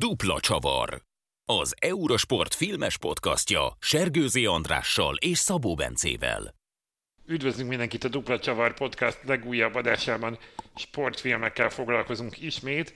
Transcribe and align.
Dupla 0.00 0.40
Csavar. 0.40 1.02
Az 1.44 1.74
Eurosport 1.78 2.54
filmes 2.54 2.98
podcastja 2.98 3.76
Sergőzi 3.80 4.46
Andrással 4.46 5.16
és 5.16 5.38
Szabó 5.38 5.74
Bencével. 5.74 6.54
Üdvözlünk 7.26 7.68
mindenkit 7.68 8.04
a 8.04 8.08
Dupla 8.08 8.38
Csavar 8.38 8.74
podcast 8.74 9.18
legújabb 9.24 9.74
adásában. 9.74 10.38
Sportfilmekkel 10.76 11.70
foglalkozunk 11.70 12.40
ismét, 12.40 12.94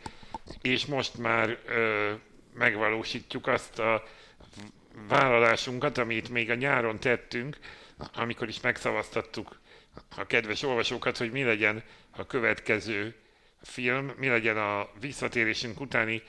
és 0.63 0.87
most 0.87 1.19
már 1.19 1.59
ö, 1.67 2.13
megvalósítjuk 2.55 3.47
azt 3.47 3.79
a 3.79 4.03
vállalásunkat, 5.09 5.99
amit 5.99 6.29
még 6.29 6.51
a 6.51 6.55
nyáron 6.55 7.01
tettünk, 7.01 7.59
amikor 8.15 8.49
is 8.49 8.61
megszavaztattuk 8.61 9.61
a 10.17 10.27
kedves 10.27 10.63
olvasókat, 10.63 11.17
hogy 11.17 11.31
mi 11.31 11.43
legyen 11.43 11.83
a 12.11 12.27
következő 12.27 13.15
film, 13.63 14.13
mi 14.17 14.29
legyen 14.29 14.57
a 14.57 14.89
visszatérésünk 15.01 15.81
utáni 15.81 16.23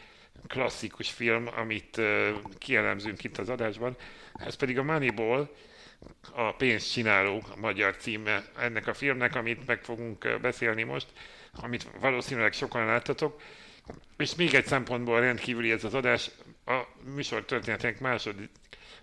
klasszikus 0.48 1.10
film, 1.12 1.48
amit 1.56 2.02
kielemzünk 2.58 3.24
itt 3.24 3.38
az 3.38 3.50
adásban. 3.50 3.96
Ez 4.34 4.56
pedig 4.56 4.78
a 4.78 4.84
Moneyball, 4.84 5.50
a 6.34 6.52
pénzt 6.52 6.92
csináló 6.92 7.44
a 7.52 7.60
magyar 7.60 7.98
címe 7.98 8.46
ennek 8.58 8.88
a 8.88 8.94
filmnek, 8.94 9.36
amit 9.36 9.66
meg 9.66 9.84
fogunk 9.84 10.40
beszélni 10.42 10.84
most, 10.84 11.08
amit 11.52 11.88
valószínűleg 12.00 12.54
sokan 12.54 12.86
láttatok. 12.86 13.42
És 14.18 14.36
még 14.36 14.54
egy 14.54 14.66
szempontból 14.66 15.20
rendkívüli 15.20 15.72
ez 15.72 15.84
az 15.84 15.94
adás, 15.94 16.30
a 16.66 16.82
műsor 17.16 17.46
történetének 17.46 18.00
második, 18.00 18.50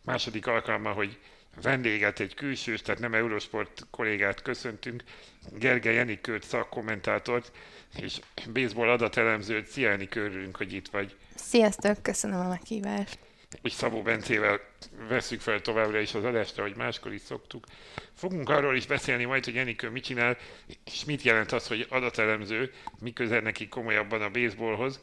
második 0.04 0.46
alkalma, 0.46 0.92
hogy 0.92 1.18
vendéget, 1.62 2.20
egy 2.20 2.34
külsős, 2.34 2.82
tehát 2.82 3.00
nem 3.00 3.14
Eurosport 3.14 3.86
kollégát 3.90 4.42
köszöntünk, 4.42 5.02
Gergely 5.50 5.98
Enikőt 5.98 6.42
szakkommentátort, 6.42 7.52
és 8.00 8.20
baseball 8.52 8.88
adatelemzőt. 8.88 9.66
Szia 9.66 9.90
Enikő, 9.90 10.24
örülünk, 10.24 10.56
hogy 10.56 10.72
itt 10.72 10.88
vagy. 10.88 11.16
Sziasztok, 11.48 12.02
köszönöm 12.02 12.40
a 12.40 12.48
meghívást. 12.48 13.18
És 13.62 13.72
Szabó 13.72 14.02
Bencével 14.02 14.60
veszük 15.08 15.40
fel 15.40 15.60
továbbra 15.60 15.98
is 15.98 16.14
az 16.14 16.24
adást, 16.24 16.58
ahogy 16.58 16.76
máskor 16.76 17.12
is 17.12 17.20
szoktuk. 17.20 17.66
Fogunk 18.14 18.48
arról 18.48 18.76
is 18.76 18.86
beszélni 18.86 19.24
majd, 19.24 19.44
hogy 19.44 19.56
Enikő 19.56 19.90
mit 19.90 20.04
csinál, 20.04 20.36
és 20.84 21.04
mit 21.04 21.22
jelent 21.22 21.52
az, 21.52 21.66
hogy 21.66 21.86
adatelemző, 21.90 22.72
miközben 23.00 23.42
neki 23.42 23.68
komolyabban 23.68 24.22
a 24.22 24.30
baseballhoz. 24.30 25.00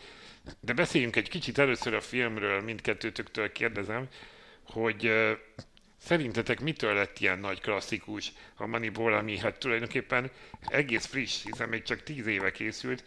De 0.60 0.74
beszéljünk 0.74 1.16
egy 1.16 1.30
kicsit 1.30 1.58
először 1.58 1.94
a 1.94 2.02
filmről, 2.02 2.62
mindkettőtöktől 2.62 3.52
kérdezem, 3.52 4.08
hogy 4.64 5.12
Szerintetek 6.04 6.60
mitől 6.60 6.94
lett 6.94 7.20
ilyen 7.20 7.40
nagy 7.40 7.62
klasszikus 7.62 8.34
a 8.56 8.66
Moneyball, 8.66 9.14
ami 9.14 9.38
hát 9.38 9.60
tulajdonképpen 9.60 10.32
egész 10.62 11.06
friss, 11.06 11.44
hiszen 11.44 11.70
még 11.70 11.84
csak 11.84 12.04
tíz 12.04 12.28
éve 12.28 12.52
készült, 12.52 13.04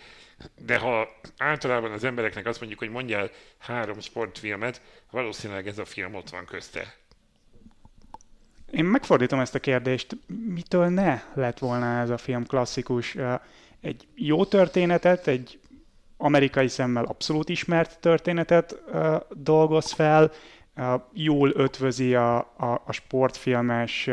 de 0.67 0.79
ha 0.79 1.09
általában 1.37 1.93
az 1.93 2.05
embereknek 2.05 2.47
azt 2.47 2.59
mondjuk, 2.59 2.81
hogy 2.81 2.91
mondjál 2.91 3.31
három 3.59 4.01
sportfilmet, 4.01 4.83
valószínűleg 5.11 5.67
ez 5.67 5.79
a 5.79 5.85
film 5.85 6.15
ott 6.15 6.31
van 6.31 6.45
közte. 6.45 6.95
Én 8.71 8.85
megfordítom 8.85 9.41
ezt 9.41 9.55
a 9.55 9.61
kérdést, 9.61 10.17
mitől 10.27 10.89
ne 10.89 11.23
lett 11.35 11.59
volna 11.59 12.01
ez 12.01 12.11
a 12.11 12.19
film 12.19 12.47
klasszikus? 12.47 13.17
Egy 13.81 14.07
jó 14.15 14.45
történetet, 14.45 15.27
egy 15.27 15.61
amerikai 16.17 16.69
szemmel 16.69 17.05
abszolút 17.05 17.49
ismert 17.49 18.01
történetet 18.01 18.83
dolgoz 19.31 19.93
fel, 19.93 20.33
jól 21.13 21.53
ötvözi 21.55 22.15
a, 22.15 22.37
a, 22.39 22.83
a 22.85 22.93
sportfilmes 22.93 24.11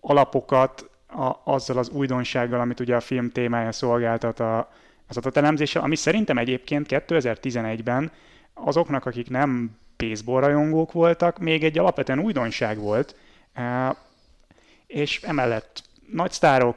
alapokat 0.00 0.90
a, 1.06 1.40
azzal 1.44 1.78
az 1.78 1.88
újdonsággal, 1.88 2.60
amit 2.60 2.80
ugye 2.80 2.96
a 2.96 3.00
film 3.00 3.30
témája 3.30 3.72
szolgáltat 3.72 4.40
a, 4.40 4.70
az 5.08 5.16
adatelemzéssel, 5.16 5.82
ami 5.82 5.96
szerintem 5.96 6.38
egyébként 6.38 6.86
2011-ben 6.90 8.12
azoknak, 8.54 9.06
akik 9.06 9.30
nem 9.30 9.78
baseball 9.96 10.40
rajongók 10.40 10.92
voltak, 10.92 11.38
még 11.38 11.64
egy 11.64 11.78
alapvetően 11.78 12.18
újdonság 12.18 12.78
volt, 12.78 13.16
és 14.86 15.22
emellett 15.22 15.82
nagy 16.12 16.30
sztárok, 16.30 16.76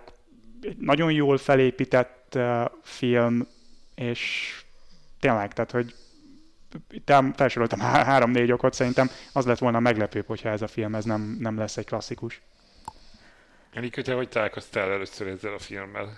nagyon 0.80 1.12
jól 1.12 1.38
felépített 1.38 2.38
film, 2.81 3.48
és 3.96 4.54
tényleg, 5.19 5.54
tehát 5.54 5.72
hogy 5.72 5.96
felsoroltam 7.36 7.80
három-négy 7.80 8.52
okot, 8.52 8.74
szerintem 8.74 9.10
az 9.34 9.46
lett 9.46 9.58
volna 9.58 9.80
meglepőbb, 9.80 10.26
hogyha 10.26 10.50
ez 10.50 10.62
a 10.62 10.68
film 10.68 10.96
ez 10.96 11.04
nem, 11.04 11.38
nem 11.40 11.58
lesz 11.58 11.78
egy 11.78 11.86
klasszikus. 11.86 12.42
Enikő, 13.74 14.02
te 14.02 14.14
hogy 14.14 14.30
találkoztál 14.30 14.92
először 14.92 15.28
ezzel 15.28 15.54
a 15.54 15.60
filmmel? 15.60 16.18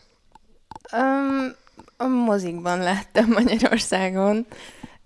Um, 0.94 1.56
a 1.98 2.08
mozikban 2.08 2.80
láttam 2.80 3.30
Magyarországon. 3.30 4.46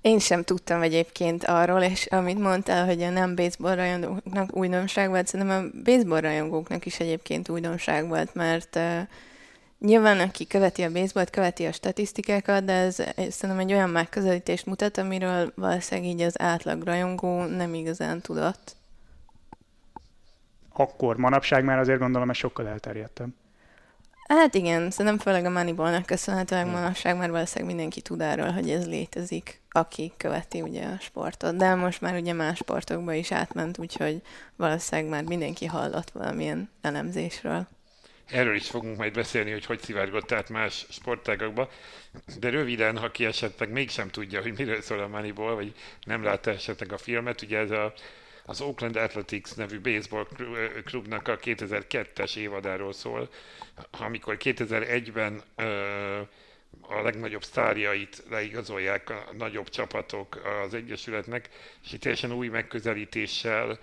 Én 0.02 0.20
sem 0.20 0.44
tudtam 0.44 0.82
egyébként 0.82 1.44
arról, 1.44 1.82
és 1.82 2.06
amit 2.06 2.40
mondtál, 2.40 2.86
hogy 2.86 3.02
a 3.02 3.10
nem 3.10 3.36
baseball 3.36 3.76
rajongóknak 3.76 4.56
újdonság 4.56 5.10
volt, 5.10 5.28
szerintem 5.28 5.72
a 5.74 5.80
baseball 5.84 6.20
rajongóknak 6.20 6.86
is 6.86 7.00
egyébként 7.00 7.50
újdonság 7.50 8.08
volt, 8.08 8.34
mert 8.34 8.76
uh, 8.76 9.02
Nyilván, 9.84 10.20
aki 10.20 10.48
követi 10.48 10.82
a 10.82 10.92
baseballt, 10.92 11.30
követi 11.30 11.66
a 11.66 11.72
statisztikákat, 11.72 12.64
de 12.64 12.74
ez, 12.74 13.00
ez 13.00 13.34
szerintem 13.34 13.66
egy 13.66 13.74
olyan 13.74 13.90
megközelítést 13.90 14.66
mutat, 14.66 14.98
amiről 14.98 15.52
valószínűleg 15.56 16.10
így 16.10 16.22
az 16.22 16.42
átlag 16.42 16.84
rajongó 16.84 17.44
nem 17.44 17.74
igazán 17.74 18.22
tudott. 18.22 18.76
Akkor, 20.74 21.18
manapság 21.18 21.64
már 21.64 21.80
azért 21.80 22.00
gondolom, 22.00 22.30
ez 22.30 22.38
sokkal 22.38 22.68
elterjedtem. 22.68 23.36
Hát 24.28 24.54
igen, 24.54 24.92
szerintem 24.92 25.20
főleg 25.20 25.46
a 25.46 25.50
Moneyballnak 25.50 26.06
köszönhetően 26.06 26.64
hmm. 26.64 26.74
manapság 26.74 27.18
már 27.18 27.32
valószínűleg 27.32 27.76
mindenki 27.76 28.02
tud 28.02 28.22
arról, 28.22 28.52
hogy 28.52 28.70
ez 28.70 28.88
létezik, 28.88 29.62
aki 29.70 30.12
követi 30.18 30.62
ugye 30.62 30.86
a 30.86 31.00
sportot. 31.00 31.56
De 31.56 31.76
most 31.76 32.02
már 32.02 32.16
ugye 32.16 32.34
más 32.34 32.58
sportokba 32.58 33.14
is 33.14 33.32
átment, 33.32 33.78
úgyhogy 33.78 34.22
valószínűleg 34.56 35.12
már 35.12 35.24
mindenki 35.24 35.66
hallott 35.66 36.10
valamilyen 36.10 36.70
elemzésről. 36.82 37.68
Erről 38.28 38.56
is 38.56 38.70
fogunk 38.70 38.98
majd 38.98 39.14
beszélni, 39.14 39.52
hogy 39.52 39.66
hogy 39.66 39.80
szivárgott 39.80 40.32
át 40.32 40.50
más 40.50 40.86
sportágakba. 40.90 41.70
De 42.40 42.50
röviden, 42.50 42.98
ha 42.98 43.12
ki 43.12 43.26
esetleg 43.26 43.72
mégsem 43.72 44.10
tudja, 44.10 44.42
hogy 44.42 44.58
miről 44.58 44.82
szól 44.82 45.00
a 45.00 45.08
Moneyball, 45.08 45.54
vagy 45.54 45.74
nem 46.06 46.24
látta 46.24 46.52
esetleg 46.52 46.92
a 46.92 46.98
filmet, 46.98 47.42
ugye 47.42 47.58
ez 47.58 47.72
a, 47.72 47.94
az 48.46 48.62
Oakland 48.62 48.96
Athletics 48.96 49.56
nevű 49.56 49.80
baseball 49.80 50.28
klubnak 50.86 51.28
a 51.28 51.38
2002-es 51.38 52.36
évadáról 52.36 52.94
szól, 52.94 53.30
amikor 53.92 54.38
2001-ben 54.40 55.42
a 56.82 57.02
legnagyobb 57.02 57.44
sztárjait 57.44 58.24
leigazolják 58.30 59.10
a 59.10 59.26
nagyobb 59.38 59.70
csapatok 59.70 60.42
az 60.66 60.74
Egyesületnek, 60.74 61.50
és 61.84 61.94
itt 61.94 62.02
teljesen 62.02 62.32
új 62.32 62.48
megközelítéssel 62.48 63.80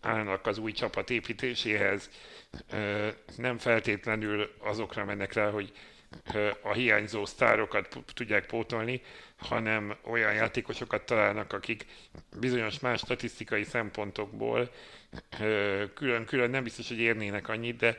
állnak 0.00 0.46
az 0.46 0.58
új 0.58 0.72
csapat 0.72 1.10
építéséhez, 1.10 2.10
nem 3.36 3.58
feltétlenül 3.58 4.54
azokra 4.58 5.04
mennek 5.04 5.32
rá, 5.32 5.50
hogy 5.50 5.72
a 6.62 6.72
hiányzó 6.72 7.24
sztárokat 7.24 7.98
tudják 8.14 8.46
pótolni, 8.46 9.02
hanem 9.36 9.96
olyan 10.02 10.34
játékosokat 10.34 11.06
találnak, 11.06 11.52
akik 11.52 11.86
bizonyos 12.38 12.80
más 12.80 13.00
statisztikai 13.00 13.64
szempontokból 13.64 14.70
külön-külön 15.94 16.50
nem 16.50 16.62
biztos, 16.62 16.88
hogy 16.88 16.98
érnének 16.98 17.48
annyit, 17.48 17.76
de 17.76 17.96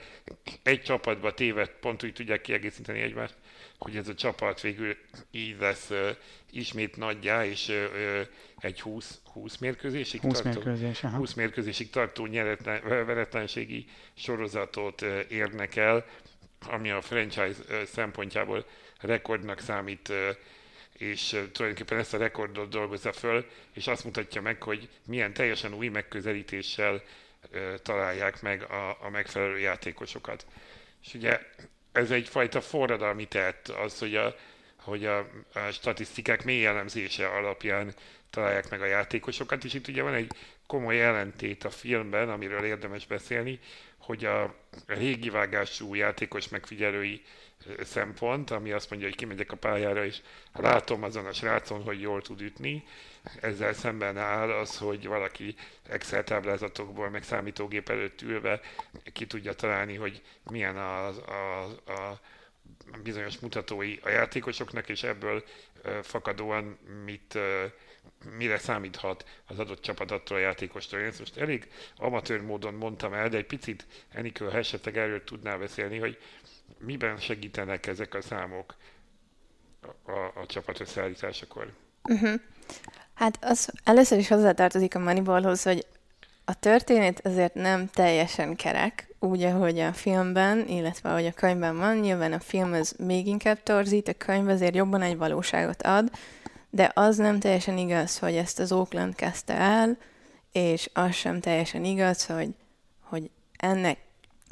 egy 0.64 0.82
csapatba 0.82 1.34
téved 1.34 1.70
pont 1.70 2.04
úgy 2.04 2.14
tudják 2.14 2.42
kiegészíteni 2.42 3.00
egymást, 3.00 3.36
hogy 3.80 3.96
ez 3.96 4.08
a 4.08 4.14
csapat 4.14 4.62
végül 4.62 4.96
így 5.32 5.56
lesz 5.60 5.92
ismét 6.52 6.98
nagyjá, 6.98 7.46
és 7.46 7.72
egy 8.58 8.82
20, 8.82 9.20
20 9.24 9.58
mérkőzésig 9.58 10.22
20 10.22 10.42
tartó, 10.42 10.62
mérkőzés, 10.64 11.00
20 11.00 11.34
mérkőzésig 11.34 11.90
tartó 11.90 12.26
nyeretlen, 12.26 12.82
veretlenségi 12.84 13.86
sorozatot 14.14 15.02
érnek 15.30 15.76
el, 15.76 16.06
ami 16.68 16.92
a 16.92 17.02
franchise 17.02 17.86
szempontjából 17.86 18.66
rekordnak 19.00 19.60
számít, 19.60 20.14
és 20.94 21.28
tulajdonképpen 21.30 21.98
ezt 21.98 22.14
a 22.14 22.18
rekordot 22.18 22.70
dolgozza 22.70 23.12
föl, 23.12 23.46
és 23.74 23.88
azt 23.88 24.04
mutatja 24.04 24.42
meg, 24.42 24.64
hogy 24.64 24.90
milyen 25.08 25.34
teljesen 25.34 25.74
új 25.74 25.88
megközelítéssel 25.88 27.02
találják 27.82 28.42
meg 28.42 28.64
a, 28.64 28.90
a 29.02 29.10
megfelelő 29.10 29.60
játékosokat. 29.60 30.46
És 31.04 31.14
ugye 31.14 31.40
ez 31.96 32.12
egyfajta 32.12 32.62
forradalmi 32.62 33.26
tett, 33.26 33.68
az, 33.68 34.00
hogy 34.00 34.16
a, 34.16 34.36
hogy 34.80 35.06
a, 35.06 35.18
a 35.54 35.72
statisztikák 35.72 36.44
mély 36.44 36.66
elemzése 36.66 37.28
alapján 37.28 37.94
találják 38.30 38.70
meg 38.70 38.82
a 38.82 38.86
játékosokat, 38.86 39.64
és 39.64 39.74
itt 39.74 39.88
ugye 39.88 40.02
van 40.02 40.14
egy 40.14 40.32
komoly 40.68 41.02
ellentét 41.02 41.64
a 41.64 41.70
filmben, 41.70 42.30
amiről 42.30 42.64
érdemes 42.64 43.06
beszélni, 43.06 43.60
hogy 43.98 44.26
a 44.26 44.56
régi 44.86 45.30
vágású 45.30 45.94
játékos 45.94 46.50
megfigyelői 46.50 47.22
szempont, 47.84 48.52
ami 48.52 48.72
azt 48.72 48.90
mondja, 48.90 49.08
hogy 49.08 49.18
kimegyek 49.18 49.52
a 49.52 49.58
pályára, 49.58 50.06
és 50.06 50.22
látom 50.54 51.04
azon 51.04 51.26
a 51.26 51.34
srácon, 51.34 51.84
hogy 51.84 52.02
jól 52.02 52.22
tud 52.22 52.42
ütni. 52.42 52.84
Ezzel 53.42 53.74
szemben 53.74 54.18
áll 54.18 54.52
az, 54.52 54.78
hogy 54.78 55.08
valaki 55.08 55.56
Excel 55.90 56.24
táblázatokból, 56.24 57.10
meg 57.10 57.24
számítógép 57.24 57.90
előtt 57.90 58.22
ülve 58.22 58.60
ki 59.14 59.28
tudja 59.28 59.54
találni, 59.54 59.96
hogy 59.96 60.22
milyen 60.44 60.78
a, 60.78 61.08
a, 61.08 61.64
a, 61.86 62.20
bizonyos 63.04 63.40
mutatói 63.40 63.98
a 64.02 64.10
játékosoknak, 64.10 64.90
és 64.90 65.04
ebből 65.04 65.44
fakadóan 66.02 66.78
mit, 67.06 67.38
mire 68.38 68.58
számíthat 68.58 69.26
az 69.46 69.60
adott 69.60 69.82
csapat 69.82 70.12
attól 70.12 70.38
a 70.38 70.40
játékostól. 70.40 71.00
Én 71.00 71.06
ezt 71.06 71.20
most 71.20 71.38
elég 71.38 71.68
amatőr 71.96 72.42
módon 72.42 72.74
mondtam 72.74 73.14
el, 73.14 73.30
de 73.30 73.38
egy 73.38 73.46
picit 73.46 73.86
Enikő, 74.10 74.50
ha 74.50 74.58
esetleg 74.58 74.98
erről 74.98 75.24
tudnál 75.24 75.58
beszélni, 75.58 75.98
hogy 75.98 76.18
miben 76.78 77.18
segítenek 77.18 77.88
ezek 77.88 78.14
a 78.14 78.22
számok 78.22 78.76
a, 79.82 80.12
a, 80.12 80.32
a 80.36 80.46
csapat 80.46 80.80
összeállításakor? 80.80 81.74
Uh-huh. 82.04 82.42
Hát 83.16 83.38
az 83.42 83.70
először 83.84 84.18
is 84.18 84.28
hozzátartozik 84.28 84.96
a 84.96 85.00
Moneyballhoz, 85.00 85.64
hogy 85.64 85.86
a 86.46 86.54
történet 86.60 87.26
azért 87.26 87.54
nem 87.54 87.88
teljesen 87.94 88.56
kerek, 88.56 89.16
úgy, 89.20 89.44
ahogy 89.44 89.80
a 89.80 89.94
filmben, 89.94 90.68
illetve 90.68 91.10
ahogy 91.10 91.26
a 91.26 91.32
könyvben 91.32 91.78
van. 91.78 91.98
Nyilván 91.98 92.34
a 92.34 92.40
film 92.40 92.74
az 92.74 92.96
még 92.98 93.28
inkább 93.28 93.64
torzít, 93.64 94.08
a 94.08 94.14
könyv 94.14 94.48
azért 94.48 94.76
jobban 94.76 95.02
egy 95.02 95.18
valóságot 95.18 95.82
ad, 95.82 96.12
de 96.70 96.92
az 96.94 97.18
nem 97.18 97.40
teljesen 97.40 97.78
igaz, 97.78 98.18
hogy 98.18 98.36
ezt 98.36 98.60
az 98.60 98.72
Oakland 98.72 99.16
kezdte 99.16 99.54
el, 99.54 99.98
és 100.52 100.90
az 100.94 101.14
sem 101.14 101.40
teljesen 101.40 101.84
igaz, 101.86 102.26
hogy, 102.26 102.50
hogy 103.00 103.30
ennek 103.58 103.98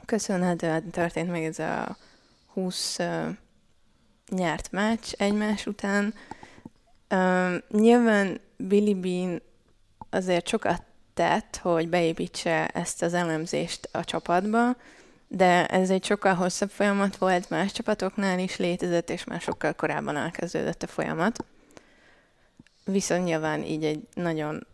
köszönhetően 0.06 0.89
történt 0.89 1.31
meg 1.31 1.44
ez 1.44 1.60
a 1.60 1.98
20 2.54 3.00
uh, 3.00 3.27
nyert 4.30 4.71
meccs 4.71 5.12
egymás 5.18 5.65
után. 5.65 6.13
Uh, 7.10 7.54
nyilván 7.69 8.39
Billy 8.68 8.94
Bean 8.94 9.42
azért 10.10 10.48
sokat 10.48 10.83
tett, 11.13 11.60
hogy 11.62 11.89
beépítse 11.89 12.68
ezt 12.68 13.01
az 13.01 13.13
elemzést 13.13 13.89
a 13.92 14.04
csapatba, 14.04 14.75
de 15.27 15.65
ez 15.65 15.89
egy 15.89 16.04
sokkal 16.04 16.33
hosszabb 16.33 16.69
folyamat 16.69 17.18
volt, 17.18 17.50
más 17.50 17.71
csapatoknál 17.71 18.39
is 18.39 18.57
létezett, 18.57 19.10
és 19.10 19.24
már 19.24 19.42
sokkal 19.42 19.74
korábban 19.74 20.18
elkezdődött 20.18 20.83
a 20.83 20.88
folyamat. 20.88 21.45
Viszont 22.86 23.24
nyilván 23.24 23.63
így 23.63 23.86
egy 23.86 24.07
nagyon 24.13 24.68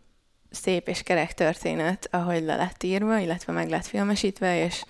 szép 0.50 0.88
és 0.88 1.02
kerek 1.02 1.34
történet, 1.34 2.08
ahogy 2.10 2.42
le 2.42 2.56
lett 2.56 2.82
írva, 2.82 3.18
illetve 3.18 3.52
meg 3.52 3.68
lett 3.68 3.86
filmesítve, 3.86 4.64
és 4.64 4.84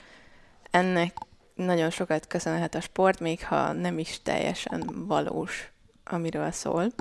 ennek 0.70 1.16
nagyon 1.54 1.90
sokat 1.90 2.26
köszönhet 2.26 2.74
a 2.74 2.80
sport, 2.80 3.20
még 3.20 3.44
ha 3.44 3.72
nem 3.72 3.98
is 3.98 4.22
teljesen 4.22 5.06
valós, 5.06 5.70
amiről 6.04 6.50
szól. 6.50 6.92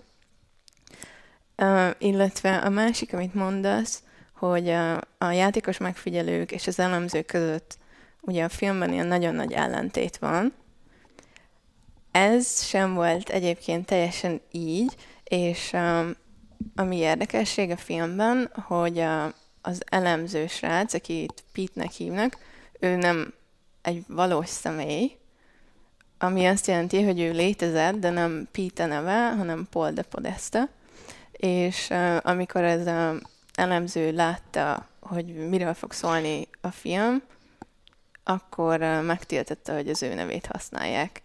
Illetve 1.97 2.57
a 2.57 2.69
másik, 2.69 3.13
amit 3.13 3.33
mondasz, 3.33 4.03
hogy 4.33 4.69
a, 4.69 4.95
a 5.17 5.31
játékos 5.31 5.77
megfigyelők 5.77 6.51
és 6.51 6.67
az 6.67 6.79
elemzők 6.79 7.25
között 7.25 7.77
ugye 8.21 8.43
a 8.43 8.49
filmben 8.49 8.93
ilyen 8.93 9.07
nagyon 9.07 9.35
nagy 9.35 9.53
ellentét 9.53 10.17
van. 10.17 10.53
Ez 12.11 12.63
sem 12.63 12.93
volt 12.93 13.29
egyébként 13.29 13.85
teljesen 13.85 14.41
így, 14.51 14.95
és 15.23 15.71
um, 15.73 16.15
ami 16.75 16.95
érdekesség 16.95 17.69
a 17.69 17.77
filmben, 17.77 18.51
hogy 18.53 18.99
a, 18.99 19.25
az 19.61 19.81
elemző 19.89 20.47
srác, 20.47 20.93
akit 20.93 21.43
Pete-nek 21.53 21.91
hívnak, 21.91 22.37
ő 22.79 22.95
nem 22.95 23.33
egy 23.81 24.03
valós 24.07 24.49
személy, 24.49 25.17
ami 26.17 26.45
azt 26.45 26.67
jelenti, 26.67 27.03
hogy 27.03 27.19
ő 27.19 27.31
létezett, 27.31 27.95
de 27.95 28.09
nem 28.09 28.47
Pete 28.51 28.85
neve, 28.85 29.29
hanem 29.37 29.67
Paul 29.71 29.91
de 29.91 30.01
Podesta. 30.01 30.69
És 31.39 31.89
amikor 32.21 32.63
ez 32.63 32.87
a 32.87 33.15
elemző 33.53 34.11
látta, 34.11 34.87
hogy 34.99 35.25
miről 35.25 35.73
fog 35.73 35.91
szólni 35.91 36.47
a 36.61 36.71
film, 36.71 37.21
akkor 38.23 38.79
megtiltotta, 39.05 39.73
hogy 39.73 39.89
az 39.89 40.03
ő 40.03 40.13
nevét 40.13 40.45
használják. 40.45 41.21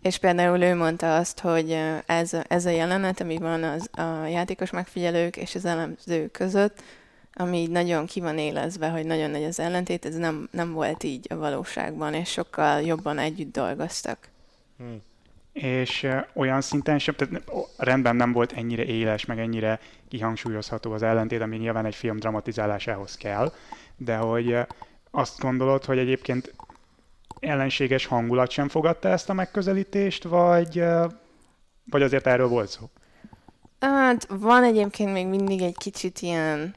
És 0.00 0.18
például 0.18 0.62
ő 0.62 0.74
mondta 0.74 1.16
azt, 1.16 1.40
hogy 1.40 1.78
ez, 2.06 2.32
ez 2.48 2.66
a 2.66 2.70
jelenet, 2.70 3.20
ami 3.20 3.38
van 3.38 3.62
az, 3.62 3.88
a 3.92 4.26
játékos 4.26 4.70
megfigyelők 4.70 5.36
és 5.36 5.54
az 5.54 5.64
elemző 5.64 6.28
között, 6.28 6.82
ami 7.32 7.58
így 7.58 7.70
nagyon 7.70 8.06
ki 8.06 8.20
van 8.20 8.38
élezve, 8.38 8.88
hogy 8.88 9.06
nagyon 9.06 9.30
nagy 9.30 9.44
az 9.44 9.60
ellentét, 9.60 10.04
ez 10.04 10.14
nem, 10.14 10.48
nem 10.50 10.72
volt 10.72 11.02
így 11.02 11.26
a 11.30 11.36
valóságban, 11.36 12.14
és 12.14 12.30
sokkal 12.30 12.80
jobban 12.80 13.18
együtt 13.18 13.52
dolgoztak. 13.52 14.28
Hmm 14.78 15.02
és 15.56 16.08
olyan 16.32 16.60
szinten 16.60 16.98
sem, 16.98 17.14
tehát 17.14 17.42
rendben 17.76 18.16
nem 18.16 18.32
volt 18.32 18.52
ennyire 18.52 18.84
éles, 18.84 19.24
meg 19.24 19.38
ennyire 19.38 19.80
kihangsúlyozható 20.08 20.92
az 20.92 21.02
ellentét, 21.02 21.40
ami 21.40 21.56
nyilván 21.56 21.86
egy 21.86 21.94
film 21.94 22.16
dramatizálásához 22.16 23.16
kell, 23.16 23.52
de 23.96 24.16
hogy 24.16 24.58
azt 25.10 25.38
gondolod, 25.38 25.84
hogy 25.84 25.98
egyébként 25.98 26.54
ellenséges 27.40 28.06
hangulat 28.06 28.50
sem 28.50 28.68
fogadta 28.68 29.08
ezt 29.08 29.30
a 29.30 29.32
megközelítést, 29.32 30.24
vagy, 30.24 30.82
vagy 31.90 32.02
azért 32.02 32.26
erről 32.26 32.48
volt 32.48 32.68
szó? 32.68 32.90
Hát 33.80 34.26
van 34.30 34.64
egyébként 34.64 35.12
még 35.12 35.26
mindig 35.26 35.60
egy 35.60 35.76
kicsit 35.76 36.20
ilyen 36.20 36.74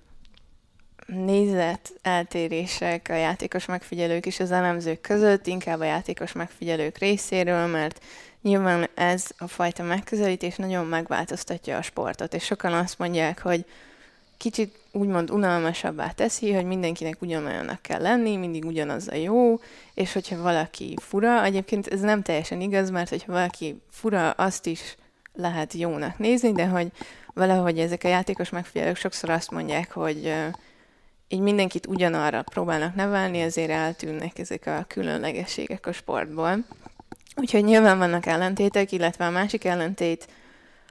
nézet 1.05 1.93
eltérések 2.01 3.07
a 3.09 3.15
játékos 3.15 3.65
megfigyelők 3.65 4.25
és 4.25 4.39
az 4.39 4.51
elemzők 4.51 5.01
között, 5.01 5.47
inkább 5.47 5.79
a 5.79 5.83
játékos 5.83 6.31
megfigyelők 6.31 6.97
részéről, 6.97 7.65
mert 7.65 8.01
Nyilván 8.41 8.89
ez 8.93 9.25
a 9.37 9.47
fajta 9.47 9.83
megközelítés 9.83 10.55
nagyon 10.55 10.85
megváltoztatja 10.85 11.77
a 11.77 11.81
sportot, 11.81 12.33
és 12.33 12.43
sokan 12.43 12.73
azt 12.73 12.99
mondják, 12.99 13.41
hogy 13.41 13.65
kicsit 14.37 14.79
úgymond 14.91 15.31
unalmasabbá 15.31 16.09
teszi, 16.11 16.53
hogy 16.53 16.65
mindenkinek 16.65 17.21
ugyanolyannak 17.21 17.81
kell 17.81 18.01
lenni, 18.01 18.35
mindig 18.35 18.65
ugyanaz 18.65 19.07
a 19.07 19.15
jó, 19.15 19.59
és 19.93 20.13
hogyha 20.13 20.41
valaki 20.41 20.93
fura, 21.01 21.43
egyébként 21.43 21.87
ez 21.87 21.99
nem 21.99 22.21
teljesen 22.21 22.61
igaz, 22.61 22.89
mert 22.89 23.09
hogyha 23.09 23.31
valaki 23.31 23.81
fura, 23.89 24.31
azt 24.31 24.65
is 24.65 24.97
lehet 25.33 25.73
jónak 25.73 26.17
nézni, 26.17 26.51
de 26.51 26.67
hogy 26.67 26.91
valahogy 27.33 27.79
ezek 27.79 28.03
a 28.03 28.07
játékos 28.07 28.49
megfigyelők 28.49 28.95
sokszor 28.95 29.29
azt 29.29 29.51
mondják, 29.51 29.91
hogy 29.91 30.33
így 31.27 31.39
mindenkit 31.39 31.87
ugyanarra 31.87 32.41
próbálnak 32.41 32.95
nevelni, 32.95 33.39
ezért 33.39 33.69
eltűnnek 33.69 34.39
ezek 34.39 34.65
a 34.65 34.85
különlegességek 34.87 35.85
a 35.85 35.91
sportból. 35.91 36.65
Úgyhogy 37.39 37.63
nyilván 37.63 37.97
vannak 37.97 38.25
ellentétek, 38.25 38.91
illetve 38.91 39.25
a 39.25 39.29
másik 39.29 39.65
ellentét, 39.65 40.27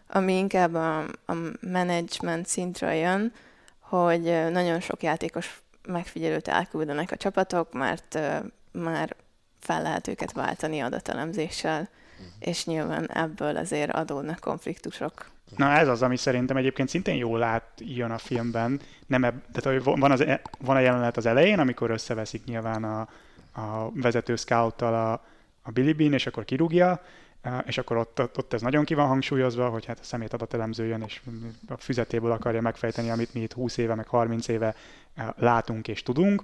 ami 0.06 0.36
inkább 0.36 0.74
a, 0.74 0.98
a 1.02 1.34
management 1.60 2.46
szintről 2.46 2.92
jön, 2.92 3.32
hogy 3.80 4.22
nagyon 4.50 4.80
sok 4.80 5.02
játékos 5.02 5.62
megfigyelőt 5.86 6.48
elküldenek 6.48 7.10
a 7.10 7.16
csapatok, 7.16 7.72
mert 7.72 8.14
uh, 8.14 8.36
már 8.82 9.16
fel 9.60 9.82
lehet 9.82 10.08
őket 10.08 10.32
váltani 10.32 10.80
adatelemzéssel, 10.80 11.80
uh-huh. 11.80 12.32
és 12.38 12.64
nyilván 12.64 13.10
ebből 13.10 13.56
azért 13.56 13.90
adódnak 13.90 14.38
konfliktusok. 14.40 15.30
Na 15.56 15.70
ez 15.70 15.88
az, 15.88 16.02
ami 16.02 16.16
szerintem 16.16 16.56
egyébként 16.56 16.88
szintén 16.88 17.14
jól 17.14 17.62
jön 17.76 18.10
a 18.10 18.18
filmben. 18.18 18.80
Nem 19.06 19.24
eb, 19.24 19.34
tehát 19.52 19.84
van, 19.84 20.10
az, 20.10 20.20
e, 20.20 20.40
van 20.58 20.76
a 20.76 20.80
jelenet 20.80 21.16
az 21.16 21.26
elején, 21.26 21.58
amikor 21.58 21.90
összeveszik 21.90 22.44
nyilván 22.44 22.84
a, 22.84 23.00
a 23.60 23.90
vezető 23.94 24.36
scouttal 24.36 24.94
a, 24.94 25.24
a 25.62 25.70
Billy 25.70 25.92
Bean, 25.92 26.12
és 26.12 26.26
akkor 26.26 26.44
kirúgja, 26.44 27.00
és 27.66 27.78
akkor 27.78 27.96
ott, 27.96 28.20
ott, 28.20 28.52
ez 28.52 28.62
nagyon 28.62 28.84
ki 28.84 28.94
van 28.94 29.06
hangsúlyozva, 29.06 29.68
hogy 29.68 29.84
hát 29.84 29.98
a 29.98 30.04
szemét 30.04 30.32
adatelemző 30.32 30.84
jön, 30.86 31.02
és 31.06 31.20
a 31.68 31.76
füzetéből 31.76 32.30
akarja 32.30 32.60
megfejteni, 32.60 33.10
amit 33.10 33.34
mi 33.34 33.40
itt 33.40 33.52
20 33.52 33.76
éve, 33.76 33.94
meg 33.94 34.06
30 34.06 34.48
éve 34.48 34.74
látunk 35.36 35.88
és 35.88 36.02
tudunk, 36.02 36.42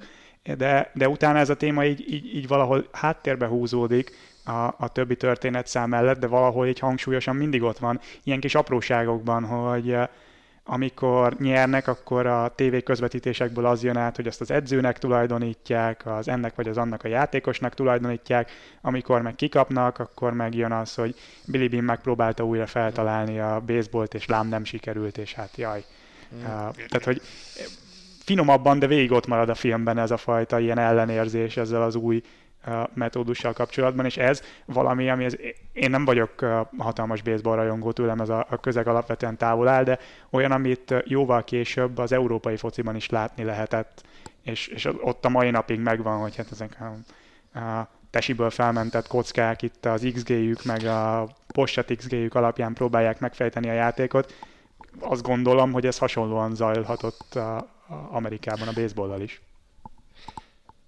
de, 0.57 0.91
de 0.95 1.09
utána 1.09 1.39
ez 1.39 1.51
a 1.51 1.57
téma 1.57 1.85
így, 1.85 2.13
így, 2.13 2.35
így 2.35 2.49
valahol 2.49 2.89
háttérbe 2.93 3.47
húzódik 3.47 4.11
a, 4.45 4.75
a 4.79 4.89
többi 4.93 5.17
történetszám 5.17 5.89
mellett, 5.89 6.19
de 6.19 6.27
valahol 6.27 6.67
így 6.67 6.79
hangsúlyosan 6.79 7.37
mindig 7.37 7.63
ott 7.63 7.79
van, 7.79 8.01
ilyen 8.23 8.41
kis 8.41 8.55
apróságokban, 8.55 9.45
hogy, 9.45 9.97
amikor 10.65 11.37
nyernek, 11.39 11.89
akkor 11.89 12.27
a 12.27 12.53
TV 12.55 12.77
közvetítésekből 12.85 13.67
az 13.67 13.83
jön 13.83 13.97
át, 13.97 14.17
hogy 14.17 14.27
azt 14.27 14.41
az 14.41 14.51
edzőnek 14.51 14.99
tulajdonítják, 14.99 16.07
az 16.07 16.29
ennek 16.29 16.55
vagy 16.55 16.69
az 16.69 16.77
annak 16.77 17.05
a 17.05 17.09
játékosnak 17.09 17.75
tulajdonítják, 17.75 18.51
amikor 18.81 19.23
meg 19.23 19.35
kikapnak, 19.35 19.99
akkor 19.99 20.33
megjön 20.33 20.73
az, 20.73 20.95
hogy 20.95 21.15
Billy 21.47 21.69
Bean 21.69 21.85
megpróbálta 21.85 22.45
újra 22.45 22.67
feltalálni 22.67 23.41
a 23.41 23.63
baseballt, 23.67 24.15
és 24.15 24.27
lám 24.27 24.49
nem 24.49 24.65
sikerült, 24.65 25.19
és 25.19 25.35
hát 25.35 25.57
jaj. 25.57 25.85
Mm. 26.35 26.39
Uh, 26.39 26.45
tehát, 26.45 27.05
hogy 27.05 27.23
finomabban, 28.25 28.79
de 28.79 28.87
végig 28.87 29.13
ott 29.13 29.27
marad 29.27 29.49
a 29.49 29.55
filmben 29.55 29.99
ez 29.99 30.11
a 30.11 30.17
fajta 30.17 30.59
ilyen 30.59 30.79
ellenérzés 30.79 31.57
ezzel 31.57 31.83
az 31.83 31.95
új 31.95 32.23
metódussal 32.95 33.53
kapcsolatban, 33.53 34.05
és 34.05 34.17
ez 34.17 34.43
valami, 34.65 35.11
ami 35.11 35.25
ez, 35.25 35.37
én 35.73 35.91
nem 35.91 36.05
vagyok 36.05 36.47
hatalmas 36.79 37.23
baseball 37.23 37.57
rajongó, 37.57 37.93
tőlem 37.93 38.21
ez 38.21 38.29
a, 38.29 38.47
a 38.51 38.57
közeg 38.57 38.87
alapvetően 38.87 39.37
távol 39.37 39.69
áll, 39.69 39.85
de 39.85 39.99
olyan, 40.31 40.53
amit 40.53 40.95
jóval 41.05 41.45
később 41.45 41.99
az 41.99 42.13
európai 42.13 42.57
fociban 42.57 42.97
is 42.97 43.09
látni 43.09 43.45
lehetett, 43.45 44.03
és, 44.43 44.67
és 44.67 44.89
ott 45.01 45.25
a 45.25 45.29
mai 45.29 45.51
napig 45.51 45.81
megvan, 45.81 46.21
hogy 46.21 46.37
hát 46.37 46.51
ezek 46.51 46.77
a, 46.81 47.59
a 47.59 47.89
tesiből 48.11 48.51
felmentett 48.51 49.07
kockák 49.07 49.63
itt 49.63 49.87
az 49.87 50.07
XG-jük, 50.15 50.65
meg 50.65 50.85
a 50.85 51.29
postat 51.47 51.97
XG-jük 51.97 52.35
alapján 52.35 52.73
próbálják 52.73 53.21
megfejteni 53.21 53.69
a 53.69 53.73
játékot. 53.73 54.35
Azt 55.01 55.23
gondolom, 55.23 55.73
hogy 55.73 55.87
ez 55.87 55.99
hasonlóan 55.99 56.55
zajlhatott 56.55 57.35
a, 57.35 57.57
a 57.57 58.09
Amerikában 58.11 58.69
a 58.69 58.73
baseballlal 58.73 59.21
is. 59.21 59.41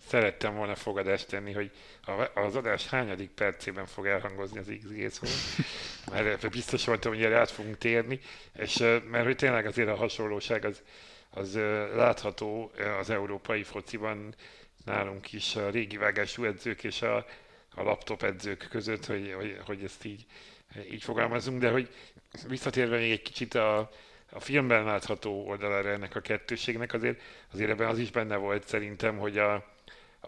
Szerettem 0.06 0.54
volna 0.54 0.74
fogadást 0.74 1.28
tenni, 1.28 1.52
hogy 1.52 1.70
az 2.34 2.56
adás 2.56 2.88
hányadik 2.88 3.30
percében 3.30 3.86
fog 3.86 4.06
elhangozni 4.06 4.58
az 4.58 4.72
XG 4.78 5.10
szó, 5.10 5.26
mert 6.12 6.50
biztos 6.50 6.84
voltam, 6.84 7.12
hogy 7.12 7.22
erre 7.22 7.38
át 7.38 7.50
fogunk 7.50 7.78
térni, 7.78 8.20
és 8.58 8.76
mert 9.10 9.24
hogy 9.24 9.36
tényleg 9.36 9.66
azért 9.66 9.88
a 9.88 9.96
hasonlóság 9.96 10.64
az, 10.64 10.82
az 11.30 11.54
látható 11.94 12.72
az 13.00 13.10
európai 13.10 13.62
fociban 13.62 14.34
nálunk 14.84 15.32
is 15.32 15.56
a 15.56 15.70
régi 15.70 15.96
vágású 15.96 16.44
edzők 16.44 16.84
és 16.84 17.02
a, 17.02 17.16
a 17.74 17.82
laptop 17.82 18.22
edzők 18.22 18.66
között, 18.70 19.06
hogy, 19.06 19.34
hogy, 19.36 19.58
hogy 19.64 19.82
ezt 19.84 20.04
így, 20.04 20.26
így 20.90 21.02
fogalmazunk, 21.02 21.60
de 21.60 21.70
hogy 21.70 21.88
visszatérve 22.48 22.96
még 22.96 23.10
egy 23.10 23.22
kicsit 23.22 23.54
a, 23.54 23.90
a 24.30 24.40
filmben 24.40 24.84
látható 24.84 25.46
oldalára 25.46 25.88
ennek 25.88 26.14
a 26.14 26.20
kettőségnek, 26.20 26.92
azért, 26.92 27.20
azért 27.52 27.70
ebben 27.70 27.88
az 27.88 27.98
is 27.98 28.10
benne 28.10 28.36
volt 28.36 28.66
szerintem, 28.66 29.18
hogy 29.18 29.38
a, 29.38 29.75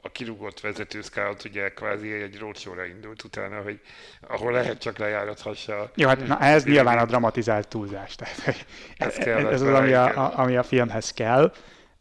a 0.02 0.09
kirúgott 0.09 0.61
vezető 0.61 1.02
scout 1.02 1.45
ugye 1.45 1.69
kvázi 1.69 2.12
egy 2.12 2.38
roadshow 2.38 2.85
indult 2.85 3.25
utána, 3.25 3.62
hogy 3.62 3.81
ahol 4.21 4.52
lehet 4.52 4.78
csak 4.78 4.99
lejárathassa. 4.99 5.90
Jó, 5.95 6.09
hát 6.09 6.26
na, 6.26 6.40
ez 6.40 6.64
nyilván 6.64 6.99
a 6.99 7.05
dramatizált 7.05 7.69
túlzás. 7.69 8.14
Tehát, 8.14 8.67
ez, 8.97 9.14
kell, 9.14 9.47
ez 9.47 9.62
az, 9.62 9.75
ami 9.75 9.93
a, 9.93 10.38
ami 10.38 10.57
a 10.57 10.62
filmhez 10.62 11.11
kell. 11.11 11.52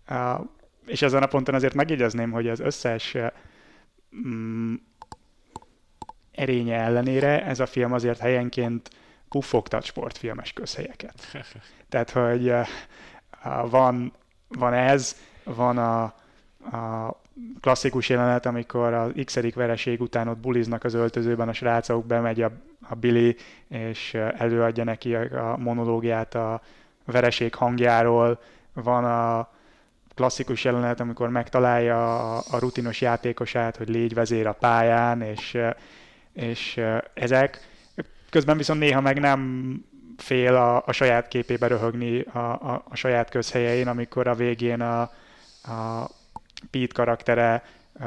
Uh, 0.10 0.39
és 0.86 1.01
ezen 1.01 1.24
a 1.24 1.27
ponton 1.27 1.56
azért 1.56 1.74
megjegyezném, 1.74 2.32
hogy 2.32 2.48
az 2.48 2.60
összes 2.60 3.18
mm, 4.27 4.74
erénye 6.32 6.80
ellenére 6.80 7.46
ez 7.46 7.60
a 7.60 7.66
film 7.66 7.94
azért 7.94 8.20
helyenként 8.20 8.89
puffogtat 9.30 9.84
sportfilmes 9.84 10.54
közhelyeket. 10.54 11.32
Tehát, 11.89 12.10
hogy 12.10 12.50
uh, 12.50 12.68
van, 13.70 14.13
van 14.48 14.74
ez, 14.74 15.16
van 15.44 15.77
a, 15.77 16.04
a 16.77 17.16
klasszikus 17.62 18.10
jelenet, 18.10 18.46
amikor 18.46 18.94
a 18.94 19.12
x 19.25 19.39
vereség 19.53 20.01
után 20.01 20.27
ott 20.27 20.38
buliznak 20.38 20.84
az 20.84 20.94
öltözőben, 20.94 21.48
a 21.48 21.53
srácok, 21.53 22.06
bemegy 22.06 22.41
a, 22.41 22.51
a 22.89 22.96
Billy, 22.96 23.36
és 23.67 24.13
előadja 24.13 24.84
neki 24.84 25.15
a, 25.15 25.51
a 25.51 25.58
monológiát 25.58 26.36
a 26.36 26.62
vereség 27.06 27.56
hangjáról, 27.56 28.39
van 28.74 29.06
a 29.06 29.50
klasszikus 30.15 30.63
jelenet, 30.63 31.00
amikor 31.00 31.29
megtalálja 31.29 32.36
a, 32.36 32.44
a 32.51 32.60
rutinos 32.60 33.01
játékosát, 33.01 33.77
hogy 33.77 33.89
légy 33.89 34.13
vezér 34.13 34.48
a 34.48 34.53
pályán, 34.53 35.22
és, 35.22 35.58
és 36.34 36.82
ezek. 37.13 37.67
Közben 38.29 38.58
viszont 38.58 38.79
néha 38.79 39.01
meg 39.01 39.20
nem 39.20 39.72
fél 40.17 40.56
a, 40.56 40.84
a 40.86 40.91
saját 40.91 41.27
képébe 41.27 41.67
röhögni 41.67 42.22
a, 42.22 42.38
a, 42.38 42.84
a 42.89 42.96
saját 42.96 43.29
közhelyein, 43.29 43.88
amikor 43.88 44.27
a 44.27 44.36
végén 44.36 44.82
a, 44.82 45.01
a 45.63 46.10
Pete 46.72 46.94
karaktere 46.94 47.64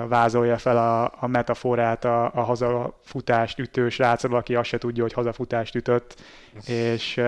vázolja 0.09 0.59
fel 0.59 0.77
a, 0.77 1.13
a 1.21 1.27
metaforát, 1.27 2.05
a, 2.05 2.25
a 2.35 2.41
hazafutást 2.41 3.59
ütős 3.59 3.99
rácról, 3.99 4.37
aki 4.37 4.55
azt 4.55 4.69
se 4.69 4.79
tudja, 4.79 5.03
hogy 5.03 5.13
hazafutást 5.13 5.75
ütött, 5.75 6.21
és, 6.67 7.21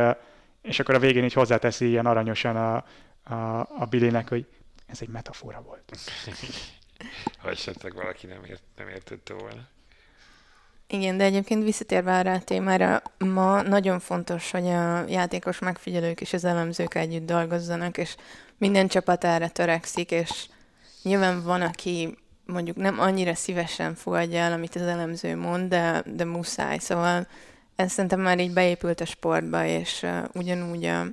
és 0.62 0.80
akkor 0.80 0.94
a 0.94 0.98
végén 0.98 1.24
így 1.24 1.32
hozzáteszi 1.32 1.88
ilyen 1.88 2.06
aranyosan 2.06 2.56
a, 2.56 2.84
a, 3.34 3.60
a 3.78 3.86
Billynek, 3.90 4.28
hogy 4.28 4.46
ez 4.86 4.98
egy 5.00 5.08
metafora 5.08 5.62
volt. 5.66 5.96
ha 7.38 7.50
esetleg 7.50 7.94
valaki 7.94 8.26
nem, 8.26 8.44
ért, 8.44 8.62
nem 8.76 8.88
értette 8.88 9.34
volna. 9.34 9.68
Igen, 10.86 11.16
de 11.16 11.24
egyébként 11.24 11.62
visszatérve 11.62 12.12
erre 12.12 12.32
a 12.32 12.40
témára, 12.40 13.02
ma 13.18 13.62
nagyon 13.62 13.98
fontos, 13.98 14.50
hogy 14.50 14.66
a 14.66 15.04
játékos 15.08 15.58
megfigyelők 15.58 16.20
és 16.20 16.32
az 16.32 16.44
elemzők 16.44 16.94
együtt 16.94 17.26
dolgozzanak, 17.26 17.98
és 17.98 18.16
minden 18.58 18.88
csapat 18.88 19.24
erre 19.24 19.48
törekszik, 19.48 20.10
és 20.10 20.46
nyilván 21.02 21.42
van, 21.42 21.62
aki 21.62 22.18
mondjuk 22.46 22.76
nem 22.76 23.00
annyira 23.00 23.34
szívesen 23.34 23.94
fogadja 23.94 24.38
el, 24.38 24.52
amit 24.52 24.74
az 24.74 24.82
elemző 24.82 25.36
mond, 25.36 25.68
de, 25.68 26.02
de 26.06 26.24
muszáj. 26.24 26.78
Szóval 26.78 27.26
ez 27.76 27.92
szerintem 27.92 28.20
már 28.20 28.38
így 28.38 28.52
beépült 28.52 29.00
a 29.00 29.04
sportba, 29.04 29.64
és 29.64 30.02
uh, 30.02 30.24
ugyanúgy 30.34 30.84
a, 30.84 31.06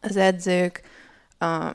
az 0.00 0.16
edzők, 0.16 0.82
a, 1.38 1.66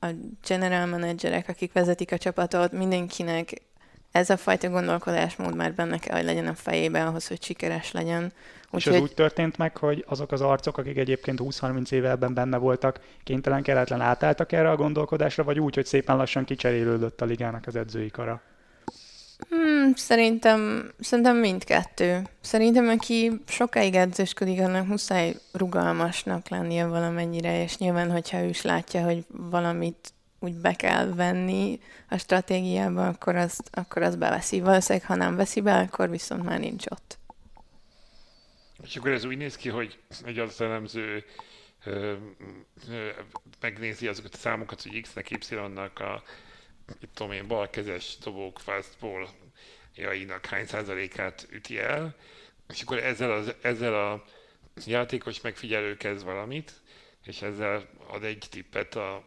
a 0.00 0.06
general 0.46 0.86
managerek, 0.86 1.48
akik 1.48 1.72
vezetik 1.72 2.12
a 2.12 2.18
csapatot, 2.18 2.72
mindenkinek 2.72 3.62
ez 4.12 4.30
a 4.30 4.36
fajta 4.36 4.68
gondolkodásmód 4.68 5.56
már 5.56 5.74
benne 5.74 5.98
kell, 5.98 6.16
hogy 6.16 6.24
legyen 6.24 6.46
a 6.46 6.54
fejében 6.54 7.06
ahhoz, 7.06 7.28
hogy 7.28 7.42
sikeres 7.42 7.92
legyen. 7.92 8.32
Úgy, 8.70 8.80
és 8.80 8.86
az 8.86 8.92
hogy... 8.92 9.02
úgy 9.02 9.14
történt 9.14 9.56
meg, 9.56 9.76
hogy 9.76 10.04
azok 10.08 10.32
az 10.32 10.40
arcok, 10.40 10.78
akik 10.78 10.96
egyébként 10.96 11.40
20-30 11.42 11.92
éve 11.92 12.10
ebben 12.10 12.34
benne 12.34 12.56
voltak, 12.56 13.00
kénytelen 13.24 13.62
keretlen 13.62 14.00
átálltak 14.00 14.52
erre 14.52 14.70
a 14.70 14.76
gondolkodásra, 14.76 15.44
vagy 15.44 15.60
úgy, 15.60 15.74
hogy 15.74 15.86
szépen 15.86 16.16
lassan 16.16 16.44
kicserélődött 16.44 17.20
a 17.20 17.24
ligának 17.24 17.66
az 17.66 17.76
edzői 17.76 18.10
kara? 18.10 18.42
Hmm, 19.48 19.94
szerintem, 19.94 20.90
szerintem 21.00 21.36
mindkettő. 21.36 22.22
Szerintem, 22.40 22.88
aki 22.88 23.40
sokáig 23.46 23.94
edzősködik, 23.94 24.60
annak 24.60 24.86
muszáj 24.86 25.34
rugalmasnak 25.52 26.48
lennie 26.48 26.86
valamennyire, 26.86 27.62
és 27.62 27.78
nyilván, 27.78 28.10
hogyha 28.10 28.42
ő 28.42 28.48
is 28.48 28.62
látja, 28.62 29.04
hogy 29.04 29.24
valamit 29.28 30.12
úgy 30.40 30.54
be 30.54 30.74
kell 30.74 31.14
venni 31.14 31.80
a 32.08 32.18
stratégiába, 32.18 33.06
akkor 33.06 33.36
azt, 33.36 33.70
akkor 33.72 34.02
azt 34.02 34.18
beveszi. 34.18 34.60
Valószínűleg, 34.60 35.06
ha 35.06 35.14
nem 35.14 35.36
veszi 35.36 35.60
be, 35.60 35.78
akkor 35.78 36.10
viszont 36.10 36.42
már 36.42 36.58
nincs 36.58 36.84
ott. 36.88 37.18
És 38.82 38.96
akkor 38.96 39.10
ez 39.10 39.24
úgy 39.24 39.36
néz 39.36 39.56
ki, 39.56 39.68
hogy 39.68 39.98
egy 40.24 40.38
az 40.38 40.60
elemző 40.60 41.24
ö, 41.84 42.14
ö, 42.88 43.08
megnézi 43.60 44.08
azokat 44.08 44.34
a 44.34 44.36
számokat, 44.36 44.82
hogy 44.82 45.00
X-nek, 45.00 45.30
Y-nak 45.30 45.98
a 45.98 46.22
itt 47.00 47.14
tudom 47.14 47.32
én, 47.32 47.46
balkezes 47.46 48.18
dobók 48.18 48.58
fastball 48.58 49.28
jainak 49.94 50.46
hány 50.46 50.66
százalékát 50.66 51.46
üti 51.50 51.78
el, 51.78 52.14
és 52.68 52.82
akkor 52.82 52.98
ezzel, 52.98 53.32
az, 53.32 53.54
ezzel 53.62 53.94
a 53.94 54.24
játékos 54.86 55.40
megfigyelő 55.40 55.96
kezd 55.96 56.24
valamit, 56.24 56.72
és 57.24 57.42
ezzel 57.42 57.88
ad 58.06 58.24
egy 58.24 58.46
tippet 58.50 58.94
a 58.94 59.24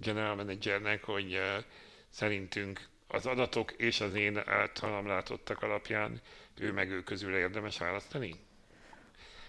general 0.00 0.34
managernek, 0.34 1.04
hogy 1.04 1.34
uh, 1.34 1.64
szerintünk 2.08 2.88
az 3.08 3.26
adatok 3.26 3.72
és 3.72 4.00
az 4.00 4.14
én 4.14 4.42
általam 4.46 5.06
látottak 5.06 5.62
alapján 5.62 6.20
ő 6.58 6.72
meg 6.72 6.90
ő 6.90 7.02
közül 7.02 7.36
érdemes 7.36 7.78
választani? 7.78 8.34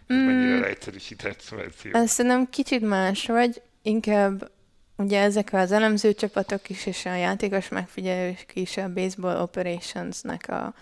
Ez 0.08 0.16
mm. 0.16 0.20
mennyire 0.20 0.60
leegyszerűsített 0.60 1.44
verzió? 1.44 1.92
Ez 1.94 2.12
szerintem 2.12 2.50
kicsit 2.50 2.82
más, 2.82 3.26
vagy 3.26 3.62
inkább 3.82 4.52
ugye 4.96 5.22
ezek 5.22 5.54
az 5.54 5.72
elemző 5.72 6.14
csapatok 6.14 6.70
is, 6.70 6.86
és 6.86 7.06
a 7.06 7.16
játékos 7.16 7.70
megfigyelők 7.70 8.46
is 8.54 8.78
a 8.78 8.94
Baseball 8.94 9.42
Operations-nek 9.42 10.50
a, 10.50 10.74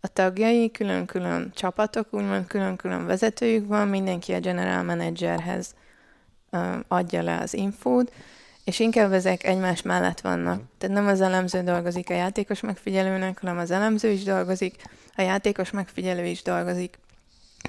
a 0.00 0.08
tagjai, 0.08 0.70
külön-külön 0.70 1.52
csapatok, 1.54 2.06
úgymond 2.10 2.46
külön-külön 2.46 3.06
vezetőjük 3.06 3.66
van, 3.66 3.88
mindenki 3.88 4.32
a 4.32 4.40
general 4.40 4.82
managerhez 4.82 5.74
uh, 6.50 6.76
adja 6.88 7.22
le 7.22 7.38
az 7.38 7.54
infót, 7.54 8.12
és 8.66 8.78
inkább 8.78 9.12
ezek 9.12 9.44
egymás 9.44 9.82
mellett 9.82 10.20
vannak. 10.20 10.62
Tehát 10.78 10.96
nem 10.96 11.06
az 11.06 11.20
elemző 11.20 11.62
dolgozik 11.62 12.10
a 12.10 12.14
játékos 12.14 12.60
megfigyelőnek, 12.60 13.40
hanem 13.40 13.58
az 13.58 13.70
elemző 13.70 14.10
is 14.10 14.22
dolgozik, 14.22 14.82
a 15.16 15.22
játékos 15.22 15.70
megfigyelő 15.70 16.24
is 16.24 16.42
dolgozik. 16.42 16.98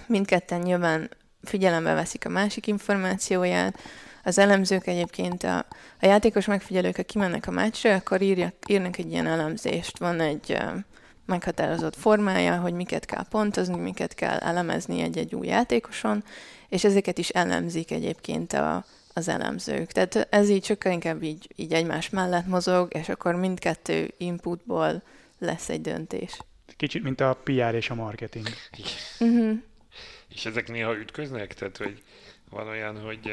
Mindketten 0.07 0.59
nyilván 0.59 1.09
figyelembe 1.43 1.93
veszik 1.93 2.25
a 2.25 2.29
másik 2.29 2.67
információját, 2.67 3.79
az 4.23 4.37
elemzők 4.37 4.87
egyébként, 4.87 5.43
a, 5.43 5.57
a 5.99 6.05
játékos 6.05 6.45
megfigyelők, 6.45 6.95
ha 6.95 7.03
kimennek 7.03 7.47
a 7.47 7.51
meccsre, 7.51 7.95
akkor 7.95 8.21
írjak, 8.21 8.53
írnak 8.67 8.97
egy 8.97 9.11
ilyen 9.11 9.27
elemzést. 9.27 9.97
Van 9.97 10.19
egy 10.19 10.51
uh, 10.51 10.79
meghatározott 11.25 11.95
formája, 11.95 12.59
hogy 12.59 12.73
miket 12.73 13.05
kell 13.05 13.25
pontozni, 13.29 13.77
miket 13.77 14.13
kell 14.13 14.37
elemezni 14.37 15.01
egy-egy 15.01 15.35
új 15.35 15.47
játékoson, 15.47 16.23
és 16.69 16.83
ezeket 16.83 17.17
is 17.17 17.29
elemzik 17.29 17.91
egyébként 17.91 18.53
a, 18.53 18.85
az 19.17 19.27
elemzők. 19.27 19.91
Tehát 19.91 20.27
ez 20.29 20.49
így 20.49 20.65
sokkal 20.65 20.91
inkább 20.91 21.23
így, 21.23 21.49
így 21.55 21.73
egymás 21.73 22.09
mellett 22.09 22.45
mozog, 22.45 22.93
és 22.93 23.09
akkor 23.09 23.35
mindkettő 23.35 24.13
inputból 24.17 25.03
lesz 25.39 25.69
egy 25.69 25.81
döntés. 25.81 26.37
Kicsit, 26.77 27.03
mint 27.03 27.21
a 27.21 27.39
PR 27.43 27.73
és 27.73 27.89
a 27.89 27.95
marketing. 27.95 28.47
Uh-huh. 29.19 29.57
És 30.29 30.45
ezek 30.45 30.67
néha 30.67 30.97
ütköznek? 30.97 31.53
Tehát, 31.53 31.77
hogy 31.77 32.03
van 32.49 32.67
olyan, 32.67 33.01
hogy 33.01 33.31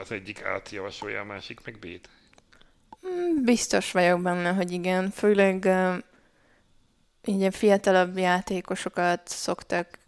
az 0.00 0.12
egyik 0.12 0.44
átjavasolja, 0.44 1.20
a 1.20 1.24
másik 1.24 1.60
meg 1.64 1.78
B-t? 1.78 2.08
Mm, 3.06 3.44
biztos 3.44 3.92
vagyok 3.92 4.22
benne, 4.22 4.52
hogy 4.52 4.70
igen. 4.70 5.10
Főleg 5.10 5.68
így 7.24 7.42
a 7.42 7.50
fiatalabb 7.50 8.18
játékosokat 8.18 9.28
szoktak 9.28 9.98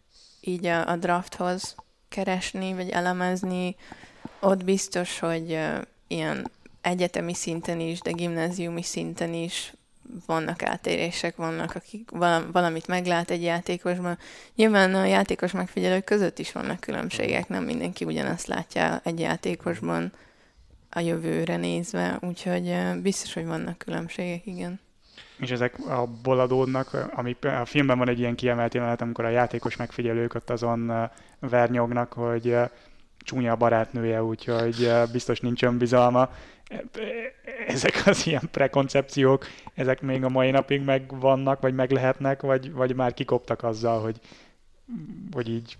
így 0.41 0.67
a, 0.67 0.89
a 0.89 0.97
drafthoz 0.97 1.75
keresni, 2.09 2.75
vagy 2.75 2.89
elemezni. 2.89 3.77
Ott 4.45 4.65
biztos, 4.65 5.19
hogy 5.19 5.59
ilyen 6.07 6.51
egyetemi 6.81 7.35
szinten 7.35 7.81
is, 7.81 8.01
de 8.01 8.11
gimnáziumi 8.11 8.83
szinten 8.83 9.33
is 9.35 9.73
vannak 10.27 10.63
átérések, 10.63 11.37
vannak, 11.37 11.75
akik 11.75 12.11
valamit 12.53 12.87
meglát 12.87 13.31
egy 13.31 13.43
játékosban. 13.43 14.19
Nyilván 14.55 14.95
a 14.95 15.05
játékos 15.05 15.53
megfigyelők 15.53 16.05
között 16.05 16.39
is 16.39 16.53
vannak 16.53 16.81
különbségek, 16.81 17.49
nem 17.49 17.65
mindenki 17.65 18.05
ugyanazt 18.05 18.47
látja 18.47 19.01
egy 19.05 19.21
játékosban 19.21 20.13
a 20.91 21.01
jövőre 21.01 21.57
nézve, 21.57 22.19
úgyhogy 22.21 22.77
biztos, 23.03 23.35
hogy 23.35 23.47
vannak 23.47 23.79
különbségek, 23.79 24.47
igen. 24.47 24.81
és 25.39 25.51
ezek 25.51 25.79
abból 25.87 26.41
adódnak, 26.41 27.11
ami 27.15 27.37
a 27.41 27.65
filmben 27.65 27.99
van 27.99 28.09
egy 28.09 28.19
ilyen 28.19 28.35
kiemelt 28.35 28.75
jelenet, 28.75 29.01
amikor 29.01 29.25
a 29.25 29.29
játékos 29.29 29.77
megfigyelők 29.77 30.35
ott 30.35 30.51
azon 30.51 31.11
vernyognak, 31.41 32.13
hogy 32.13 32.57
csúnya 33.25 33.53
a 33.53 33.57
barátnője, 33.57 34.23
úgyhogy 34.23 34.93
biztos 35.13 35.41
nincs 35.41 35.63
önbizalma. 35.63 36.31
Ezek 37.67 38.03
az 38.07 38.27
ilyen 38.27 38.49
prekoncepciók, 38.51 39.47
ezek 39.75 40.01
még 40.01 40.25
a 40.25 40.29
mai 40.29 40.51
napig 40.51 40.85
megvannak, 40.85 41.61
vagy 41.61 41.75
meg 41.75 41.91
lehetnek, 41.91 42.43
vagy, 42.43 42.73
vagy 42.73 42.95
már 42.95 43.15
kikoptak 43.15 43.63
azzal, 43.63 44.01
hogy, 44.01 44.21
hogy 45.33 45.49
így 45.49 45.79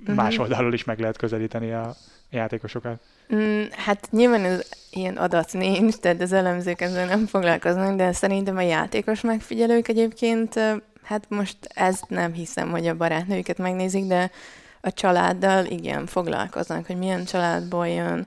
uh-huh. 0.00 0.16
más 0.16 0.38
oldalról 0.38 0.72
is 0.72 0.84
meg 0.84 0.98
lehet 0.98 1.16
közelíteni 1.16 1.72
a 1.72 1.94
játékosokat. 2.30 3.00
Mm, 3.34 3.62
hát 3.70 4.08
nyilván 4.10 4.44
ez 4.44 4.68
ilyen 4.90 5.16
adat 5.16 5.52
nincs, 5.52 5.94
tehát 5.94 6.20
az 6.20 6.32
elemzők 6.32 6.80
ezzel 6.80 7.06
nem 7.06 7.26
foglalkoznak, 7.26 7.96
de 7.96 8.12
szerintem 8.12 8.56
a 8.56 8.60
játékos 8.60 9.20
megfigyelők 9.20 9.88
egyébként, 9.88 10.54
hát 11.02 11.24
most 11.28 11.56
ezt 11.74 12.08
nem 12.08 12.32
hiszem, 12.32 12.70
hogy 12.70 12.86
a 12.86 12.96
barátnőjüket 12.96 13.58
megnézik, 13.58 14.04
de 14.04 14.30
a 14.84 14.92
családdal 14.92 15.64
igen 15.64 16.06
foglalkoznak, 16.06 16.86
hogy 16.86 16.96
milyen 16.96 17.24
családból 17.24 17.88
jön. 17.88 18.26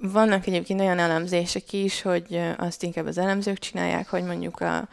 Vannak 0.00 0.46
egyébként 0.46 0.80
olyan 0.80 0.98
elemzések 0.98 1.72
is, 1.72 2.02
hogy 2.02 2.40
azt 2.56 2.82
inkább 2.82 3.06
az 3.06 3.18
elemzők 3.18 3.58
csinálják, 3.58 4.08
hogy 4.08 4.22
mondjuk 4.22 4.60
a, 4.60 4.88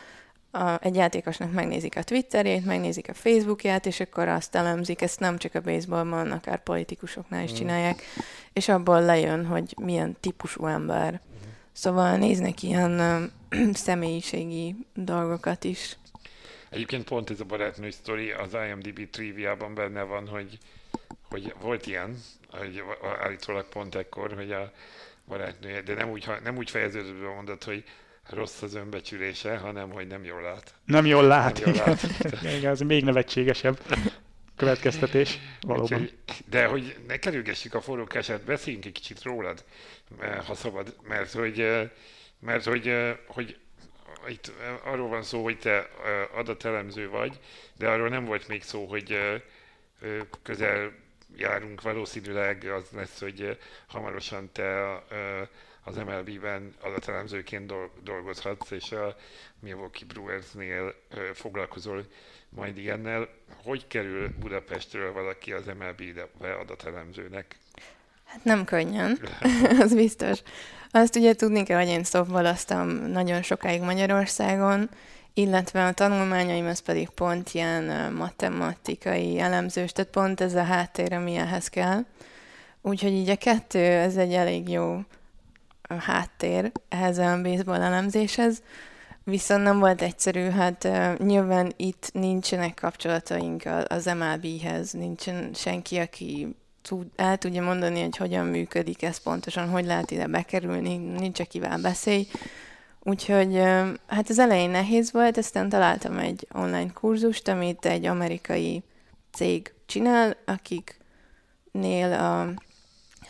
a, 0.51 0.79
egy 0.81 0.95
játékosnak 0.95 1.51
megnézik 1.51 1.97
a 1.97 2.03
Twitterét, 2.03 2.65
megnézik 2.65 3.09
a 3.09 3.13
Facebookját, 3.13 3.85
és 3.85 3.99
akkor 3.99 4.27
azt 4.27 4.55
elemzik, 4.55 5.01
ezt 5.01 5.19
nem 5.19 5.37
csak 5.37 5.55
a 5.55 5.61
baseballban, 5.61 6.31
akár 6.31 6.63
politikusoknál 6.63 7.43
is 7.43 7.51
mm. 7.51 7.55
csinálják, 7.55 8.01
és 8.53 8.69
abból 8.69 9.01
lejön, 9.01 9.45
hogy 9.45 9.75
milyen 9.81 10.17
típusú 10.19 10.65
ember. 10.65 11.11
Mm. 11.11 11.49
Szóval 11.71 12.17
néznek 12.17 12.63
ilyen 12.63 12.99
uh, 13.51 13.73
személyiségi 13.73 14.75
dolgokat 14.93 15.63
is. 15.63 15.97
Egyébként 16.75 17.03
pont 17.03 17.29
ez 17.29 17.39
a 17.39 17.43
barátnő 17.43 17.89
sztori 17.89 18.31
az 18.31 18.53
IMDb 18.53 19.09
triviában 19.09 19.75
benne 19.75 20.03
van, 20.03 20.27
hogy, 20.27 20.57
hogy 21.29 21.53
volt 21.61 21.87
ilyen, 21.87 22.17
hogy 22.49 22.83
állítólag 23.19 23.69
pont 23.69 23.95
ekkor, 23.95 24.33
hogy 24.33 24.51
a 24.51 24.71
barátnője, 25.27 25.81
de 25.81 25.93
nem 25.93 26.09
úgy, 26.09 26.29
nem 26.43 26.57
úgy 26.57 26.69
fejeződött 26.69 27.19
be 27.19 27.27
mondat, 27.27 27.63
hogy 27.63 27.83
rossz 28.29 28.61
az 28.61 28.73
önbecsülése, 28.73 29.57
hanem 29.57 29.89
hogy 29.89 30.07
nem 30.07 30.23
jól 30.23 30.41
lát. 30.41 30.73
Nem 30.85 31.05
jól 31.05 31.23
lát. 31.23 31.65
Nem 31.65 31.73
jól 31.73 31.85
lát. 31.85 32.03
Igen, 32.57 32.71
az 32.71 32.79
még 32.79 33.03
nevetségesebb 33.03 33.79
következtetés, 34.55 35.39
valóban. 35.61 36.01
Úgyhogy, 36.01 36.17
de 36.49 36.65
hogy 36.65 36.97
ne 37.07 37.17
kerülgessük 37.17 37.73
a 37.73 37.81
forrókását, 37.81 38.41
beszéljünk 38.41 38.85
egy 38.85 38.91
kicsit 38.91 39.23
rólad, 39.23 39.63
ha 40.45 40.55
szabad, 40.55 40.95
mert 41.07 41.31
hogy, 41.31 41.89
mert 42.39 42.65
hogy, 42.65 42.93
hogy 43.27 43.57
itt 44.27 44.51
arról 44.83 45.07
van 45.07 45.23
szó, 45.23 45.43
hogy 45.43 45.59
te 45.59 45.89
adatelemző 46.33 47.09
vagy, 47.09 47.39
de 47.77 47.89
arról 47.89 48.09
nem 48.09 48.25
volt 48.25 48.47
még 48.47 48.63
szó, 48.63 48.85
hogy 48.85 49.19
közel 50.43 50.91
járunk, 51.35 51.81
valószínűleg 51.81 52.63
az 52.63 52.85
lesz, 52.95 53.19
hogy 53.19 53.59
hamarosan 53.87 54.51
te 54.51 55.03
az 55.83 55.95
MLB-ben 55.95 56.73
adatelemzőként 56.81 57.73
dolgozhatsz, 58.03 58.71
és 58.71 58.91
a 58.91 59.15
Milwaukee 59.59 60.07
Brewersnél 60.07 60.93
foglalkozol 61.33 62.05
majd 62.49 62.77
ilyennel. 62.77 63.29
Hogy 63.63 63.87
kerül 63.87 64.29
Budapestről 64.39 65.13
valaki 65.13 65.53
az 65.53 65.65
MLB-be 65.65 66.53
adatelemzőnek? 66.53 67.57
Hát 68.25 68.43
nem 68.43 68.65
könnyen, 68.65 69.19
az 69.83 69.93
biztos. 69.95 70.39
Azt 70.97 71.15
ugye 71.15 71.33
tudni 71.33 71.63
kell, 71.63 71.79
hogy 71.79 71.87
én 71.87 72.03
szoftbalaztam 72.03 72.89
nagyon 72.89 73.41
sokáig 73.41 73.81
Magyarországon, 73.81 74.89
illetve 75.33 75.85
a 75.85 75.93
tanulmányaim 75.93 76.65
az 76.65 76.79
pedig 76.79 77.09
pont 77.09 77.49
ilyen 77.53 78.13
matematikai 78.13 79.39
elemzős, 79.39 79.91
tehát 79.91 80.11
pont 80.11 80.41
ez 80.41 80.53
a 80.53 80.63
háttér, 80.63 81.13
ami 81.13 81.35
ehhez 81.35 81.67
kell. 81.67 82.05
Úgyhogy 82.81 83.11
így 83.11 83.29
a 83.29 83.35
kettő, 83.35 83.79
ez 83.79 84.15
egy 84.15 84.33
elég 84.33 84.69
jó 84.69 84.99
háttér 85.99 86.71
ehhez 86.89 87.17
a 87.17 87.41
baseball 87.41 87.81
elemzéshez, 87.81 88.61
viszont 89.23 89.63
nem 89.63 89.79
volt 89.79 90.01
egyszerű, 90.01 90.49
hát 90.49 90.87
nyilván 91.17 91.73
itt 91.75 92.09
nincsenek 92.13 92.73
kapcsolataink 92.73 93.63
az 93.87 94.05
MLB-hez, 94.05 94.91
nincsen 94.91 95.53
senki, 95.53 95.97
aki 95.97 96.55
tud, 96.87 97.07
el 97.15 97.37
tudja 97.37 97.61
mondani, 97.61 98.01
hogy 98.01 98.17
hogyan 98.17 98.45
működik 98.45 99.03
ez 99.03 99.17
pontosan, 99.17 99.69
hogy 99.69 99.85
lehet 99.85 100.11
ide 100.11 100.27
bekerülni, 100.27 100.97
nincs 100.97 101.39
akivel 101.39 101.77
beszélj. 101.81 102.27
Úgyhogy 103.03 103.55
hát 104.07 104.29
az 104.29 104.39
elején 104.39 104.69
nehéz 104.69 105.11
volt, 105.11 105.37
aztán 105.37 105.69
találtam 105.69 106.17
egy 106.17 106.47
online 106.53 106.91
kurzust, 106.93 107.47
amit 107.47 107.85
egy 107.85 108.05
amerikai 108.05 108.83
cég 109.31 109.73
csinál, 109.85 110.37
akiknél 110.45 112.13
a 112.13 112.63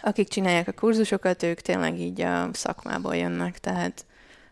akik 0.02 0.28
csinálják 0.28 0.68
a 0.68 0.72
kurzusokat, 0.72 1.44
ők 1.44 1.62
tényleg 1.62 2.00
így 2.00 2.22
a 2.22 2.50
szakmából 2.54 3.16
jönnek, 3.16 3.60
tehát 3.60 4.06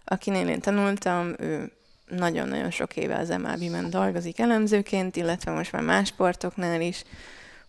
akinél 0.05 0.47
én 0.47 0.59
tanultam, 0.59 1.33
ő 1.39 1.71
nagyon-nagyon 2.07 2.71
sok 2.71 2.95
éve 2.95 3.17
az 3.17 3.29
MLB-ben 3.29 3.89
dolgozik 3.89 4.39
elemzőként, 4.39 5.15
illetve 5.15 5.51
most 5.51 5.71
már 5.71 5.81
más 5.81 6.07
sportoknál 6.07 6.81
is, 6.81 7.03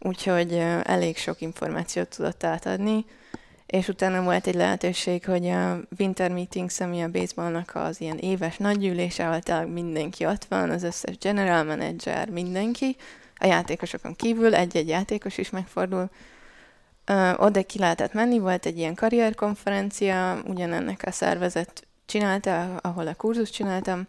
úgyhogy 0.05 0.53
elég 0.83 1.17
sok 1.17 1.41
információt 1.41 2.09
tudott 2.09 2.45
átadni, 2.45 3.05
és 3.67 3.89
utána 3.89 4.23
volt 4.23 4.47
egy 4.47 4.55
lehetőség, 4.55 5.25
hogy 5.25 5.47
a 5.47 5.79
Winter 5.99 6.31
Meetings, 6.31 6.81
ami 6.81 7.03
a 7.03 7.11
baseballnak 7.11 7.71
az 7.75 8.01
ilyen 8.01 8.19
éves 8.19 8.57
nagygyűlése, 8.57 9.27
ahol 9.27 9.67
mindenki 9.67 10.27
ott 10.27 10.45
van, 10.45 10.71
az 10.71 10.83
összes 10.83 11.19
general 11.19 11.65
manager, 11.65 12.29
mindenki, 12.31 12.97
a 13.37 13.47
játékosokon 13.47 14.15
kívül 14.15 14.55
egy-egy 14.55 14.89
játékos 14.89 15.39
is 15.39 15.51
megfordul, 15.51 16.11
oda 17.37 17.63
ki 17.63 17.79
lehetett 17.79 18.13
menni, 18.13 18.39
volt 18.39 18.67
egy 18.67 18.79
ilyen 18.79 18.95
karrierkonferencia, 18.95 20.43
ugyanennek 20.47 21.03
a 21.07 21.11
szervezet 21.11 21.87
csinálta, 22.07 22.77
ahol 22.77 23.07
a 23.07 23.15
kurzus 23.15 23.51
csináltam, 23.51 24.07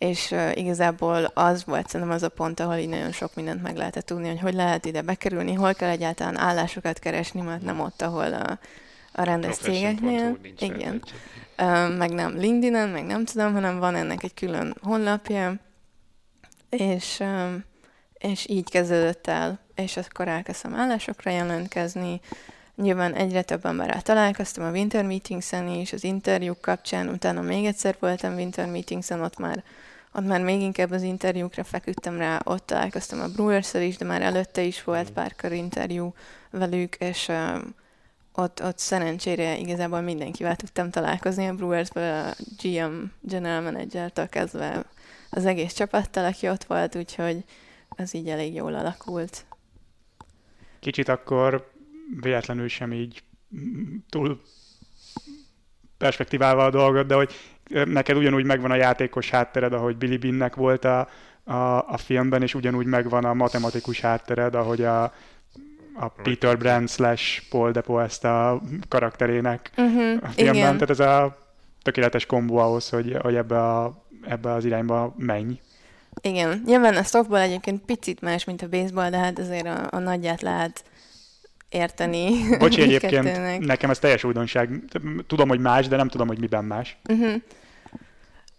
és 0.00 0.34
igazából 0.54 1.24
az 1.24 1.64
volt 1.64 1.88
szerintem 1.88 2.16
az 2.16 2.22
a 2.22 2.28
pont, 2.28 2.60
ahol 2.60 2.76
így 2.76 2.88
nagyon 2.88 3.12
sok 3.12 3.34
mindent 3.34 3.62
meg 3.62 3.76
lehetett 3.76 4.06
tudni, 4.06 4.28
hogy 4.28 4.40
hogy 4.40 4.54
lehet 4.54 4.84
ide 4.84 5.02
bekerülni, 5.02 5.54
hol 5.54 5.74
kell 5.74 5.88
egyáltalán 5.88 6.38
állásokat 6.38 6.98
keresni, 6.98 7.40
mert 7.40 7.62
nem 7.62 7.80
ott, 7.80 8.02
ahol 8.02 8.32
a, 8.32 8.58
a 9.12 9.22
rendes 9.22 9.56
cégeknél. 9.56 10.38
Igen. 10.58 11.02
Uh, 11.58 11.96
meg 11.96 12.10
nem 12.10 12.36
LinkedIn-en, 12.36 12.88
meg 12.88 13.04
nem 13.04 13.24
tudom, 13.24 13.52
hanem 13.52 13.78
van 13.78 13.94
ennek 13.94 14.22
egy 14.22 14.34
külön 14.34 14.76
honlapja, 14.82 15.54
és, 16.70 17.22
és 18.18 18.48
így 18.48 18.70
kezdődött 18.70 19.26
el 19.26 19.58
és 19.80 19.96
akkor 19.96 20.28
elkezdtem 20.28 20.74
állásokra 20.74 21.30
jelentkezni. 21.30 22.20
Nyilván 22.74 23.14
egyre 23.14 23.42
több 23.42 23.66
emberrel 23.66 24.02
találkoztam 24.02 24.64
a 24.64 24.70
Winter 24.70 25.04
Meetings-en 25.04 25.68
is, 25.68 25.92
az 25.92 26.04
interjúk 26.04 26.60
kapcsán, 26.60 27.08
utána 27.08 27.40
még 27.40 27.64
egyszer 27.64 27.96
voltam 27.98 28.34
Winter 28.34 28.66
Meetings-en, 28.66 29.20
ott 29.20 29.38
már, 29.38 29.62
ott 30.12 30.26
már 30.26 30.42
még 30.42 30.60
inkább 30.60 30.90
az 30.90 31.02
interjúkra 31.02 31.64
feküdtem 31.64 32.16
rá, 32.16 32.40
ott 32.44 32.66
találkoztam 32.66 33.20
a 33.20 33.28
brewers 33.28 33.74
is, 33.74 33.96
de 33.96 34.04
már 34.04 34.22
előtte 34.22 34.62
is 34.62 34.84
volt 34.84 35.10
mm. 35.10 35.14
pár 35.14 35.34
kör 35.34 35.52
interjú 35.52 36.14
velük, 36.50 36.94
és 36.94 37.28
uh, 37.28 37.58
ott, 38.32 38.62
ott 38.62 38.78
szerencsére 38.78 39.56
igazából 39.56 40.00
mindenkivel 40.00 40.56
tudtam 40.56 40.90
találkozni 40.90 41.46
a 41.46 41.54
brewers 41.54 41.90
a 41.90 42.34
GM 42.62 43.02
General 43.20 43.60
Manager-től 43.60 44.28
kezdve 44.28 44.84
az 45.30 45.44
egész 45.46 45.72
csapattal, 45.72 46.24
aki 46.24 46.48
ott 46.48 46.64
volt, 46.64 46.96
úgyhogy 46.96 47.44
az 47.88 48.14
így 48.14 48.28
elég 48.28 48.54
jól 48.54 48.74
alakult 48.74 49.44
kicsit 50.80 51.08
akkor 51.08 51.70
véletlenül 52.20 52.68
sem 52.68 52.92
így 52.92 53.22
túl 54.08 54.40
perspektíválva 55.96 56.64
a 56.64 56.70
dolgot, 56.70 57.06
de 57.06 57.14
hogy 57.14 57.32
neked 57.84 58.16
ugyanúgy 58.16 58.44
megvan 58.44 58.70
a 58.70 58.74
játékos 58.74 59.30
háttered, 59.30 59.72
ahogy 59.72 59.96
Billy 59.96 60.16
Binnek 60.16 60.54
volt 60.54 60.84
a, 60.84 61.08
a, 61.44 61.88
a 61.88 61.96
filmben, 61.96 62.42
és 62.42 62.54
ugyanúgy 62.54 62.86
megvan 62.86 63.24
a 63.24 63.34
matematikus 63.34 64.00
háttered, 64.00 64.54
ahogy 64.54 64.82
a, 64.82 65.02
a 65.94 66.08
Peter 66.22 66.58
Brand 66.58 66.88
slash 66.88 67.42
Paul 67.48 68.02
ezt 68.02 68.24
a 68.24 68.60
karakterének 68.88 69.70
uh-huh, 69.76 70.18
a 70.22 70.28
filmben. 70.28 70.54
Igen. 70.54 70.72
Tehát 70.72 70.90
ez 70.90 71.00
a 71.00 71.38
tökéletes 71.82 72.26
kombó 72.26 72.56
ahhoz, 72.56 72.88
hogy, 72.88 73.16
hogy 73.20 73.34
ebbe, 73.34 73.58
a, 73.58 74.04
ebbe 74.26 74.52
az 74.52 74.64
irányba 74.64 75.14
menj. 75.18 75.60
Igen, 76.22 76.62
nyilván 76.66 76.96
a 76.96 77.02
softball 77.02 77.40
egyébként 77.40 77.84
picit 77.84 78.20
más, 78.20 78.44
mint 78.44 78.62
a 78.62 78.68
baseball, 78.68 79.10
de 79.10 79.18
hát 79.18 79.38
azért 79.38 79.66
a, 79.66 79.86
a 79.90 79.98
nagyját 79.98 80.42
lehet 80.42 80.84
érteni. 81.68 82.56
Bocsi, 82.58 82.82
egyébként 82.92 83.58
nekem 83.66 83.90
ez 83.90 83.98
teljes 83.98 84.24
újdonság. 84.24 84.70
Tudom, 85.26 85.48
hogy 85.48 85.60
más, 85.60 85.88
de 85.88 85.96
nem 85.96 86.08
tudom, 86.08 86.26
hogy 86.26 86.38
miben 86.38 86.64
más. 86.64 86.98
Uh-huh. 87.08 87.34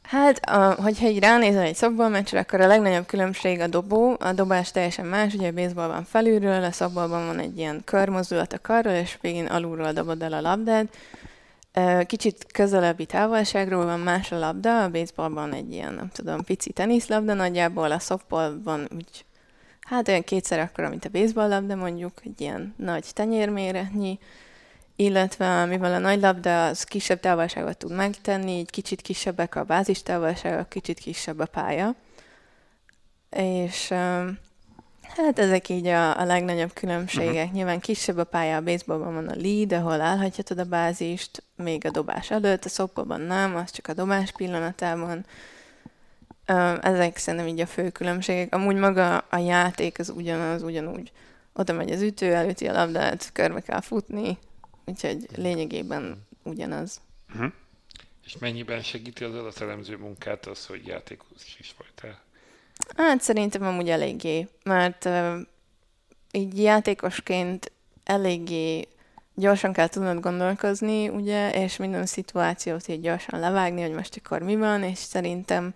Hát, 0.02 0.38
a, 0.46 0.82
hogyha 0.82 1.08
így 1.08 1.20
ránézel 1.20 1.62
egy 1.62 1.76
softball 1.76 2.10
meccsre, 2.10 2.40
akkor 2.40 2.62
a 2.62 2.68
legnagyobb 2.68 3.06
különbség 3.06 3.60
a 3.60 3.68
dobó. 3.68 4.16
A 4.20 4.34
dobás 4.34 4.72
teljesen 4.72 5.06
más, 5.06 5.34
ugye 5.34 5.48
a 5.48 5.54
baseballban 5.54 6.04
felülről, 6.04 6.64
a 6.64 6.72
softballban 6.72 7.26
van 7.26 7.40
egy 7.40 7.58
ilyen 7.58 7.82
körmozdulat 7.86 8.54
a 8.54 8.60
karról, 8.62 8.94
és 8.94 9.18
végén 9.22 9.46
alulról 9.46 9.92
dobod 9.92 10.22
el 10.22 10.34
a 10.34 10.42
labdát. 10.42 10.98
Kicsit 12.06 12.46
közelebbi 12.54 13.06
távolságról 13.06 13.86
van 13.86 14.00
más 14.00 14.32
a 14.32 14.40
labda, 14.40 14.84
a 14.84 14.90
baseballban 14.90 15.54
egy 15.54 15.72
ilyen, 15.72 15.94
nem 15.94 16.10
tudom, 16.10 16.44
pici 16.44 16.72
teniszlabda 16.72 17.34
nagyjából, 17.34 17.92
a 17.92 18.00
softballban 18.00 18.88
úgy, 18.96 19.26
hát 19.82 20.08
olyan 20.08 20.24
kétszer 20.24 20.60
akkora, 20.60 20.90
mint 20.90 21.06
a 21.06 21.10
baseball 21.10 21.48
labda 21.48 21.76
mondjuk, 21.76 22.14
egy 22.24 22.42
ilyen 22.42 22.74
nagy 22.78 23.06
tenyérméretnyi, 23.14 24.20
illetve 25.02 25.66
mivel 25.66 25.94
a 25.94 25.98
nagy 25.98 26.22
labda 26.22 26.66
az 26.66 26.84
kisebb 26.84 27.20
távolságot 27.20 27.78
tud 27.78 27.92
megtenni, 27.92 28.52
így 28.52 28.70
kicsit 28.70 29.02
kisebbek 29.02 29.56
a 29.56 29.64
bázis 29.64 30.04
távolságok, 30.04 30.70
kicsit 30.70 31.00
kisebb 31.00 31.40
a 31.40 31.46
pálya. 31.46 31.96
És 33.30 33.88
hát 35.16 35.40
ezek 35.40 35.70
így 35.70 35.88
a, 35.88 36.20
a 36.20 36.24
legnagyobb 36.24 36.74
különbségek. 36.74 37.34
Uh-huh. 37.34 37.52
Nyilván 37.52 37.80
kisebb 37.80 38.18
a 38.18 38.24
pálya, 38.24 38.56
a 38.56 38.62
baseballban 38.62 39.14
van 39.14 39.28
a 39.28 39.36
lead, 39.36 39.74
ahol 39.74 40.02
állhatjatod 40.02 40.60
a 40.60 40.64
bázist, 40.64 41.44
még 41.56 41.86
a 41.86 41.92
dobás 41.92 42.32
előtt, 42.32 42.66
a 42.66 42.70
szoppában 42.70 43.22
nem, 43.22 43.56
az 43.56 43.72
csak 43.72 43.88
a 43.88 43.94
dobás 43.94 44.32
pillanatában. 44.32 45.26
Ezek 46.82 47.18
szerintem 47.18 47.50
így 47.50 47.60
a 47.60 47.66
fő 47.66 47.90
különbségek. 47.90 48.56
Amúgy 48.56 48.76
maga 48.76 49.18
a 49.18 49.38
játék 49.38 50.00
az 50.00 50.10
ugyanaz, 50.10 50.64
ugyanúgy. 50.64 51.12
Oda 51.54 51.74
megy 51.74 51.92
az 51.92 52.02
ütő, 52.02 52.34
elüti 52.34 52.68
a 52.68 52.74
labdát, 52.74 53.30
körbe 53.34 53.60
kell 53.62 53.82
futni, 53.82 54.38
úgyhogy 54.92 55.28
lényegében 55.36 56.28
ugyanaz. 56.44 57.02
Uh-huh. 57.34 57.52
És 58.26 58.38
mennyiben 58.38 58.82
segíti 58.82 59.24
az 59.24 59.36
adatelemző 59.36 59.98
munkát 59.98 60.46
az, 60.46 60.66
hogy 60.66 60.88
játékos 60.88 61.58
is 61.60 61.76
voltál? 61.78 62.20
Hát 62.98 63.22
szerintem 63.22 63.64
amúgy 63.64 63.90
eléggé, 63.90 64.48
mert 64.64 65.06
uh, 65.06 65.40
így 66.32 66.62
játékosként 66.62 67.72
eléggé 68.04 68.88
gyorsan 69.36 69.74
kell 69.74 69.88
tudnod 69.88 70.20
gondolkozni, 70.20 71.10
ugye, 71.10 71.64
és 71.64 71.78
minden 71.78 72.06
szituációt 72.06 72.88
így 72.88 73.02
gyorsan 73.02 73.40
levágni, 73.40 73.82
hogy 73.82 73.92
most 73.92 74.22
akkor 74.24 74.42
mi 74.42 74.56
van, 74.56 74.84
és 74.84 74.98
szerintem 74.98 75.74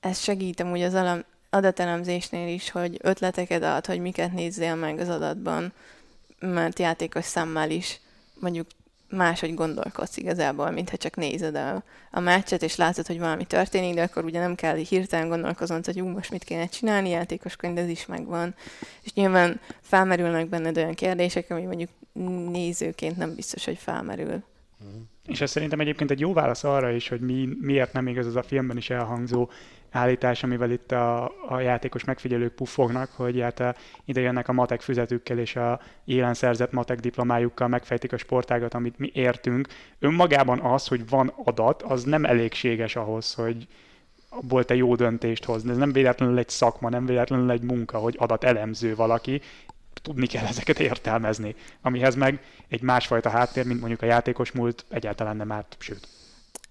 ez 0.00 0.18
segít 0.18 0.60
amúgy 0.60 0.82
az 0.82 1.24
adatelemzésnél 1.50 2.54
is, 2.54 2.70
hogy 2.70 2.98
ötleteket 3.02 3.62
ad, 3.62 3.86
hogy 3.86 4.00
miket 4.00 4.32
nézzél 4.32 4.74
meg 4.74 4.98
az 4.98 5.08
adatban, 5.08 5.72
mert 6.38 6.78
játékos 6.78 7.24
szemmel 7.24 7.70
is 7.70 8.00
mondjuk 8.40 8.66
máshogy 9.10 9.54
gondolkodsz 9.54 10.16
igazából, 10.16 10.70
mintha 10.70 10.96
csak 10.96 11.16
nézed 11.16 11.54
a, 11.54 11.82
a 12.10 12.20
meccset, 12.20 12.62
és 12.62 12.76
látod, 12.76 13.06
hogy 13.06 13.18
valami 13.18 13.44
történik, 13.44 13.94
de 13.94 14.02
akkor 14.02 14.24
ugye 14.24 14.40
nem 14.40 14.54
kell 14.54 14.76
hirtelen 14.76 15.28
gondolkoznod, 15.28 15.84
hogy 15.84 16.00
ú, 16.00 16.06
most 16.06 16.30
mit 16.30 16.44
kéne 16.44 16.66
csinálni, 16.66 17.08
játékosként 17.08 17.78
ez 17.78 17.88
is 17.88 18.06
megvan. 18.06 18.54
És 19.02 19.12
nyilván 19.12 19.60
felmerülnek 19.80 20.48
benned 20.48 20.76
olyan 20.76 20.94
kérdések, 20.94 21.50
ami 21.50 21.62
mondjuk 21.62 21.90
nézőként 22.50 23.16
nem 23.16 23.34
biztos, 23.34 23.64
hogy 23.64 23.78
felmerül. 23.78 24.42
Mm. 24.84 25.00
És 25.26 25.40
ez 25.40 25.50
szerintem 25.50 25.80
egyébként 25.80 26.10
egy 26.10 26.20
jó 26.20 26.32
válasz 26.32 26.64
arra 26.64 26.90
is, 26.90 27.08
hogy 27.08 27.20
mi, 27.20 27.48
miért 27.60 27.92
nem 27.92 28.06
igaz 28.06 28.26
az 28.26 28.36
a 28.36 28.42
filmben 28.42 28.76
is 28.76 28.90
elhangzó 28.90 29.50
állítás, 29.90 30.42
amivel 30.42 30.70
itt 30.70 30.92
a, 30.92 31.32
a 31.48 31.60
játékos 31.60 32.04
megfigyelők 32.04 32.52
puffognak, 32.52 33.10
hogy 33.16 33.40
hát 33.40 33.60
a, 33.60 33.74
ide 34.04 34.20
jönnek 34.20 34.48
a 34.48 34.52
matek 34.52 34.80
füzetükkel 34.80 35.38
és 35.38 35.56
a 35.56 35.80
élen 36.04 36.34
szerzett 36.34 36.72
matek 36.72 37.00
diplomájukkal 37.00 37.68
megfejtik 37.68 38.12
a 38.12 38.16
sportágat, 38.16 38.74
amit 38.74 38.98
mi 38.98 39.10
értünk. 39.14 39.68
Önmagában 39.98 40.60
az, 40.60 40.86
hogy 40.86 41.08
van 41.08 41.32
adat, 41.44 41.82
az 41.82 42.02
nem 42.02 42.24
elégséges 42.24 42.96
ahhoz, 42.96 43.34
hogy 43.34 43.66
abból 44.28 44.64
te 44.64 44.74
jó 44.74 44.94
döntést 44.94 45.44
hozni. 45.44 45.70
Ez 45.70 45.76
nem 45.76 45.92
véletlenül 45.92 46.38
egy 46.38 46.48
szakma, 46.48 46.88
nem 46.88 47.06
véletlenül 47.06 47.50
egy 47.50 47.62
munka, 47.62 47.98
hogy 47.98 48.16
adat 48.18 48.44
elemző 48.44 48.94
valaki, 48.94 49.40
tudni 50.02 50.26
kell 50.26 50.44
ezeket 50.44 50.80
értelmezni, 50.80 51.54
amihez 51.80 52.14
meg 52.14 52.42
egy 52.68 52.82
másfajta 52.82 53.28
háttér, 53.28 53.66
mint 53.66 53.78
mondjuk 53.78 54.02
a 54.02 54.06
játékos 54.06 54.52
múlt 54.52 54.84
egyáltalán 54.88 55.36
nem 55.36 55.52
árt, 55.52 55.76
sőt. 55.78 56.08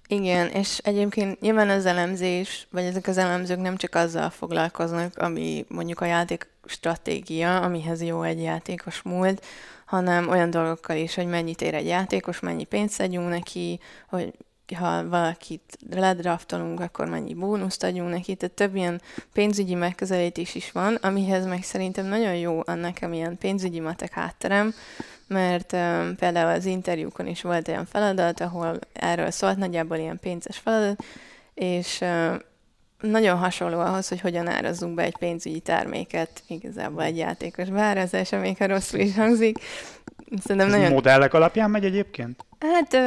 Igen, 0.07 0.47
és 0.47 0.77
egyébként 0.77 1.39
nyilván 1.39 1.69
az 1.69 1.85
elemzés, 1.85 2.67
vagy 2.71 2.83
ezek 2.83 3.07
az 3.07 3.17
elemzők 3.17 3.61
nem 3.61 3.77
csak 3.77 3.95
azzal 3.95 4.29
foglalkoznak, 4.29 5.17
ami 5.17 5.65
mondjuk 5.67 6.01
a 6.01 6.05
játék 6.05 6.47
stratégia, 6.65 7.61
amihez 7.61 8.01
jó 8.01 8.21
egy 8.21 8.41
játékos 8.41 9.01
múlt, 9.01 9.45
hanem 9.85 10.29
olyan 10.29 10.49
dolgokkal 10.49 10.95
is, 10.97 11.15
hogy 11.15 11.27
mennyit 11.27 11.61
ér 11.61 11.73
egy 11.73 11.85
játékos, 11.85 12.39
mennyi 12.39 12.63
pénzt 12.63 12.99
adjunk 12.99 13.29
neki, 13.29 13.79
hogy 14.09 14.33
ha 14.73 15.07
valakit 15.07 15.77
ledraftolunk, 15.89 16.79
akkor 16.79 17.09
mennyi 17.09 17.33
bónuszt 17.33 17.83
adjunk 17.83 18.09
neki, 18.09 18.35
tehát 18.35 18.55
több 18.55 18.75
ilyen 18.75 19.01
pénzügyi 19.33 19.73
megközelítés 19.73 20.55
is 20.55 20.71
van, 20.71 20.95
amihez 20.95 21.45
meg 21.45 21.63
szerintem 21.63 22.05
nagyon 22.05 22.35
jó 22.35 22.61
annak, 22.65 22.97
amilyen 23.01 23.37
pénzügyi 23.37 23.79
matek 23.79 24.13
hátterem, 24.13 24.73
mert 25.27 25.73
um, 25.73 26.15
például 26.15 26.51
az 26.51 26.65
interjúkon 26.65 27.27
is 27.27 27.41
volt 27.41 27.67
olyan 27.67 27.85
feladat, 27.85 28.39
ahol 28.39 28.79
erről 28.93 29.31
szólt 29.31 29.57
nagyjából 29.57 29.97
ilyen 29.97 30.19
pénzes 30.19 30.57
feladat, 30.57 31.03
és 31.53 32.01
uh, 32.01 32.35
nagyon 32.99 33.37
hasonló 33.37 33.79
ahhoz, 33.79 34.07
hogy 34.07 34.21
hogyan 34.21 34.47
árazzunk 34.47 34.95
be 34.95 35.03
egy 35.03 35.17
pénzügyi 35.17 35.59
terméket, 35.59 36.43
igazából 36.47 37.03
egy 37.03 37.17
játékos 37.17 37.69
beárazása, 37.69 38.37
még 38.37 38.57
ha 38.57 38.67
rosszul 38.67 38.99
is 38.99 39.15
hangzik. 39.15 39.57
Szerintem 40.43 40.67
Ez 40.67 40.73
nagyon... 40.73 40.91
modellek 40.91 41.33
alapján 41.33 41.69
megy 41.69 41.85
egyébként? 41.85 42.45
Hát 42.59 42.97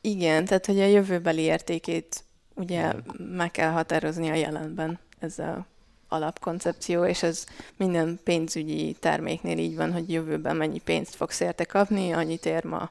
igen, 0.00 0.44
tehát 0.44 0.66
hogy 0.66 0.80
a 0.80 0.86
jövőbeli 0.86 1.42
értékét 1.42 2.24
ugye 2.54 2.92
meg 3.16 3.50
kell 3.50 3.70
határozni 3.70 4.28
a 4.28 4.34
jelenben. 4.34 4.98
Ez 5.18 5.38
a 5.38 5.66
alapkoncepció, 6.08 7.04
és 7.04 7.22
ez 7.22 7.46
minden 7.76 8.20
pénzügyi 8.24 8.92
terméknél 8.92 9.58
így 9.58 9.76
van, 9.76 9.92
hogy 9.92 10.12
jövőben 10.12 10.56
mennyi 10.56 10.78
pénzt 10.80 11.14
fogsz 11.14 11.40
érte 11.40 11.64
kapni, 11.64 12.12
annyit 12.12 12.46
ér 12.46 12.64
ma. 12.64 12.90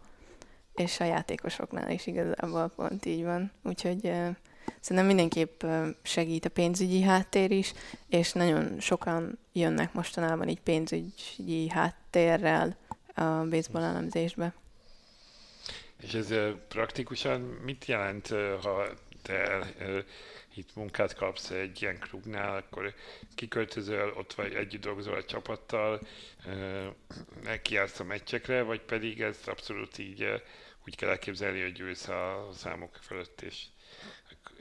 És 0.74 1.00
a 1.00 1.04
játékosoknál 1.04 1.92
is 1.92 2.08
igazából 2.08 2.72
pont 2.76 3.06
így 3.06 3.24
van. 3.24 3.52
Úgyhogy 3.64 4.00
uh, 4.04 4.28
szerintem 4.80 5.06
mindenképp 5.06 5.64
segít 6.02 6.46
a 6.46 6.50
pénzügyi 6.50 7.02
háttér 7.02 7.52
is, 7.52 7.74
és 8.10 8.34
nagyon 8.34 8.80
sokan 8.80 9.40
jönnek 9.54 9.94
mostanában 9.94 10.48
így 10.48 10.62
pénzügyi 10.62 11.70
háttérrel 11.70 12.76
a 13.14 13.24
baseball 13.24 13.84
elemzésbe. 13.84 14.54
És 16.02 16.14
ez 16.14 16.34
praktikusan 16.68 17.42
mit 17.42 17.86
jelent, 17.86 18.28
ha 18.62 18.88
te 19.22 19.68
itt 20.54 20.76
munkát 20.76 21.14
kapsz 21.16 21.50
egy 21.50 21.82
ilyen 21.82 22.00
klubnál, 22.00 22.56
akkor 22.56 22.94
kiköltözöl, 23.36 24.14
ott 24.18 24.34
vagy 24.34 24.54
együtt 24.54 24.82
dolgozol 24.82 25.14
a 25.14 25.24
csapattal, 25.24 26.08
nekiállsz 27.44 28.00
a 28.00 28.04
meccsekre, 28.04 28.62
vagy 28.62 28.82
pedig 28.82 29.22
ez 29.22 29.38
abszolút 29.46 29.98
így 29.98 30.44
úgy 30.86 30.96
kell 30.96 31.10
elképzelni, 31.10 31.62
hogy 31.62 31.80
ülsz 31.80 32.08
a 32.08 32.50
számok 32.54 32.96
fölött, 33.02 33.42
és 33.42 33.64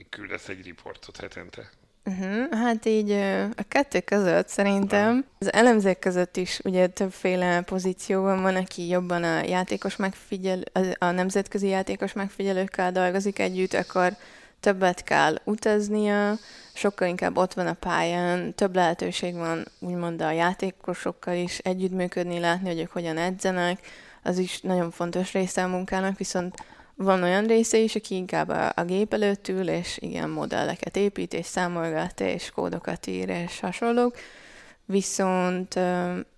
küldesz 0.09 0.49
egy 0.49 0.64
riportot 0.64 1.16
hetente. 1.16 1.70
Uh-huh, 2.06 2.52
hát 2.52 2.86
így 2.86 3.10
a 3.56 3.62
kettő 3.68 4.00
között 4.00 4.48
szerintem. 4.48 5.24
Az 5.38 5.52
elemzők 5.52 5.98
között 5.98 6.36
is 6.36 6.60
ugye 6.64 6.86
többféle 6.86 7.60
pozícióban 7.60 8.42
van, 8.42 8.56
aki 8.56 8.88
jobban 8.88 9.22
a 9.22 9.44
játékos 9.44 9.96
megfigyel, 9.96 10.60
a 10.98 11.10
nemzetközi 11.10 11.68
játékos 11.68 12.12
megfigyelőkkel 12.12 12.92
dolgozik 12.92 13.38
együtt, 13.38 13.74
akkor 13.74 14.16
többet 14.60 15.02
kell 15.02 15.34
utaznia, 15.44 16.34
sokkal 16.74 17.08
inkább 17.08 17.36
ott 17.36 17.52
van 17.52 17.66
a 17.66 17.72
pályán, 17.72 18.54
több 18.54 18.74
lehetőség 18.74 19.34
van 19.34 19.64
úgymond 19.78 20.22
a 20.22 20.30
játékosokkal 20.30 21.34
is 21.34 21.58
együttműködni, 21.58 22.38
látni, 22.38 22.68
hogy 22.68 22.80
ők 22.80 22.90
hogyan 22.90 23.18
edzenek, 23.18 23.80
az 24.22 24.38
is 24.38 24.60
nagyon 24.60 24.90
fontos 24.90 25.32
része 25.32 25.62
a 25.62 25.68
munkának, 25.68 26.18
viszont 26.18 26.54
van 26.96 27.22
olyan 27.22 27.46
része 27.46 27.78
is, 27.78 27.94
aki 27.94 28.14
inkább 28.14 28.48
a, 28.48 28.72
a 28.74 28.85
gép 28.85 29.12
előtt 29.12 29.48
ül, 29.48 29.68
és 29.68 29.98
igen, 30.00 30.30
modelleket 30.30 30.96
épít, 30.96 31.35
és 31.35 31.46
számolgat, 31.46 32.20
és 32.20 32.50
kódokat 32.50 33.06
ír, 33.06 33.28
és 33.28 33.61
hasonlók. 33.61 34.16
Viszont 34.85 35.74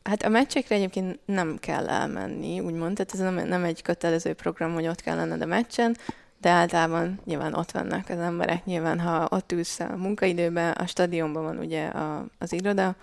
hát 0.02 0.22
a 0.22 0.28
meccsekre 0.28 0.74
egyébként 0.74 1.18
nem 1.24 1.56
kell 1.60 1.88
elmenni, 1.88 2.60
úgymond, 2.60 2.94
tehát 2.96 3.12
ez 3.12 3.18
nem, 3.18 3.48
nem 3.48 3.64
egy 3.64 3.82
kötelező 3.82 4.32
program, 4.32 4.74
hogy 4.74 4.86
ott 4.86 5.00
kell 5.00 5.16
lenned 5.16 5.42
a 5.42 5.46
meccsen, 5.46 5.96
de 6.40 6.48
általában 6.48 7.20
nyilván 7.24 7.54
ott 7.54 7.70
vannak 7.70 8.08
az 8.08 8.18
emberek, 8.18 8.64
nyilván 8.64 9.00
ha 9.00 9.26
ott 9.30 9.52
ülsz 9.52 9.80
a 9.80 9.96
munkaidőben, 9.96 10.72
a 10.72 10.86
stadionban 10.86 11.42
van 11.42 11.58
ugye 11.58 11.86
a, 11.86 12.26
az 12.38 12.52
iroda, 12.52 12.96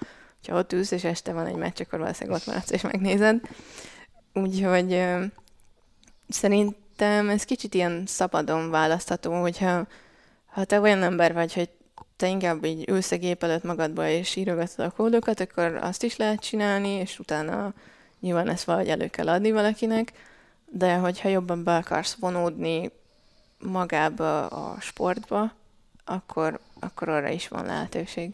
ha 0.48 0.58
ott 0.58 0.74
ülsz, 0.74 0.92
és 0.92 1.04
este 1.04 1.34
van 1.34 1.46
egy 1.46 1.56
meccs, 1.56 1.82
akkor 1.82 2.00
valószínűleg 2.00 2.40
ott 2.40 2.46
maradsz 2.48 2.72
és 2.72 2.82
megnézed. 2.82 3.42
Úgyhogy 4.34 4.94
ö, 4.94 5.24
szerintem 6.98 7.30
ez 7.30 7.44
kicsit 7.44 7.74
ilyen 7.74 8.04
szabadon 8.06 8.70
választható, 8.70 9.42
hogyha 9.42 9.88
ha 10.46 10.64
te 10.64 10.80
olyan 10.80 11.04
ember 11.04 11.34
vagy, 11.34 11.54
hogy 11.54 11.70
te 12.16 12.28
inkább 12.28 12.66
így 12.66 12.90
ülsz 12.90 13.12
a 13.12 13.18
gép 13.18 13.44
előtt 13.44 13.64
magadba 13.64 14.08
és 14.08 14.36
írogatod 14.36 14.86
a 14.86 14.92
kódokat, 14.92 15.40
akkor 15.40 15.76
azt 15.76 16.04
is 16.04 16.16
lehet 16.16 16.40
csinálni, 16.40 16.90
és 16.90 17.20
utána 17.20 17.74
nyilván 18.20 18.50
ezt 18.50 18.64
valahogy 18.64 18.90
elő 18.90 19.08
kell 19.08 19.30
adni 19.30 19.52
valakinek, 19.52 20.12
de 20.66 20.96
hogyha 20.96 21.30
jobban 21.30 21.64
be 21.64 21.76
akarsz 21.76 22.16
vonódni 22.20 22.92
magába 23.60 24.48
a 24.48 24.80
sportba, 24.80 25.54
akkor, 26.06 26.60
akkor 26.80 27.10
arra 27.10 27.30
is 27.30 27.48
van 27.48 27.66
lehetőség. 27.66 28.34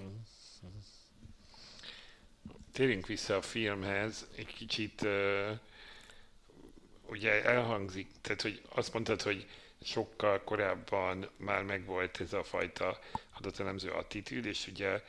Térjünk 2.73 3.07
vissza 3.07 3.35
a 3.35 3.41
filmhez, 3.41 4.27
egy 4.35 4.53
kicsit 4.53 5.01
uh, 5.01 5.09
ugye 7.11 7.43
elhangzik, 7.43 8.07
tehát 8.21 8.41
hogy 8.41 8.61
azt 8.69 8.93
mondtad, 8.93 9.21
hogy 9.21 9.47
sokkal 9.81 10.43
korábban 10.43 11.29
már 11.37 11.63
megvolt 11.63 12.21
ez 12.21 12.33
a 12.33 12.43
fajta 12.43 12.99
adatelemző 13.37 13.89
attitűd, 13.89 14.45
és 14.45 14.67
ugye 14.67 15.01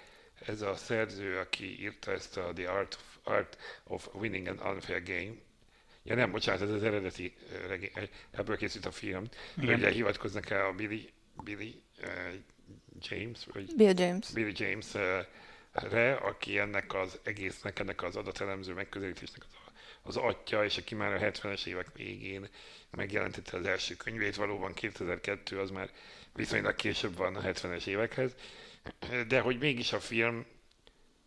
ez 0.47 0.62
a 0.62 0.75
szerző, 0.75 1.38
aki 1.38 1.81
írta 1.81 2.12
ezt 2.12 2.37
a 2.37 2.53
The 2.55 2.71
Art 2.71 2.95
of, 2.95 3.33
Art 3.33 3.57
of 3.85 4.09
Winning 4.15 4.47
an 4.47 4.73
Unfair 4.73 5.03
Game, 5.03 5.35
Ja 6.05 6.15
nem, 6.15 6.31
bocsánat, 6.31 6.62
ez 6.62 6.71
az 6.71 6.83
eredeti 6.83 7.35
regény, 7.67 7.91
ebből 8.31 8.57
készült 8.57 8.87
a 8.87 8.91
film. 8.91 9.25
Igen. 9.57 9.75
Ugye 9.75 9.91
hivatkoznak 9.91 10.51
el 10.51 10.67
a 10.67 10.73
Billy, 10.73 11.09
Billy 11.45 11.83
uh, 12.01 12.09
James, 13.01 13.47
vagy 13.53 13.75
Bill 13.77 13.93
James. 13.97 14.31
Billy 14.31 14.53
James 14.57 14.95
uh, 14.95 15.01
re, 15.72 16.14
aki 16.14 16.58
ennek 16.58 16.94
az 16.94 17.20
egésznek, 17.22 17.78
ennek 17.78 18.02
az 18.02 18.16
adatelemző 18.16 18.72
megközelítésnek 18.72 19.42
az, 19.48 19.56
az 20.02 20.16
atya, 20.16 20.64
és 20.64 20.76
aki 20.78 20.94
már 20.94 21.12
a 21.12 21.18
70-es 21.18 21.66
évek 21.66 21.87
végén 21.94 22.48
megjelentette 22.90 23.56
az 23.56 23.66
első 23.66 23.94
könyvét, 23.94 24.37
valóban 24.37 24.74
2002 24.74 25.58
az 25.58 25.70
már 25.70 25.90
viszonylag 26.35 26.74
később 26.74 27.16
van 27.16 27.37
a 27.37 27.40
70-es 27.40 27.87
évekhez, 27.87 28.35
de 29.28 29.40
hogy 29.40 29.58
mégis 29.58 29.92
a 29.92 30.00
film 30.00 30.46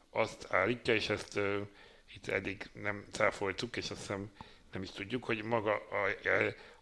azt 0.10 0.48
állítja, 0.54 0.94
és 0.94 1.10
ezt 1.10 1.38
uh, 1.38 1.68
itt 2.16 2.28
eddig 2.28 2.70
nem 2.74 3.06
cáfoltuk, 3.12 3.78
és 3.78 3.90
azt 3.90 4.00
hiszem 4.00 4.32
nem 4.72 4.84
is 4.84 4.90
tudjuk, 4.92 5.24
hogy 5.24 5.44
maga 5.44 5.74
a, 5.74 6.10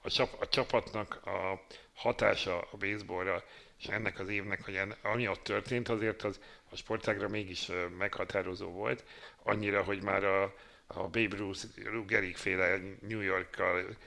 a, 0.01 0.09
csap, 0.09 0.41
a 0.41 0.47
csapatnak 0.47 1.25
a 1.25 1.65
hatása 1.93 2.61
a 2.71 2.77
baseballra, 2.77 3.43
és 3.79 3.85
ennek 3.87 4.19
az 4.19 4.29
évnek, 4.29 4.65
hogy 4.65 4.75
en, 4.75 4.95
ami 5.01 5.27
ott 5.27 5.43
történt, 5.43 5.89
azért 5.89 6.23
az 6.23 6.39
a 6.69 6.75
sportágra 6.75 7.27
mégis 7.27 7.71
meghatározó 7.97 8.69
volt, 8.69 9.03
annyira, 9.43 9.83
hogy 9.83 10.03
már 10.03 10.23
a, 10.23 10.43
a 10.87 11.01
Babe 11.03 11.35
Ruth, 11.37 11.65
Rugerig 11.83 12.35
féle 12.35 12.79
New 13.07 13.21
Yorkkal 13.21 13.97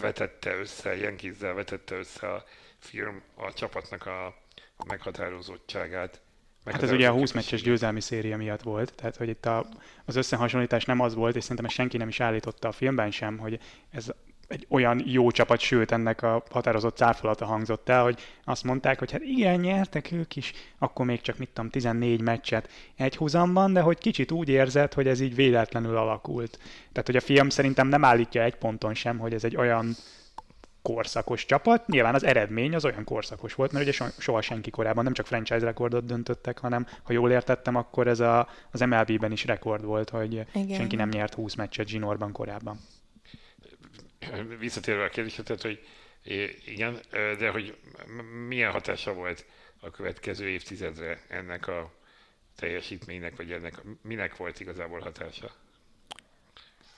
vetette 0.00 0.56
össze, 0.56 0.96
Yankees-zel 0.96 1.54
vetette 1.54 1.94
össze 1.96 2.32
a 2.32 2.44
film 2.78 3.22
a 3.34 3.52
csapatnak 3.52 4.06
a, 4.06 4.26
a 4.76 4.84
meghatározottságát. 4.86 6.20
Hát 6.64 6.82
ez 6.82 6.90
ugye 6.90 7.08
a 7.08 7.12
20 7.12 7.32
meccses 7.32 7.62
győzelmi 7.62 8.00
széria 8.00 8.36
miatt 8.36 8.62
volt, 8.62 8.94
tehát 8.94 9.16
hogy 9.16 9.28
itt 9.28 9.46
a, 9.46 9.66
az 10.04 10.16
összehasonlítás 10.16 10.84
nem 10.84 11.00
az 11.00 11.14
volt, 11.14 11.36
és 11.36 11.42
szerintem 11.42 11.68
senki 11.68 11.96
nem 11.96 12.08
is 12.08 12.20
állította 12.20 12.68
a 12.68 12.72
filmben 12.72 13.10
sem, 13.10 13.38
hogy 13.38 13.60
ez 13.90 14.12
egy 14.50 14.66
olyan 14.68 15.02
jó 15.04 15.30
csapat, 15.30 15.60
sőt 15.60 15.92
ennek 15.92 16.22
a 16.22 16.42
határozott 16.50 16.96
cáfolata 16.96 17.44
hangzott 17.44 17.88
el, 17.88 18.02
hogy 18.02 18.20
azt 18.44 18.64
mondták, 18.64 18.98
hogy 18.98 19.10
hát 19.10 19.22
igen, 19.22 19.60
nyertek 19.60 20.12
ők 20.12 20.36
is, 20.36 20.52
akkor 20.78 21.06
még 21.06 21.20
csak 21.20 21.38
mit 21.38 21.48
tudom, 21.48 21.70
14 21.70 22.20
meccset 22.20 22.68
egy 22.96 23.16
húzamban, 23.16 23.72
de 23.72 23.80
hogy 23.80 23.98
kicsit 23.98 24.30
úgy 24.30 24.48
érzett, 24.48 24.94
hogy 24.94 25.06
ez 25.06 25.20
így 25.20 25.34
véletlenül 25.34 25.96
alakult. 25.96 26.58
Tehát, 26.92 27.06
hogy 27.06 27.16
a 27.16 27.20
film 27.20 27.48
szerintem 27.48 27.88
nem 27.88 28.04
állítja 28.04 28.42
egy 28.42 28.54
ponton 28.54 28.94
sem, 28.94 29.18
hogy 29.18 29.34
ez 29.34 29.44
egy 29.44 29.56
olyan 29.56 29.94
korszakos 30.82 31.44
csapat. 31.44 31.86
Nyilván 31.86 32.14
az 32.14 32.24
eredmény 32.24 32.74
az 32.74 32.84
olyan 32.84 33.04
korszakos 33.04 33.54
volt, 33.54 33.72
mert 33.72 33.88
ugye 33.88 34.08
soha 34.18 34.40
senki 34.40 34.70
korábban 34.70 35.04
nem 35.04 35.12
csak 35.12 35.26
franchise 35.26 35.64
rekordot 35.64 36.04
döntöttek, 36.04 36.58
hanem 36.58 36.86
ha 37.02 37.12
jól 37.12 37.30
értettem, 37.30 37.76
akkor 37.76 38.06
ez 38.06 38.20
a, 38.20 38.48
az 38.70 38.80
MLB-ben 38.80 39.32
is 39.32 39.44
rekord 39.44 39.84
volt, 39.84 40.10
hogy 40.10 40.32
Igen. 40.54 40.76
senki 40.76 40.96
nem 40.96 41.08
nyert 41.08 41.34
20 41.34 41.54
meccset 41.54 41.88
zsinórban 41.88 42.32
korábban. 42.32 42.78
Visszatérve 44.58 45.04
a 45.04 45.08
kérdésre, 45.08 45.42
tehát, 45.42 45.62
hogy 45.62 45.86
igen, 46.66 47.00
de 47.10 47.50
hogy 47.50 47.76
milyen 48.48 48.70
hatása 48.70 49.12
volt 49.12 49.44
a 49.80 49.90
következő 49.90 50.48
évtizedre 50.48 51.20
ennek 51.28 51.68
a 51.68 51.92
teljesítménynek, 52.56 53.36
vagy 53.36 53.52
ennek, 53.52 53.82
minek 54.02 54.36
volt 54.36 54.60
igazából 54.60 55.00
hatása? 55.00 55.50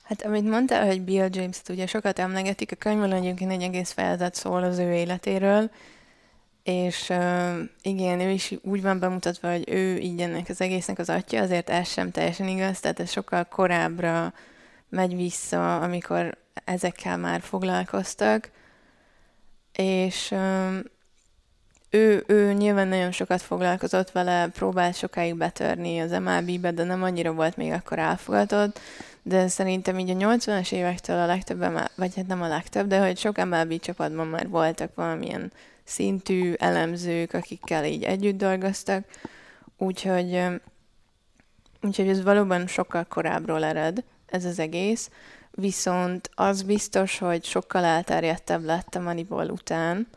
Hát 0.03 0.21
amit 0.21 0.49
mondtál, 0.49 0.85
hogy 0.85 1.01
Bill 1.01 1.29
James-t 1.31 1.69
ugye 1.69 1.87
sokat 1.87 2.19
emlegetik, 2.19 2.71
a 2.71 2.75
könyvben 2.75 3.11
egyébként 3.11 3.51
egy 3.51 3.61
egész 3.61 3.91
fejezet 3.91 4.35
szól 4.35 4.63
az 4.63 4.77
ő 4.77 4.93
életéről, 4.93 5.71
és 6.63 7.09
uh, 7.09 7.59
igen, 7.81 8.19
ő 8.19 8.29
is 8.29 8.53
úgy 8.61 8.81
van 8.81 8.99
bemutatva, 8.99 9.51
hogy 9.51 9.69
ő 9.69 9.97
így 9.97 10.21
ennek 10.21 10.49
az 10.49 10.61
egésznek 10.61 10.99
az 10.99 11.09
atya, 11.09 11.41
azért 11.41 11.69
ez 11.69 11.87
sem 11.87 12.11
teljesen 12.11 12.47
igaz, 12.47 12.79
tehát 12.79 12.99
ez 12.99 13.11
sokkal 13.11 13.45
korábbra 13.45 14.33
megy 14.89 15.15
vissza, 15.15 15.81
amikor 15.81 16.37
ezekkel 16.65 17.17
már 17.17 17.41
foglalkoztak, 17.41 18.51
és 19.73 20.33
ő, 21.89 22.23
ő 22.27 22.53
nyilván 22.53 22.87
nagyon 22.87 23.11
sokat 23.11 23.41
foglalkozott 23.41 24.11
vele, 24.11 24.47
próbált 24.47 24.95
sokáig 24.95 25.35
betörni 25.35 25.99
az 25.99 26.11
MLB-be, 26.11 26.71
de 26.71 26.83
nem 26.83 27.03
annyira 27.03 27.33
volt 27.33 27.57
még 27.57 27.71
akkor 27.71 27.99
elfogadott, 27.99 28.79
de 29.21 29.47
szerintem 29.47 29.99
így 29.99 30.09
a 30.09 30.13
80-as 30.13 30.71
évektől 30.71 31.19
a 31.19 31.25
legtöbb, 31.25 31.59
vagy 31.95 32.15
hát 32.15 32.27
nem 32.27 32.41
a 32.41 32.47
legtöbb, 32.47 32.87
de 32.87 32.99
hogy 32.99 33.17
sok 33.17 33.45
MLB 33.45 33.79
csapatban 33.79 34.27
már 34.27 34.49
voltak 34.49 34.95
valamilyen 34.95 35.51
szintű 35.83 36.53
elemzők, 36.53 37.33
akikkel 37.33 37.85
így 37.85 38.03
együtt 38.03 38.37
dolgoztak, 38.37 39.05
úgyhogy, 39.77 40.41
úgyhogy 41.81 42.07
ez 42.07 42.23
valóban 42.23 42.67
sokkal 42.67 43.03
korábbról 43.03 43.63
ered, 43.63 44.03
ez 44.25 44.45
az 44.45 44.59
egész, 44.59 45.09
viszont 45.55 46.29
az 46.35 46.61
biztos, 46.61 47.17
hogy 47.17 47.43
sokkal 47.43 47.83
elterjedtebb 47.83 48.63
lett 48.63 48.95
a 48.95 48.99
Moneyball 48.99 49.49
után, 49.49 50.07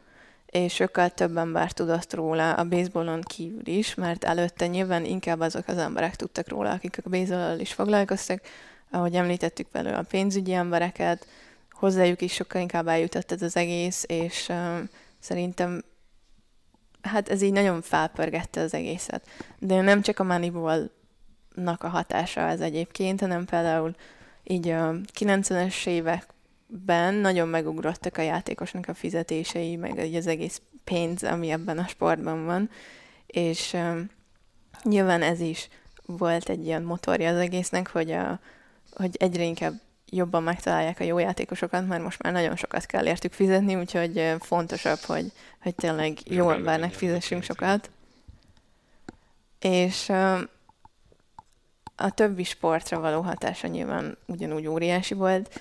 és 0.47 0.75
sokkal 0.75 1.09
több 1.09 1.37
ember 1.37 1.73
tudott 1.73 2.15
róla 2.15 2.53
a 2.53 2.65
baseballon 2.65 3.21
kívül 3.21 3.67
is, 3.67 3.95
mert 3.95 4.25
előtte 4.25 4.67
nyilván 4.67 5.05
inkább 5.05 5.41
azok 5.41 5.69
az 5.69 5.79
emberek 5.79 6.17
tudtak 6.17 6.49
róla, 6.49 6.71
akik 6.71 6.99
a 7.05 7.09
baseball 7.09 7.59
is 7.59 7.73
foglalkoztak, 7.73 8.41
ahogy 8.91 9.15
említettük 9.15 9.71
belőle 9.71 9.97
a 9.97 10.07
pénzügyi 10.09 10.53
embereket, 10.53 11.27
hozzájuk 11.71 12.23
is 12.23 12.33
sokkal 12.33 12.61
inkább 12.61 12.89
eljutott 12.89 13.33
ez 13.33 13.43
az 13.43 13.57
egész, 13.57 14.05
és 14.07 14.49
uh, 14.49 14.79
szerintem 15.19 15.83
hát 17.03 17.29
ez 17.29 17.43
így 17.43 17.53
nagyon 17.53 17.83
felpörgette 17.83 18.61
az 18.61 18.75
egészet. 18.75 19.27
De 19.59 19.81
nem 19.81 20.03
csak 20.03 20.19
a 20.19 20.25
Moneyball-nak 20.25 21.83
a 21.83 21.89
hatása 21.89 22.41
ez 22.41 22.61
egyébként, 22.61 23.21
hanem 23.21 23.45
például 23.45 23.95
így 24.49 24.69
a 24.69 24.95
90-es 25.19 25.87
években 25.87 27.15
nagyon 27.15 27.49
megugrottak 27.49 28.19
a 28.19 28.23
játékosnak 28.23 28.89
a 28.89 28.95
fizetései, 28.95 29.77
meg 29.77 29.99
az 29.99 30.27
egész 30.27 30.63
pénz, 30.85 31.23
ami 31.23 31.51
ebben 31.51 31.79
a 31.79 31.87
sportban 31.87 32.45
van, 32.45 32.71
és 33.27 33.73
uh, 33.73 33.99
nyilván 34.83 35.23
ez 35.23 35.41
is 35.41 35.69
volt 36.07 36.49
egy 36.49 36.65
ilyen 36.65 36.83
motorja 36.83 37.31
az 37.31 37.39
egésznek, 37.39 37.91
hogy 37.91 38.11
a, 38.11 38.41
hogy 38.93 39.17
egyre 39.19 39.43
inkább 39.43 39.81
jobban 40.11 40.43
megtalálják 40.43 41.01
a 41.01 41.05
jó 41.05 41.19
játékosokat, 41.19 41.87
mert 41.87 42.03
most 42.03 42.23
már 42.23 42.33
nagyon 42.33 42.57
sokat 42.57 42.87
kell 42.87 43.07
értük 43.07 43.33
fizetni, 43.33 43.75
úgyhogy 43.75 44.35
fontosabb, 44.41 44.99
hogy, 44.99 45.33
hogy 45.63 45.75
tényleg 45.75 46.19
jó 46.25 46.51
embernek 46.51 46.93
fizessünk 46.93 47.43
sokat. 47.43 47.91
És 49.61 50.13
a 51.97 52.11
többi 52.11 52.45
sportra 52.45 53.01
való 53.01 53.21
hatása 53.21 53.67
nyilván 53.67 54.17
ugyanúgy 54.27 54.67
óriási 54.67 55.15
volt. 55.15 55.61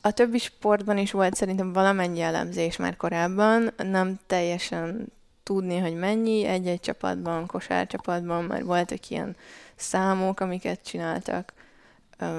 A, 0.00 0.10
többi 0.10 0.38
sportban 0.38 0.98
is 0.98 1.10
volt 1.10 1.34
szerintem 1.34 1.72
valamennyi 1.72 2.20
elemzés 2.20 2.76
már 2.76 2.96
korábban, 2.96 3.72
nem 3.76 4.18
teljesen 4.26 5.12
tudni, 5.42 5.78
hogy 5.78 5.94
mennyi, 5.94 6.44
egy-egy 6.44 6.80
csapatban, 6.80 7.46
kosárcsapatban 7.46 8.44
már 8.44 8.64
voltak 8.64 9.10
ilyen 9.10 9.36
számok, 9.76 10.40
amiket 10.40 10.84
csináltak 10.84 11.52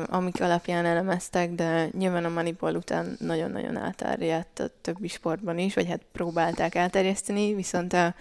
amik 0.06 0.41
alapján 0.41 0.86
elemeztek, 0.86 1.51
de 1.51 1.89
nyilván 1.97 2.25
a 2.25 2.29
Moneyball 2.29 2.75
után 2.75 3.15
nagyon-nagyon 3.19 3.77
elterjedt 3.77 4.60
a 4.60 4.69
többi 4.82 5.08
sportban 5.08 5.58
is, 5.58 5.73
vagy 5.73 5.88
hát 5.88 6.01
próbálták 6.12 6.75
elterjeszteni, 6.75 7.53
viszont 7.53 7.93
a 7.93 8.15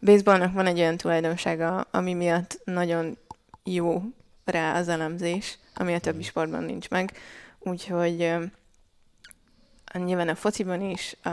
baseballnak 0.00 0.52
van 0.52 0.66
egy 0.66 0.78
olyan 0.78 0.96
tulajdonsága, 0.96 1.86
ami 1.90 2.14
miatt 2.14 2.60
nagyon 2.64 3.16
jó 3.64 4.02
rá 4.44 4.78
az 4.78 4.88
elemzés, 4.88 5.58
ami 5.74 5.94
a 5.94 6.00
többi 6.00 6.22
sportban 6.22 6.64
nincs 6.64 6.90
meg. 6.90 7.12
Úgyhogy 7.58 8.34
nyilván 9.92 10.28
a 10.28 10.34
fociban 10.34 10.80
is, 10.80 11.16
a 11.22 11.30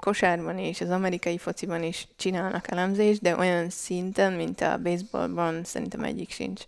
kosárban 0.00 0.58
is, 0.58 0.80
az 0.80 0.90
amerikai 0.90 1.38
fociban 1.38 1.82
is 1.82 2.08
csinálnak 2.16 2.70
elemzést, 2.70 3.20
de 3.20 3.36
olyan 3.36 3.70
szinten, 3.70 4.32
mint 4.32 4.60
a 4.60 4.78
baseballban 4.82 5.64
szerintem 5.64 6.04
egyik 6.04 6.30
sincs. 6.30 6.62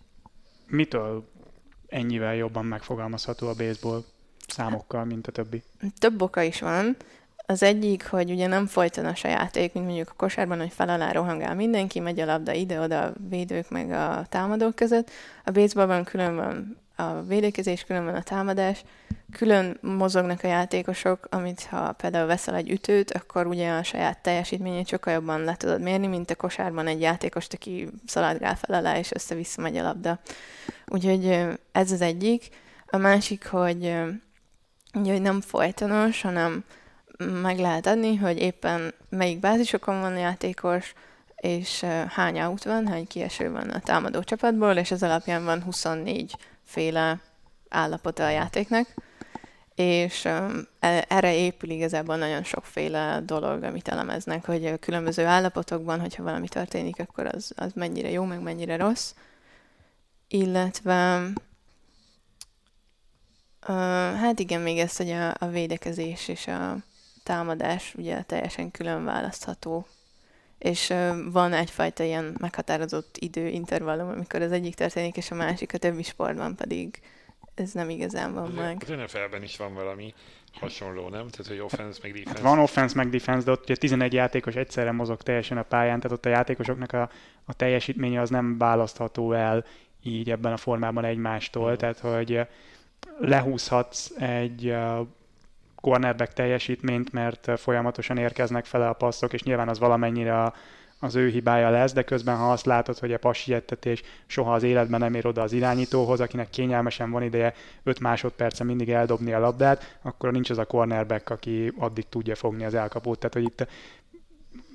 Mitől 0.66 1.29
ennyivel 1.87 2.35
jobban 2.35 2.64
megfogalmazható 2.64 3.49
a 3.49 3.55
baseball 3.55 4.05
számokkal, 4.47 5.05
mint 5.05 5.27
a 5.27 5.33
többi? 5.33 5.62
Több 5.99 6.23
oka 6.23 6.42
is 6.42 6.61
van. 6.61 6.97
Az 7.51 7.63
egyik, 7.63 8.07
hogy 8.07 8.31
ugye 8.31 8.47
nem 8.47 8.67
folytonos 8.67 9.25
a 9.25 9.29
játék, 9.29 9.73
mint 9.73 9.87
mondjuk 9.87 10.09
a 10.09 10.15
kosárban, 10.17 10.59
hogy 10.59 10.73
fel 10.73 10.89
alá 10.89 11.13
rohangál 11.13 11.55
mindenki, 11.55 12.01
megy 12.01 12.21
a 12.21 12.25
labda 12.25 12.53
ide-oda 12.53 13.03
a 13.03 13.13
védők 13.29 13.71
meg 13.71 13.91
a 13.91 14.27
támadók 14.29 14.75
között. 14.75 15.11
A 15.45 15.51
baseballban 15.51 16.05
külön 16.05 16.77
a 16.97 17.23
védekezés, 17.23 17.85
külön 17.85 18.09
a 18.09 18.23
támadás, 18.23 18.85
külön 19.33 19.79
mozognak 19.81 20.43
a 20.43 20.47
játékosok, 20.47 21.27
amit 21.31 21.63
ha 21.63 21.93
például 21.93 22.27
veszel 22.27 22.55
egy 22.55 22.71
ütőt, 22.71 23.11
akkor 23.11 23.47
ugye 23.47 23.71
a 23.71 23.83
saját 23.83 24.19
teljesítményét 24.19 24.89
sokkal 24.89 25.13
jobban 25.13 25.45
le 25.45 25.57
tudod 25.57 25.81
mérni, 25.81 26.07
mint 26.07 26.31
a 26.31 26.37
kosárban 26.37 26.87
egy 26.87 27.01
játékost, 27.01 27.53
aki 27.53 27.89
szaladgál 28.07 28.57
fel 28.57 28.77
alá, 28.77 28.99
és 28.99 29.13
össze-vissza 29.13 29.61
megy 29.61 29.77
a 29.77 29.83
labda. 29.83 30.19
Úgyhogy 30.87 31.47
ez 31.73 31.93
az 31.93 32.01
egyik. 32.01 32.49
A 32.87 32.97
másik, 32.97 33.47
hogy 33.47 33.93
ugye, 34.95 35.13
hogy 35.13 35.23
nem 35.23 35.41
folytonos, 35.41 36.23
hanem 36.23 36.65
meg 37.18 37.59
lehet 37.59 37.87
adni, 37.87 38.16
hogy 38.16 38.38
éppen 38.38 38.94
melyik 39.09 39.40
bázisokon 39.40 40.00
van 40.00 40.12
a 40.12 40.18
játékos, 40.18 40.94
és 41.37 41.81
hány 42.09 42.40
out 42.40 42.64
van, 42.64 42.87
hány 42.87 43.07
kieső 43.07 43.50
van 43.50 43.70
a 43.70 43.81
támadó 43.81 44.22
csapatból, 44.22 44.76
és 44.76 44.90
ez 44.90 45.02
alapján 45.02 45.44
van 45.44 45.62
24 45.62 46.37
féle 46.64 47.20
állapota 47.68 48.24
a 48.24 48.31
játéknak, 48.31 48.94
és 49.74 50.24
e, 50.24 51.04
erre 51.09 51.35
épül 51.35 51.70
igazából 51.70 52.16
nagyon 52.16 52.42
sokféle 52.42 53.20
dolog, 53.24 53.62
amit 53.62 53.88
elemeznek, 53.88 54.44
hogy 54.44 54.66
a 54.66 54.76
különböző 54.76 55.24
állapotokban, 55.24 56.00
hogyha 56.00 56.22
valami 56.22 56.48
történik, 56.48 57.00
akkor 57.00 57.26
az, 57.26 57.52
az 57.57 57.72
mennyire 57.74 58.11
jó, 58.11 58.24
meg 58.24 58.40
mennyire 58.40 58.76
rossz. 58.76 59.14
Illetve 60.28 61.31
hát 64.20 64.38
igen, 64.38 64.61
még 64.61 64.78
ezt, 64.78 64.96
hogy 64.96 65.11
a, 65.11 65.35
a 65.38 65.46
védekezés 65.46 66.28
és 66.28 66.46
a 66.46 66.76
támadás 67.29 67.95
ugye 67.95 68.23
teljesen 68.23 68.71
külön 68.71 69.05
választható 69.05 69.87
és 70.59 70.95
van 71.33 71.53
egyfajta 71.53 72.03
ilyen 72.03 72.37
meghatározott 72.41 73.17
időintervallum, 73.19 74.09
amikor 74.09 74.43
az 74.43 74.53
egyik 74.53 74.75
történik, 74.75 75.17
és 75.17 75.31
a 75.31 75.35
másik 75.35 75.75
a 75.75 75.79
többi 75.79 76.03
sportban 76.03 76.57
pedig 76.57 77.01
ez 77.55 77.73
nem 77.73 77.91
igazán 77.91 78.35
van 78.35 78.51
meg. 78.51 78.83
Az 78.83 78.88
NFL-ben 78.88 79.43
is 79.43 79.57
van 79.57 79.75
valami 79.75 80.14
hasonló, 80.53 81.09
nem? 81.09 81.29
Tehát, 81.29 81.47
hogy 81.47 81.59
offense 81.59 81.99
meg 82.03 82.12
defense. 82.12 82.43
Van 82.43 82.59
offense 82.59 82.97
meg 82.97 83.09
defense, 83.09 83.45
de 83.45 83.51
ott 83.51 83.62
ugye 83.62 83.77
11 83.77 84.12
játékos 84.12 84.55
egyszerre 84.55 84.93
mozog 84.93 85.23
teljesen 85.23 85.59
a 85.59 85.62
pályán, 85.62 86.01
tehát 86.01 86.17
ott 86.17 86.27
a 86.27 86.29
játékosoknak 86.29 86.93
a, 86.93 87.11
a 87.45 87.55
teljesítménye 87.55 88.21
az 88.21 88.31
nem 88.31 88.59
választható 88.59 89.33
el 89.33 89.64
így 90.03 90.31
ebben 90.31 90.53
a 90.53 90.57
formában 90.57 91.05
egymástól, 91.05 91.73
mm. 91.73 91.75
tehát 91.75 91.99
hogy 91.99 92.41
lehúzhatsz 93.19 94.11
egy 94.19 94.75
cornerback 95.81 96.33
teljesítményt, 96.33 97.12
mert 97.12 97.51
folyamatosan 97.61 98.17
érkeznek 98.17 98.64
fele 98.64 98.88
a 98.88 98.93
passzok, 98.93 99.33
és 99.33 99.43
nyilván 99.43 99.69
az 99.69 99.79
valamennyire 99.79 100.43
a, 100.43 100.55
az 101.01 101.14
ő 101.14 101.29
hibája 101.29 101.71
lesz, 101.71 101.93
de 101.93 102.03
közben 102.03 102.37
ha 102.37 102.53
azt 102.53 102.67
látod, 102.67 102.99
hogy 102.99 103.12
a 103.12 103.19
passietetés 103.19 104.03
soha 104.27 104.53
az 104.53 104.62
életben 104.62 105.01
nem 105.01 105.14
ér 105.14 105.27
oda 105.27 105.43
az 105.43 105.53
irányítóhoz, 105.53 106.21
akinek 106.21 106.51
kényelmesen 106.51 107.11
van 107.11 107.23
ideje 107.23 107.55
5 107.83 108.01
másodperce 108.01 108.64
mindig 108.64 108.91
eldobni 108.91 109.33
a 109.33 109.38
labdát, 109.38 109.99
akkor 110.03 110.33
nincs 110.33 110.51
az 110.51 110.59
a 110.59 110.64
cornerback, 110.64 111.31
aki 111.31 111.73
addig 111.79 112.09
tudja 112.09 112.35
fogni 112.35 112.64
az 112.64 112.75
elkapót. 112.75 113.19
Tehát, 113.19 113.35
hogy 113.35 113.43
itt 113.43 113.67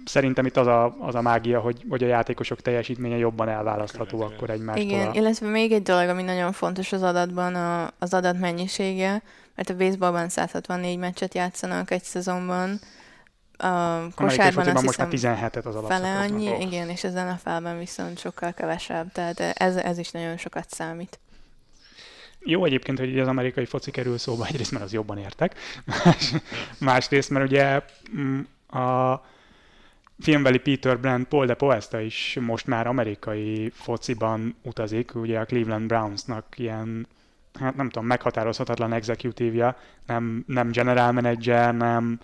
szerintem 0.05 0.45
itt 0.45 0.57
az 0.57 0.67
a, 0.67 0.95
az 0.99 1.15
a 1.15 1.21
mágia, 1.21 1.59
hogy, 1.59 1.85
hogy 1.89 2.03
a 2.03 2.07
játékosok 2.07 2.61
teljesítménye 2.61 3.17
jobban 3.17 3.49
elválasztható 3.49 4.17
igen, 4.17 4.31
akkor 4.31 4.49
egymástól. 4.49 4.85
Igen, 4.85 5.13
illetve 5.13 5.47
még 5.47 5.71
egy 5.71 5.83
dolog, 5.83 6.09
ami 6.09 6.23
nagyon 6.23 6.51
fontos 6.51 6.91
az 6.91 7.01
adatban, 7.01 7.55
a, 7.55 7.91
az 7.99 8.13
adat 8.13 8.39
mennyisége, 8.39 9.21
mert 9.55 9.69
a 9.69 9.75
baseballban 9.75 10.29
164 10.29 10.97
meccset 10.97 11.33
játszanak 11.33 11.91
egy 11.91 12.03
szezonban, 12.03 12.79
a 13.57 14.07
kosárban 14.15 14.67
azt 14.67 14.83
most 14.83 14.97
már 14.97 15.07
17-et 15.11 15.63
az 15.63 15.75
fele 15.87 16.17
annyi, 16.17 16.49
oh. 16.49 16.61
igen, 16.61 16.89
és 16.89 17.03
az 17.03 17.13
NFL-ben 17.13 17.77
viszont 17.77 18.19
sokkal 18.19 18.53
kevesebb, 18.53 19.11
tehát 19.11 19.39
ez, 19.39 19.75
ez 19.75 19.97
is 19.97 20.11
nagyon 20.11 20.37
sokat 20.37 20.69
számít. 20.69 21.19
Jó 22.39 22.65
egyébként, 22.65 22.99
hogy 22.99 23.19
az 23.19 23.27
amerikai 23.27 23.65
foci 23.65 23.91
kerül 23.91 24.17
szóba, 24.17 24.45
egyrészt 24.45 24.71
mert 24.71 24.83
az 24.83 24.93
jobban 24.93 25.17
értek, 25.17 25.55
más, 25.85 26.33
másrészt, 26.79 27.29
mert 27.29 27.45
ugye 27.45 27.81
mm, 28.15 28.39
a 28.79 29.21
filmbeli 30.19 30.57
Peter 30.57 30.99
Brand, 30.99 31.25
Paul 31.25 31.45
de 31.45 31.53
Poesta 31.53 31.99
is 31.99 32.37
most 32.41 32.67
már 32.67 32.87
amerikai 32.87 33.71
fociban 33.75 34.55
utazik, 34.61 35.15
ugye 35.15 35.39
a 35.39 35.45
Cleveland 35.45 35.87
Brownsnak 35.87 36.45
ilyen 36.57 37.07
hát 37.59 37.75
nem 37.75 37.89
tudom, 37.89 38.07
meghatározhatatlan 38.07 38.93
executívja, 38.93 39.77
nem, 40.07 40.43
nem 40.47 40.71
general 40.71 41.11
manager, 41.11 41.75
nem, 41.75 42.19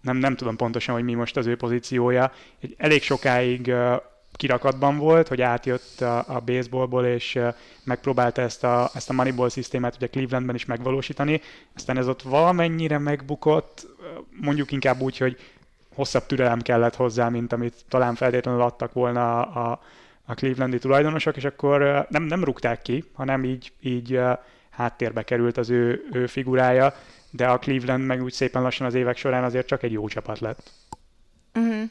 nem, 0.00 0.16
nem 0.16 0.36
tudom 0.36 0.56
pontosan, 0.56 0.94
hogy 0.94 1.04
mi 1.04 1.14
most 1.14 1.36
az 1.36 1.46
ő 1.46 1.56
pozíciója. 1.56 2.32
Egy 2.60 2.74
elég 2.78 3.02
sokáig 3.02 3.72
kirakatban 4.32 4.98
volt, 4.98 5.28
hogy 5.28 5.42
átjött 5.42 6.00
a, 6.00 6.18
a 6.18 6.40
baseballból, 6.40 7.04
és 7.04 7.38
megpróbálta 7.84 8.42
ezt 8.42 8.64
a, 8.64 8.90
ezt 8.94 9.10
a 9.10 9.12
Moneyball 9.12 9.48
szisztémát 9.48 9.96
ugye 9.96 10.08
Clevelandben 10.08 10.54
is 10.54 10.64
megvalósítani. 10.64 11.40
Aztán 11.74 11.96
ez 11.96 12.08
ott 12.08 12.22
valamennyire 12.22 12.98
megbukott, 12.98 13.86
mondjuk 14.40 14.72
inkább 14.72 15.00
úgy, 15.00 15.18
hogy 15.18 15.36
hosszabb 15.94 16.26
türelem 16.26 16.60
kellett 16.60 16.96
hozzá, 16.96 17.28
mint 17.28 17.52
amit 17.52 17.84
talán 17.88 18.14
feltétlenül 18.14 18.60
adtak 18.60 18.92
volna 18.92 19.42
a, 19.42 19.80
a 20.24 20.34
Clevelandi 20.34 20.78
tulajdonosok, 20.78 21.36
és 21.36 21.44
akkor 21.44 22.06
nem, 22.10 22.22
nem 22.22 22.44
rúgták 22.44 22.82
ki, 22.82 23.04
hanem 23.12 23.44
így, 23.44 23.72
így 23.80 24.20
háttérbe 24.78 25.22
került 25.22 25.56
az 25.56 25.70
ő, 25.70 26.08
ő 26.12 26.26
figurája, 26.26 26.94
de 27.30 27.46
a 27.46 27.58
Cleveland 27.58 28.06
meg 28.06 28.22
úgy 28.22 28.32
szépen 28.32 28.62
lassan 28.62 28.86
az 28.86 28.94
évek 28.94 29.16
során 29.16 29.44
azért 29.44 29.66
csak 29.66 29.82
egy 29.82 29.92
jó 29.92 30.08
csapat 30.08 30.38
lett. 30.38 30.70
Uh-huh. 31.54 31.82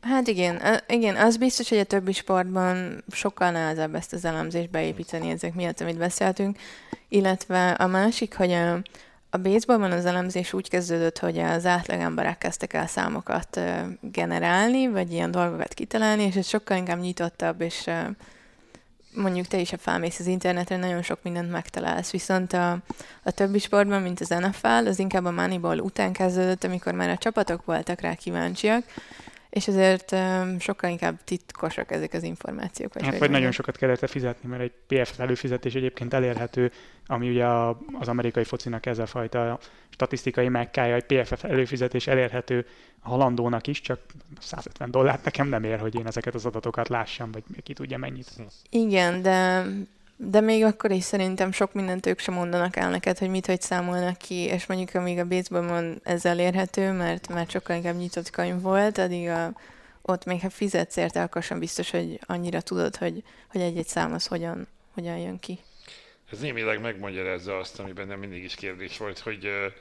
Hát 0.00 0.26
igen, 0.26 0.60
igen, 0.88 1.16
az 1.16 1.36
biztos, 1.36 1.68
hogy 1.68 1.78
a 1.78 1.84
többi 1.84 2.12
sportban 2.12 3.04
sokkal 3.10 3.50
nehezebb 3.50 3.94
ezt 3.94 4.12
az 4.12 4.24
elemzést 4.24 4.70
beépíteni 4.70 5.30
ezek 5.30 5.54
miatt, 5.54 5.80
amit 5.80 5.98
beszéltünk, 5.98 6.58
illetve 7.08 7.70
a 7.70 7.86
másik, 7.86 8.36
hogy 8.36 8.52
a, 8.52 8.72
a 9.30 9.38
baseballban 9.42 9.92
az 9.92 10.04
elemzés 10.04 10.52
úgy 10.52 10.68
kezdődött, 10.68 11.18
hogy 11.18 11.38
az 11.38 11.66
átlagemberek 11.66 12.38
kezdtek 12.38 12.72
el 12.72 12.86
számokat 12.86 13.60
generálni, 14.00 14.88
vagy 14.88 15.12
ilyen 15.12 15.30
dolgokat 15.30 15.74
kitalálni, 15.74 16.22
és 16.22 16.36
ez 16.36 16.46
sokkal 16.46 16.76
inkább 16.76 17.00
nyitottabb, 17.00 17.60
és 17.60 17.90
mondjuk 19.14 19.46
te 19.46 19.58
is, 19.58 19.70
ha 19.70 19.78
felmész 19.78 20.18
az 20.18 20.26
internetre, 20.26 20.76
nagyon 20.76 21.02
sok 21.02 21.18
mindent 21.22 21.50
megtalálsz. 21.50 22.10
Viszont 22.10 22.52
a, 22.52 22.72
a 23.22 23.30
többi 23.30 23.58
sportban, 23.58 24.02
mint 24.02 24.20
az 24.20 24.28
NFL, 24.28 24.86
az 24.86 24.98
inkább 24.98 25.24
a 25.24 25.30
Moneyball 25.30 25.78
után 25.78 26.12
kezdődött, 26.12 26.64
amikor 26.64 26.94
már 26.94 27.08
a 27.08 27.16
csapatok 27.16 27.64
voltak 27.64 28.00
rá 28.00 28.14
kíváncsiak, 28.14 28.84
és 29.50 29.68
ezért 29.68 30.12
um, 30.12 30.58
sokkal 30.58 30.90
inkább 30.90 31.24
titkosak 31.24 31.90
ezek 31.90 32.12
az 32.12 32.22
információk. 32.22 32.94
Vagy, 32.94 33.04
hát, 33.04 33.18
vagy 33.18 33.30
nagyon 33.30 33.50
sokat 33.50 33.76
kellett 33.76 34.10
fizetni, 34.10 34.48
mert 34.48 34.62
egy 34.62 34.72
PF 34.86 35.18
előfizetés 35.18 35.74
egyébként 35.74 36.14
elérhető, 36.14 36.72
ami 37.06 37.28
ugye 37.28 37.44
a, 37.44 37.78
az 37.98 38.08
amerikai 38.08 38.44
focinak 38.44 38.86
ez 38.86 38.98
a 38.98 39.06
fajta 39.06 39.58
statisztikai 39.92 40.48
megkája, 40.48 40.94
egy 40.94 41.04
PFF 41.04 41.44
előfizetés 41.44 42.06
elérhető 42.06 42.66
a 43.00 43.08
halandónak 43.08 43.66
is, 43.66 43.80
csak 43.80 44.00
150 44.40 44.90
dollárt 44.90 45.24
nekem 45.24 45.48
nem 45.48 45.64
ér, 45.64 45.78
hogy 45.78 45.94
én 45.94 46.06
ezeket 46.06 46.34
az 46.34 46.46
adatokat 46.46 46.88
lássam, 46.88 47.30
vagy 47.32 47.42
ki 47.62 47.72
tudja 47.72 47.98
mennyit. 47.98 48.32
Igen, 48.70 49.22
de 49.22 49.66
de 50.16 50.40
még 50.40 50.64
akkor 50.64 50.90
is 50.90 51.04
szerintem 51.04 51.52
sok 51.52 51.72
mindent 51.72 52.06
ők 52.06 52.18
sem 52.18 52.34
mondanak 52.34 52.76
el 52.76 52.90
neked, 52.90 53.18
hogy 53.18 53.28
mit, 53.28 53.46
hogy 53.46 53.60
számolnak 53.60 54.16
ki, 54.16 54.34
és 54.34 54.66
mondjuk 54.66 54.94
amíg 54.94 55.18
a 55.18 55.26
baseballban 55.26 56.00
ez 56.02 56.24
elérhető, 56.24 56.92
mert, 56.92 57.28
mert 57.28 57.50
sokkal 57.50 57.76
inkább 57.76 57.96
nyitott 57.96 58.30
könyv 58.30 58.60
volt, 58.60 58.98
addig 58.98 59.28
a, 59.28 59.52
ott 60.02 60.24
még 60.24 60.40
ha 60.40 60.50
fizetsz 60.50 60.96
érte, 60.96 61.22
akkor 61.22 61.42
sem 61.42 61.58
biztos, 61.58 61.90
hogy 61.90 62.20
annyira 62.26 62.60
tudod, 62.60 62.96
hogy, 62.96 63.22
hogy 63.48 63.60
egy-egy 63.60 63.86
szám 63.86 64.12
az 64.12 64.26
hogyan, 64.26 64.66
hogyan 64.94 65.16
jön 65.16 65.38
ki. 65.38 65.58
Ez 66.32 66.40
némileg 66.40 66.80
megmagyarázza 66.80 67.58
azt, 67.58 67.78
amiben 67.78 68.06
nem 68.06 68.18
mindig 68.18 68.44
is 68.44 68.54
kérdés 68.54 68.98
volt, 68.98 69.18
hogy 69.18 69.72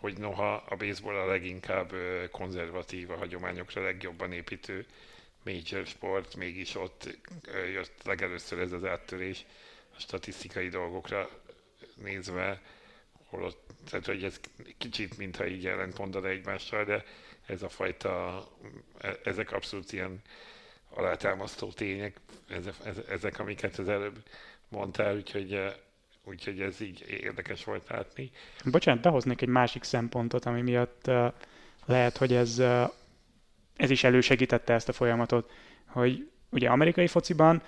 hogy 0.00 0.18
noha 0.18 0.54
a 0.54 0.76
baseball 0.76 1.14
a 1.16 1.26
leginkább 1.26 1.92
konzervatív, 2.30 3.10
a 3.10 3.16
hagyományokra 3.16 3.82
legjobban 3.82 4.32
építő 4.32 4.86
major 5.44 5.86
sport, 5.86 6.34
mégis 6.36 6.74
ott 6.74 7.18
jött 7.72 8.02
legelőször 8.04 8.58
ez 8.58 8.72
az 8.72 8.84
áttörés 8.84 9.44
a 9.96 10.00
statisztikai 10.00 10.68
dolgokra 10.68 11.30
nézve, 11.96 12.62
holott, 13.24 13.70
tehát 13.90 14.06
hogy 14.06 14.24
ez 14.24 14.40
kicsit 14.78 15.16
mintha 15.16 15.46
így 15.46 15.66
ellentmondana 15.66 16.28
egymással, 16.28 16.84
de 16.84 17.04
ez 17.46 17.62
a 17.62 17.68
fajta, 17.68 18.44
e, 18.98 19.18
ezek 19.24 19.52
abszolút 19.52 19.92
ilyen 19.92 20.22
alátámasztó 20.90 21.72
tények, 21.72 22.16
ezek, 22.48 22.74
ezek 23.08 23.38
amiket 23.38 23.78
az 23.78 23.88
előbb 23.88 24.22
mondtál, 24.68 25.14
úgyhogy, 25.14 25.58
úgyhogy 26.24 26.60
ez 26.60 26.80
így 26.80 27.04
érdekes 27.08 27.64
volt 27.64 27.88
látni. 27.88 28.30
Bocsánat, 28.64 29.02
behoznék 29.02 29.42
egy 29.42 29.48
másik 29.48 29.82
szempontot, 29.82 30.44
ami 30.44 30.62
miatt 30.62 31.10
lehet, 31.86 32.16
hogy 32.16 32.34
ez 32.34 32.62
ez 33.76 33.90
is 33.90 34.04
elősegítette 34.04 34.74
ezt 34.74 34.88
a 34.88 34.92
folyamatot, 34.92 35.50
hogy 35.86 36.30
ugye 36.50 36.68
amerikai 36.68 37.06
fociban 37.06 37.62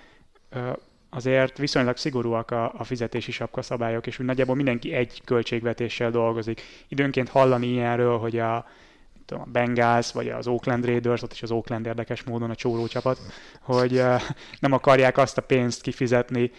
azért 1.11 1.59
viszonylag 1.59 1.97
szigorúak 1.97 2.51
a, 2.51 2.73
a 2.77 2.85
fizetési 2.85 3.33
sapka 3.33 3.63
szabályok, 3.63 4.07
és 4.07 4.19
úgy 4.19 4.27
nagyjából 4.27 4.55
mindenki 4.55 4.93
egy 4.93 5.23
költségvetéssel 5.25 6.11
dolgozik. 6.11 6.63
Időnként 6.89 7.29
hallani 7.29 7.67
ilyenről, 7.67 8.19
hogy 8.19 8.39
a, 8.39 8.57
a 9.27 9.47
Bengals, 9.47 10.13
vagy 10.13 10.29
az 10.29 10.47
Oakland 10.47 10.85
Raiders, 10.85 11.23
ott 11.23 11.33
is 11.33 11.43
az 11.43 11.51
Oakland 11.51 11.87
érdekes 11.87 12.23
módon 12.23 12.51
a 12.51 12.55
csóró 12.55 12.87
csapat, 12.87 13.19
hogy 13.61 14.03
nem 14.61 14.73
akarják 14.73 15.19
azt 15.19 15.39
a 15.39 15.43
pénzt 15.43 15.81
kifizetni, 15.81 16.51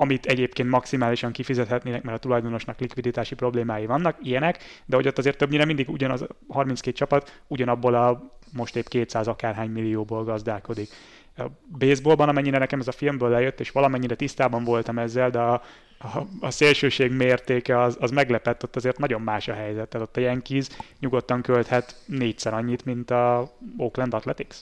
amit 0.00 0.26
egyébként 0.26 0.70
maximálisan 0.70 1.32
kifizethetnének, 1.32 2.02
mert 2.02 2.16
a 2.16 2.20
tulajdonosnak 2.20 2.80
likviditási 2.80 3.34
problémái 3.34 3.86
vannak, 3.86 4.16
ilyenek, 4.22 4.58
de 4.86 4.96
hogy 4.96 5.06
ott 5.06 5.18
azért 5.18 5.38
többnyire 5.38 5.64
mindig 5.64 5.88
ugyanaz 5.88 6.26
32 6.48 6.96
csapat 6.96 7.42
ugyanabból 7.46 7.94
a 7.94 8.38
most 8.52 8.76
épp 8.76 8.86
200 8.86 9.26
akárhány 9.26 9.70
millióból 9.70 10.24
gazdálkodik. 10.24 10.88
A 11.36 11.44
baseballban, 11.78 12.28
amennyire 12.28 12.58
nekem 12.58 12.80
ez 12.80 12.88
a 12.88 12.92
filmből 12.92 13.28
lejött, 13.28 13.60
és 13.60 13.70
valamennyire 13.70 14.14
tisztában 14.14 14.64
voltam 14.64 14.98
ezzel, 14.98 15.30
de 15.30 15.38
a 15.38 15.62
a, 15.98 16.18
a 16.40 16.50
szélsőség 16.50 17.12
mértéke 17.12 17.80
az, 17.80 17.96
az 18.00 18.10
meglepett, 18.10 18.62
ott 18.62 18.76
azért 18.76 18.98
nagyon 18.98 19.20
más 19.20 19.48
a 19.48 19.52
helyzet. 19.52 19.88
Tehát 19.88 20.06
ott 20.06 20.16
a 20.16 20.20
Yankees 20.20 20.66
nyugodtan 21.00 21.42
költhet 21.42 21.96
négyszer 22.06 22.54
annyit, 22.54 22.84
mint 22.84 23.10
a 23.10 23.52
Oakland 23.76 24.14
Athletics. 24.14 24.56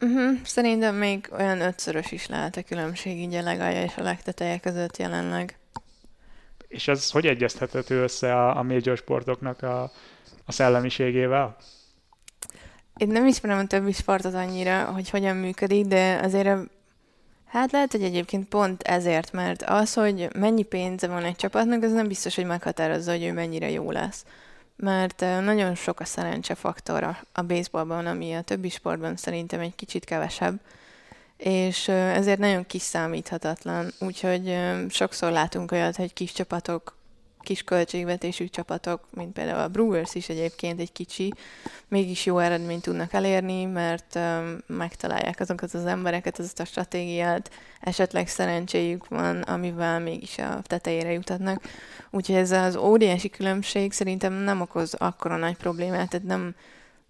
Uh-huh. 0.00 0.38
Szerintem 0.44 0.94
még 0.94 1.28
olyan 1.32 1.60
ötszörös 1.60 2.12
is 2.12 2.26
lehet 2.26 2.56
a 2.56 2.62
különbség 2.62 3.18
így 3.18 3.34
a 3.34 3.42
legalja 3.42 3.82
és 3.82 3.96
a 3.96 4.02
legteteje 4.02 4.58
között 4.58 4.96
jelenleg. 4.96 5.58
És 6.68 6.88
ez 6.88 7.10
hogy 7.10 7.26
egyeztethető 7.26 8.02
össze 8.02 8.34
a, 8.34 8.56
a 8.58 8.62
major 8.62 8.96
sportoknak 8.96 9.62
a, 9.62 9.82
a 10.44 10.52
szellemiségével? 10.52 11.56
Én 12.96 13.08
nem 13.08 13.26
ismerem 13.26 13.58
a 13.58 13.66
többi 13.66 13.92
sportot 13.92 14.34
annyira, 14.34 14.84
hogy 14.84 15.10
hogyan 15.10 15.36
működik, 15.36 15.86
de 15.86 16.20
azért 16.22 16.48
Hát 17.54 17.72
lehet, 17.72 17.92
hogy 17.92 18.02
egyébként 18.02 18.48
pont 18.48 18.82
ezért, 18.82 19.32
mert 19.32 19.62
az, 19.62 19.94
hogy 19.94 20.28
mennyi 20.38 20.62
pénze 20.62 21.06
van 21.06 21.24
egy 21.24 21.36
csapatnak, 21.36 21.82
az 21.82 21.92
nem 21.92 22.08
biztos, 22.08 22.34
hogy 22.34 22.44
meghatározza, 22.44 23.10
hogy 23.10 23.22
ő 23.22 23.32
mennyire 23.32 23.70
jó 23.70 23.90
lesz. 23.90 24.24
Mert 24.76 25.20
nagyon 25.20 25.74
sok 25.74 26.00
a 26.00 26.04
szerencse 26.04 26.54
faktor 26.54 27.16
a 27.32 27.42
baseballban, 27.42 28.06
ami 28.06 28.34
a 28.34 28.42
többi 28.42 28.68
sportban 28.68 29.16
szerintem 29.16 29.60
egy 29.60 29.74
kicsit 29.74 30.04
kevesebb, 30.04 30.60
és 31.36 31.88
ezért 31.88 32.38
nagyon 32.38 32.66
kiszámíthatatlan. 32.66 33.92
Úgyhogy 34.00 34.58
sokszor 34.88 35.32
látunk 35.32 35.72
olyat, 35.72 35.96
hogy 35.96 36.12
kis 36.12 36.32
csapatok 36.32 36.96
kis 37.44 37.62
költségvetésű 37.62 38.48
csapatok, 38.48 39.08
mint 39.10 39.32
például 39.32 39.60
a 39.60 39.68
Brewers 39.68 40.14
is 40.14 40.28
egyébként 40.28 40.80
egy 40.80 40.92
kicsi, 40.92 41.32
mégis 41.88 42.26
jó 42.26 42.38
eredményt 42.38 42.82
tudnak 42.82 43.12
elérni, 43.12 43.64
mert 43.64 44.14
um, 44.14 44.58
megtalálják 44.66 45.40
azokat 45.40 45.74
az 45.74 45.86
embereket, 45.86 46.38
azt 46.38 46.60
a 46.60 46.64
stratégiát, 46.64 47.50
esetleg 47.80 48.28
szerencséjük 48.28 49.08
van, 49.08 49.40
amivel 49.40 50.00
mégis 50.00 50.38
a 50.38 50.60
tetejére 50.62 51.12
jutatnak. 51.12 51.62
Úgyhogy 52.10 52.36
ez 52.36 52.50
az 52.50 52.76
óriási 52.76 53.30
különbség 53.30 53.92
szerintem 53.92 54.32
nem 54.32 54.60
okoz 54.60 54.94
akkora 54.94 55.36
nagy 55.36 55.56
problémát, 55.56 56.08
tehát 56.08 56.26
nem, 56.26 56.54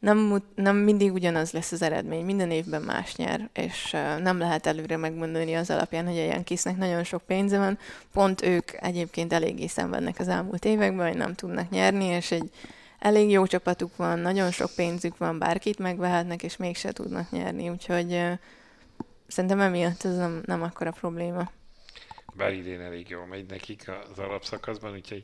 nem, 0.05 0.43
nem 0.55 0.77
mindig 0.77 1.13
ugyanaz 1.13 1.53
lesz 1.53 1.73
az 1.73 1.83
eredmény, 1.83 2.25
minden 2.25 2.51
évben 2.51 2.83
más 2.83 3.17
nyer, 3.17 3.51
és 3.53 3.91
nem 4.19 4.39
lehet 4.39 4.67
előre 4.67 4.97
megmondani 4.97 5.55
az 5.55 5.71
alapján, 5.71 6.07
hogy 6.07 6.19
a 6.19 6.25
Yankeesnek 6.25 6.77
nagyon 6.77 7.05
sok 7.05 7.23
pénze 7.23 7.59
van, 7.59 7.79
pont 8.13 8.43
ők 8.43 8.71
egyébként 8.73 9.33
eléggé 9.33 9.67
szenvednek 9.67 10.19
az 10.19 10.29
elmúlt 10.29 10.65
években, 10.65 11.07
hogy 11.07 11.17
nem 11.17 11.35
tudnak 11.35 11.71
nyerni, 11.71 12.05
és 12.05 12.31
egy 12.31 12.51
elég 12.99 13.31
jó 13.31 13.47
csapatuk 13.47 13.97
van, 13.97 14.19
nagyon 14.19 14.51
sok 14.51 14.71
pénzük 14.77 15.19
van, 15.19 15.39
bárkit 15.39 15.79
megvehetnek, 15.79 16.43
és 16.43 16.57
mégse 16.57 16.93
tudnak 16.93 17.31
nyerni, 17.31 17.69
úgyhogy 17.69 18.23
szerintem 19.27 19.61
emiatt 19.61 20.05
ez 20.05 20.17
nem, 20.17 20.43
nem 20.47 20.63
akkora 20.63 20.91
probléma. 20.91 21.51
Bár 22.37 22.53
idén 22.53 22.81
elég 22.81 23.09
jól 23.09 23.27
megy 23.27 23.47
nekik 23.47 23.91
az 24.13 24.19
alapszakaszban, 24.19 24.93
úgyhogy 24.93 25.23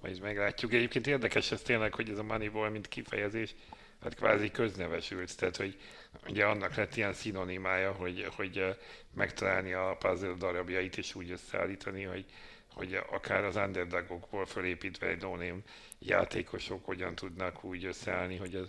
majd 0.00 0.20
meglátjuk. 0.20 0.72
Egyébként 0.72 1.06
érdekes 1.06 1.52
ez 1.52 1.60
tényleg, 1.60 1.94
hogy 1.94 2.08
ez 2.08 2.18
a 2.18 2.22
Moneyball, 2.22 2.70
mint 2.70 2.88
kifejezés, 2.88 3.54
hát 4.02 4.14
kvázi 4.14 4.50
köznevesült, 4.50 5.36
tehát 5.36 5.56
hogy 5.56 5.76
ugye 6.28 6.44
annak 6.44 6.74
lett 6.74 6.96
ilyen 6.96 7.12
szinonimája, 7.12 7.92
hogy, 7.92 8.26
hogy 8.36 8.76
megtalálni 9.14 9.72
a 9.72 9.96
puzzle 9.98 10.34
darabjait 10.38 10.96
és 10.96 11.14
úgy 11.14 11.30
összeállítani, 11.30 12.02
hogy, 12.02 12.24
hogy 12.74 12.98
akár 13.10 13.44
az 13.44 13.56
underdogokból 13.56 14.46
felépítve 14.46 15.06
egy 15.06 15.20
no 15.20 15.36
játékosok 15.98 16.84
hogyan 16.84 17.14
tudnak 17.14 17.64
úgy 17.64 17.84
összeállni, 17.84 18.36
hogy 18.36 18.54
ez, 18.54 18.68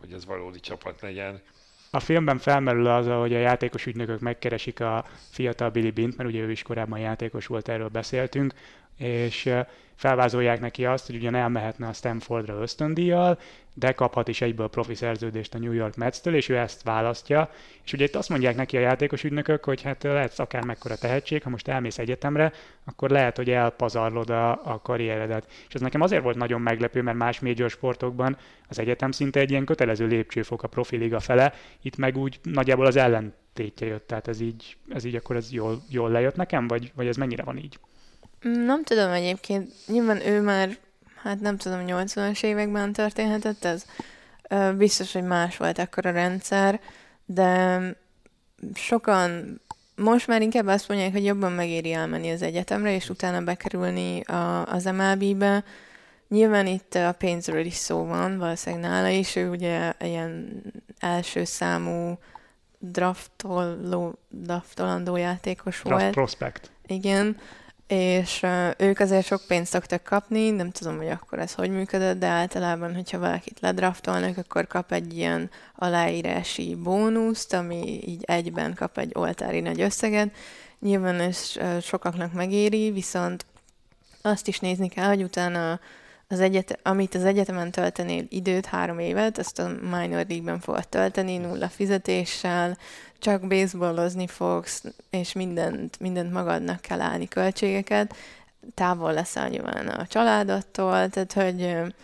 hogy 0.00 0.12
ez 0.12 0.24
valódi 0.24 0.60
csapat 0.60 1.00
legyen. 1.00 1.42
A 1.90 2.00
filmben 2.00 2.38
felmerül 2.38 2.86
az, 2.86 3.06
hogy 3.06 3.34
a 3.34 3.38
játékos 3.38 3.86
ügynökök 3.86 4.20
megkeresik 4.20 4.80
a 4.80 5.04
fiatal 5.30 5.70
Billy 5.70 5.90
Bint, 5.90 6.16
mert 6.16 6.28
ugye 6.28 6.40
ő 6.40 6.50
is 6.50 6.62
korábban 6.62 6.98
játékos 6.98 7.46
volt, 7.46 7.68
erről 7.68 7.88
beszéltünk, 7.88 8.54
és 8.96 9.52
felvázolják 9.96 10.60
neki 10.60 10.84
azt, 10.84 11.06
hogy 11.06 11.14
ugyan 11.14 11.34
elmehetne 11.34 11.88
a 11.88 11.92
Stanfordra 11.92 12.60
ösztöndíjjal, 12.60 13.38
de 13.74 13.92
kaphat 13.92 14.28
is 14.28 14.40
egyből 14.40 14.68
profi 14.68 14.94
szerződést 14.94 15.54
a 15.54 15.58
New 15.58 15.72
York 15.72 15.96
Mets-től, 15.96 16.34
és 16.34 16.48
ő 16.48 16.56
ezt 16.56 16.82
választja. 16.82 17.50
És 17.84 17.92
ugye 17.92 18.04
itt 18.04 18.14
azt 18.14 18.28
mondják 18.28 18.56
neki 18.56 18.76
a 18.76 18.80
játékos 18.80 19.24
ügynökök, 19.24 19.64
hogy 19.64 19.82
hát 19.82 20.02
lehetsz 20.02 20.38
akár 20.38 20.64
mekkora 20.64 20.96
tehetség, 20.96 21.42
ha 21.42 21.50
most 21.50 21.68
elmész 21.68 21.98
egyetemre, 21.98 22.52
akkor 22.84 23.10
lehet, 23.10 23.36
hogy 23.36 23.50
elpazarlod 23.50 24.30
a, 24.30 24.50
a 24.50 24.80
karrieredet. 24.82 25.46
És 25.68 25.74
ez 25.74 25.80
nekem 25.80 26.00
azért 26.00 26.22
volt 26.22 26.36
nagyon 26.36 26.60
meglepő, 26.60 27.02
mert 27.02 27.16
más 27.16 27.40
major 27.40 27.70
sportokban 27.70 28.36
az 28.68 28.78
egyetem 28.78 29.10
szinte 29.10 29.40
egy 29.40 29.50
ilyen 29.50 29.64
kötelező 29.64 30.06
lépcsőfok 30.06 30.62
a 30.62 30.68
profiliga 30.68 31.20
fele, 31.20 31.52
itt 31.82 31.96
meg 31.96 32.16
úgy 32.16 32.38
nagyjából 32.42 32.86
az 32.86 32.96
ellentétje 32.96 33.86
jött, 33.86 34.06
tehát 34.06 34.28
ez 34.28 34.40
így, 34.40 34.76
ez 34.88 35.04
így 35.04 35.14
akkor 35.14 35.36
ez 35.36 35.52
jól, 35.52 35.82
jól 35.88 36.10
lejött 36.10 36.36
nekem, 36.36 36.66
vagy, 36.66 36.92
vagy 36.94 37.06
ez 37.06 37.16
mennyire 37.16 37.42
van 37.42 37.56
így? 37.56 37.78
Nem 38.40 38.82
tudom 38.84 39.10
egyébként, 39.10 39.72
nyilván 39.86 40.26
ő 40.26 40.40
már, 40.40 40.76
hát 41.14 41.40
nem 41.40 41.56
tudom, 41.56 41.80
80-as 41.86 42.42
években 42.42 42.92
történhetett 42.92 43.64
ez. 43.64 43.84
Biztos, 44.76 45.12
hogy 45.12 45.22
más 45.22 45.56
volt 45.56 45.78
akkor 45.78 46.06
a 46.06 46.10
rendszer, 46.10 46.80
de 47.24 47.80
sokan 48.74 49.60
most 49.96 50.26
már 50.26 50.42
inkább 50.42 50.66
azt 50.66 50.88
mondják, 50.88 51.12
hogy 51.12 51.24
jobban 51.24 51.52
megéri 51.52 51.92
elmenni 51.92 52.30
az 52.30 52.42
egyetemre, 52.42 52.94
és 52.94 53.08
utána 53.08 53.40
bekerülni 53.40 54.20
a, 54.20 54.66
az 54.66 54.84
MLB-be. 54.84 55.64
Nyilván 56.28 56.66
itt 56.66 56.94
a 56.94 57.14
pénzről 57.18 57.64
is 57.64 57.74
szó 57.74 58.04
van, 58.04 58.38
valószínűleg 58.38 58.90
nála 58.90 59.08
is, 59.08 59.36
ő 59.36 59.50
ugye 59.50 59.92
ilyen 60.00 60.62
első 60.98 61.44
számú 61.44 62.18
draftoló, 62.78 64.18
draftolandó 64.28 65.16
játékos 65.16 65.80
Draft 65.84 66.00
volt. 66.00 66.14
prospect. 66.14 66.70
Igen, 66.86 67.36
és 67.86 68.46
ők 68.78 68.98
azért 68.98 69.26
sok 69.26 69.42
pénzt 69.48 69.72
szoktak 69.72 70.02
kapni, 70.02 70.50
nem 70.50 70.70
tudom, 70.70 70.96
hogy 70.96 71.08
akkor 71.08 71.38
ez 71.38 71.54
hogy 71.54 71.70
működött, 71.70 72.18
de 72.18 72.26
általában, 72.26 72.94
hogyha 72.94 73.18
valakit 73.18 73.60
ledraftolnak, 73.60 74.36
akkor 74.36 74.66
kap 74.66 74.92
egy 74.92 75.16
ilyen 75.16 75.50
aláírási 75.74 76.74
bónuszt, 76.74 77.52
ami 77.52 78.00
így 78.06 78.22
egyben 78.24 78.74
kap 78.74 78.98
egy 78.98 79.10
oltári 79.14 79.60
nagy 79.60 79.80
összeget. 79.80 80.34
Nyilván 80.80 81.20
ez 81.20 81.52
sokaknak 81.82 82.32
megéri, 82.32 82.90
viszont 82.90 83.46
azt 84.22 84.48
is 84.48 84.58
nézni 84.58 84.88
kell, 84.88 85.08
hogy 85.08 85.22
utána 85.22 85.80
az 86.28 86.40
egyet, 86.40 86.78
amit 86.82 87.14
az 87.14 87.24
egyetemen 87.24 87.70
töltenél 87.70 88.24
időt, 88.28 88.66
három 88.66 88.98
évet, 88.98 89.38
azt 89.38 89.58
a 89.58 89.68
minor 89.68 90.08
league-ben 90.28 90.60
fogod 90.60 90.88
tölteni, 90.88 91.36
nulla 91.36 91.68
fizetéssel, 91.68 92.78
csak 93.18 93.46
baseballozni 93.46 94.26
fogsz, 94.26 94.84
és 95.10 95.32
mindent, 95.32 96.00
mindent 96.00 96.32
magadnak 96.32 96.80
kell 96.80 97.00
állni 97.00 97.28
költségeket, 97.28 98.14
távol 98.74 99.12
leszel 99.12 99.48
nyilván 99.48 99.88
a 99.88 100.06
családattól, 100.06 101.08
tehát 101.08 101.32
hogy 101.32 101.94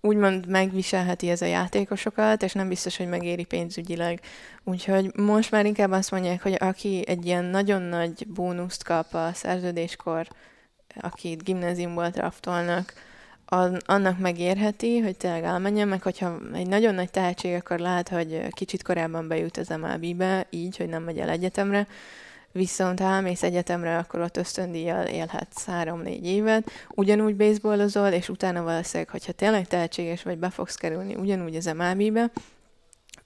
úgymond 0.00 0.46
megviselheti 0.46 1.30
ez 1.30 1.42
a 1.42 1.46
játékosokat, 1.46 2.42
és 2.42 2.52
nem 2.52 2.68
biztos, 2.68 2.96
hogy 2.96 3.08
megéri 3.08 3.44
pénzügyileg. 3.44 4.20
Úgyhogy 4.64 5.16
most 5.16 5.50
már 5.50 5.66
inkább 5.66 5.90
azt 5.90 6.10
mondják, 6.10 6.42
hogy 6.42 6.56
aki 6.58 7.04
egy 7.06 7.26
ilyen 7.26 7.44
nagyon 7.44 7.82
nagy 7.82 8.26
bónuszt 8.26 8.84
kap 8.84 9.14
a 9.14 9.30
szerződéskor, 9.34 10.28
akit 11.00 11.44
gimnáziumból 11.44 12.08
draftolnak, 12.08 12.92
annak 13.86 14.18
megérheti, 14.18 14.98
hogy 14.98 15.16
tényleg 15.16 15.44
elmenjen, 15.44 15.88
meg 15.88 16.02
hogyha 16.02 16.38
egy 16.54 16.66
nagyon 16.66 16.94
nagy 16.94 17.10
tehetség, 17.10 17.54
akkor 17.54 17.78
lehet, 17.78 18.08
hogy 18.08 18.48
kicsit 18.50 18.82
korábban 18.82 19.28
bejut 19.28 19.56
az 19.56 19.68
MLB-be, 19.68 20.46
így, 20.50 20.76
hogy 20.76 20.88
nem 20.88 21.02
megy 21.02 21.18
el 21.18 21.28
egyetemre, 21.28 21.86
viszont 22.52 23.00
ha 23.00 23.06
elmész 23.06 23.42
egyetemre, 23.42 23.98
akkor 23.98 24.20
ott 24.20 24.36
ösztöndíjjal 24.36 25.06
élhetsz 25.06 25.64
három-négy 25.64 26.26
évet, 26.26 26.70
ugyanúgy 26.88 27.36
baseballozol, 27.36 28.08
és 28.08 28.28
utána 28.28 28.62
valószínűleg, 28.62 29.10
hogyha 29.10 29.32
tényleg 29.32 29.66
tehetséges 29.66 30.22
vagy, 30.22 30.38
be 30.38 30.50
fogsz 30.50 30.74
kerülni 30.74 31.14
ugyanúgy 31.14 31.56
az 31.56 31.64
MLB-be, 31.76 32.30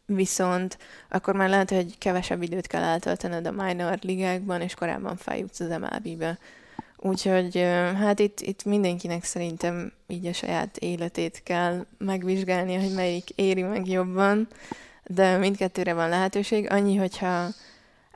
viszont 0.06 0.78
akkor 1.08 1.34
már 1.34 1.48
lehet, 1.48 1.70
hogy 1.70 1.98
kevesebb 1.98 2.42
időt 2.42 2.66
kell 2.66 2.82
eltöltened 2.82 3.46
a 3.46 3.50
minor 3.52 3.98
ligákban, 4.00 4.60
és 4.60 4.74
korábban 4.74 5.16
feljutsz 5.16 5.60
az 5.60 5.68
MLB-be. 5.68 6.38
Úgyhogy 7.04 7.56
hát 7.98 8.18
itt, 8.18 8.40
itt 8.40 8.64
mindenkinek 8.64 9.24
szerintem 9.24 9.92
így 10.06 10.26
a 10.26 10.32
saját 10.32 10.76
életét 10.76 11.40
kell 11.44 11.86
megvizsgálnia, 11.98 12.80
hogy 12.80 12.94
melyik 12.94 13.30
éri 13.30 13.62
meg 13.62 13.88
jobban, 13.88 14.48
de 15.06 15.36
mindkettőre 15.36 15.94
van 15.94 16.08
lehetőség. 16.08 16.70
Annyi, 16.70 16.96
hogyha 16.96 17.48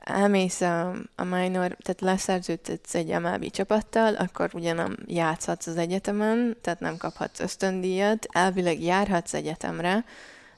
elmész 0.03 0.61
a, 0.61 0.89
a 1.15 1.23
minor, 1.23 1.77
tehát 1.81 2.01
leszerződtetsz 2.01 2.95
egy 2.95 3.19
MLB 3.19 3.49
csapattal, 3.49 4.15
akkor 4.15 4.49
ugye 4.53 4.73
nem 4.73 4.97
játszhatsz 5.05 5.67
az 5.67 5.77
egyetemen, 5.77 6.57
tehát 6.61 6.79
nem 6.79 6.97
kaphatsz 6.97 7.39
ösztöndíjat, 7.39 8.27
elvileg 8.31 8.81
járhatsz 8.81 9.33
egyetemre, 9.33 10.05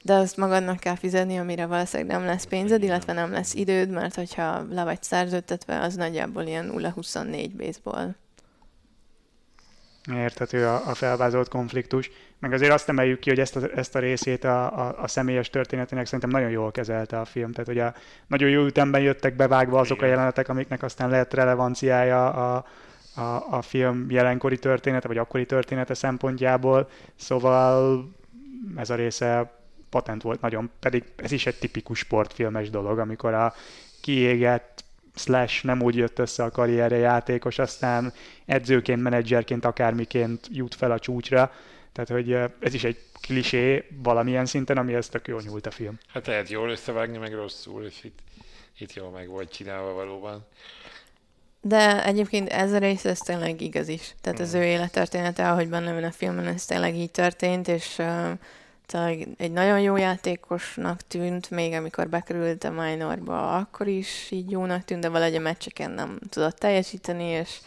de 0.03 0.13
azt 0.13 0.37
magadnak 0.37 0.79
kell 0.79 0.95
fizetni, 0.95 1.37
amire 1.37 1.65
valószínűleg 1.65 2.17
nem 2.17 2.25
lesz 2.25 2.45
pénzed, 2.45 2.83
illetve 2.83 3.13
nem 3.13 3.31
lesz 3.31 3.53
időd, 3.53 3.89
mert 3.89 4.15
hogyha 4.15 4.65
le 4.69 4.83
vagy 4.83 5.03
szerződtetve, 5.03 5.79
az 5.79 5.95
nagyjából 5.95 6.43
ilyen 6.43 6.71
0-24 6.75 7.49
baseball. 7.57 8.15
Érthető 10.13 10.65
a, 10.65 10.87
a 10.87 10.93
felvázolt 10.93 11.47
konfliktus. 11.47 12.11
Meg 12.39 12.53
azért 12.53 12.73
azt 12.73 12.89
emeljük 12.89 13.19
ki, 13.19 13.29
hogy 13.29 13.39
ezt 13.39 13.55
a, 13.55 13.61
ezt 13.75 13.95
a 13.95 13.99
részét 13.99 14.43
a, 14.43 14.87
a, 14.87 15.01
a 15.01 15.07
személyes 15.07 15.49
történetének 15.49 16.05
szerintem 16.05 16.29
nagyon 16.29 16.49
jól 16.49 16.71
kezelte 16.71 17.19
a 17.19 17.25
film. 17.25 17.51
Tehát 17.51 17.69
ugye 17.69 17.91
nagyon 18.27 18.49
jó 18.49 18.65
ütemben 18.65 19.01
jöttek 19.01 19.35
bevágva 19.35 19.79
azok 19.79 19.97
Igen. 19.97 20.09
a 20.09 20.11
jelenetek, 20.11 20.49
amiknek 20.49 20.83
aztán 20.83 21.09
lehet 21.09 21.33
relevanciája 21.33 22.29
a, 22.29 22.65
a, 23.15 23.45
a 23.49 23.61
film 23.61 24.05
jelenkori 24.09 24.57
története, 24.59 25.07
vagy 25.07 25.17
akkori 25.17 25.45
története 25.45 25.93
szempontjából, 25.93 26.89
szóval 27.15 28.03
ez 28.75 28.89
a 28.89 28.95
része 28.95 29.58
patent 29.89 30.21
volt 30.21 30.41
nagyon, 30.41 30.71
pedig 30.79 31.03
ez 31.15 31.31
is 31.31 31.45
egy 31.45 31.59
tipikus 31.59 31.99
sportfilmes 31.99 32.69
dolog, 32.69 32.99
amikor 32.99 33.33
a 33.33 33.53
kiégett 34.01 34.83
slash 35.15 35.63
nem 35.63 35.81
úgy 35.81 35.95
jött 35.95 36.19
össze 36.19 36.43
a 36.43 36.51
karrierje 36.51 36.97
játékos, 36.97 37.59
aztán 37.59 38.13
edzőként, 38.45 39.01
menedzserként, 39.01 39.65
akármiként 39.65 40.47
jut 40.51 40.75
fel 40.75 40.91
a 40.91 40.99
csúcsra. 40.99 41.53
Tehát, 41.91 42.09
hogy 42.09 42.33
ez 42.59 42.73
is 42.73 42.83
egy 42.83 42.97
klisé 43.21 43.87
valamilyen 44.03 44.45
szinten, 44.45 44.77
ami 44.77 44.93
ezt 44.93 45.11
tök 45.11 45.27
jól 45.27 45.41
nyúlt 45.45 45.65
a 45.65 45.71
film. 45.71 45.97
Hát 46.07 46.27
lehet 46.27 46.49
jól 46.49 46.69
összevágni, 46.69 47.17
meg 47.17 47.33
rosszul, 47.33 47.83
és 47.83 48.03
itt, 48.03 48.19
itt 48.77 48.93
jól 48.93 49.09
meg 49.09 49.27
volt 49.27 49.53
csinálva 49.53 49.93
valóban. 49.93 50.45
De 51.61 52.05
egyébként 52.05 52.49
ez 52.49 52.71
a 52.71 52.77
rész, 52.77 53.05
ez 53.05 53.19
tényleg 53.19 53.61
igaz 53.61 53.87
is. 53.87 54.15
Tehát 54.21 54.39
az 54.39 54.53
ő 54.53 54.63
élettörténete, 54.63 55.51
ahogy 55.51 55.69
benne 55.69 55.93
van 55.93 56.03
a 56.03 56.11
filmen, 56.11 56.47
ez 56.47 56.65
tényleg 56.65 56.95
így 56.95 57.11
történt, 57.11 57.67
és 57.67 57.97
uh, 57.97 58.31
egy 58.93 59.51
nagyon 59.51 59.81
jó 59.81 59.95
játékosnak 59.95 61.01
tűnt, 61.07 61.49
még 61.49 61.73
amikor 61.73 62.09
bekerült 62.09 62.63
a 62.63 62.71
minorba, 62.71 63.57
akkor 63.57 63.87
is 63.87 64.31
így 64.31 64.51
jónak 64.51 64.85
tűnt, 64.85 65.01
de 65.01 65.09
valahogy 65.09 65.35
a 65.35 65.39
meccseken 65.39 65.91
nem 65.91 66.19
tudott 66.29 66.57
teljesíteni, 66.57 67.23
és 67.23 67.59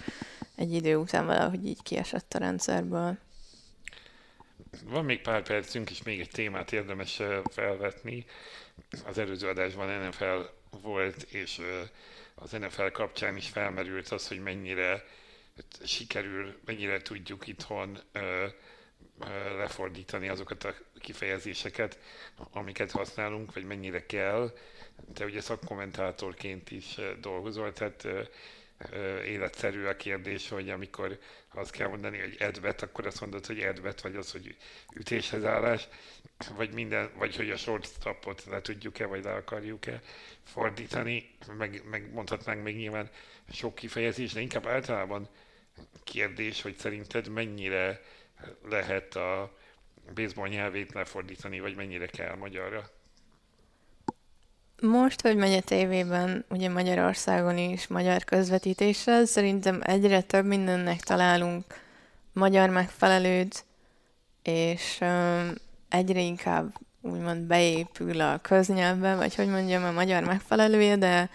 egy 0.54 0.72
idő 0.72 0.96
után 0.96 1.26
valahogy 1.26 1.66
így 1.66 1.82
kiesett 1.82 2.34
a 2.34 2.38
rendszerből. 2.38 3.18
Van 4.84 5.04
még 5.04 5.20
pár 5.20 5.42
percünk, 5.42 5.90
és 5.90 6.02
még 6.02 6.20
egy 6.20 6.30
témát 6.30 6.72
érdemes 6.72 7.20
felvetni. 7.50 8.24
Az 9.06 9.18
előző 9.18 9.48
adásban 9.48 10.06
NFL 10.06 10.40
volt, 10.82 11.22
és 11.22 11.60
az 12.34 12.50
NFL 12.50 12.86
kapcsán 12.92 13.36
is 13.36 13.48
felmerült 13.48 14.08
az, 14.08 14.28
hogy 14.28 14.42
mennyire 14.42 15.04
sikerül, 15.84 16.60
mennyire 16.64 17.02
tudjuk 17.02 17.46
itthon 17.46 17.98
lefordítani 19.56 20.28
azokat 20.28 20.64
a 20.64 20.74
kifejezéseket, 20.98 21.98
amiket 22.50 22.90
használunk, 22.90 23.54
vagy 23.54 23.64
mennyire 23.64 24.06
kell. 24.06 24.52
Te 25.14 25.24
ugye 25.24 25.40
szakkommentátorként 25.40 26.70
is 26.70 26.98
dolgozol, 27.20 27.72
tehát 27.72 28.06
életszerű 29.26 29.84
a 29.84 29.96
kérdés, 29.96 30.48
hogy 30.48 30.70
amikor 30.70 31.18
azt 31.54 31.70
kell 31.70 31.88
mondani, 31.88 32.18
hogy 32.18 32.36
edvet, 32.38 32.82
akkor 32.82 33.06
azt 33.06 33.20
mondod, 33.20 33.46
hogy 33.46 33.60
edvet, 33.60 34.00
vagy 34.00 34.16
az, 34.16 34.32
hogy 34.32 34.56
ütéshez 34.94 35.44
állás, 35.44 35.88
vagy 36.56 36.72
minden, 36.72 37.10
vagy 37.16 37.36
hogy 37.36 37.50
a 37.50 37.56
shortstopot 37.56 38.44
le 38.44 38.60
tudjuk-e, 38.60 39.06
vagy 39.06 39.24
le 39.24 39.32
akarjuk-e 39.34 40.02
fordítani, 40.44 41.30
meg, 41.58 41.82
meg 41.90 42.12
mondhatnánk 42.12 42.62
még 42.62 42.76
nyilván 42.76 43.10
sok 43.52 43.74
kifejezés, 43.74 44.32
de 44.32 44.40
inkább 44.40 44.66
általában 44.66 45.28
kérdés, 46.04 46.62
hogy 46.62 46.76
szerinted 46.76 47.28
mennyire 47.28 48.00
lehet 48.68 49.14
a 49.14 49.52
baseball 50.14 50.48
nyelvét 50.48 50.92
lefordítani, 50.92 51.60
vagy 51.60 51.76
mennyire 51.76 52.06
kell 52.06 52.36
magyarra? 52.36 52.82
Most, 54.80 55.20
hogy 55.20 55.36
megy 55.36 55.52
a 55.52 55.60
tévében, 55.60 56.44
ugye 56.50 56.68
Magyarországon 56.68 57.58
is 57.58 57.86
magyar 57.86 58.24
közvetítéssel, 58.24 59.24
szerintem 59.24 59.80
egyre 59.82 60.20
több 60.20 60.44
mindennek 60.44 61.00
találunk 61.00 61.64
magyar 62.32 62.68
megfelelőt, 62.68 63.64
és 64.42 64.98
um, 65.00 65.52
egyre 65.88 66.20
inkább 66.20 66.74
úgymond 67.00 67.46
beépül 67.46 68.20
a 68.20 68.38
köznyelvbe, 68.38 69.14
vagy 69.14 69.34
hogy 69.34 69.48
mondjam, 69.48 69.84
a 69.84 69.90
magyar 69.90 70.24
megfelelője, 70.24 70.96
de 70.96 71.30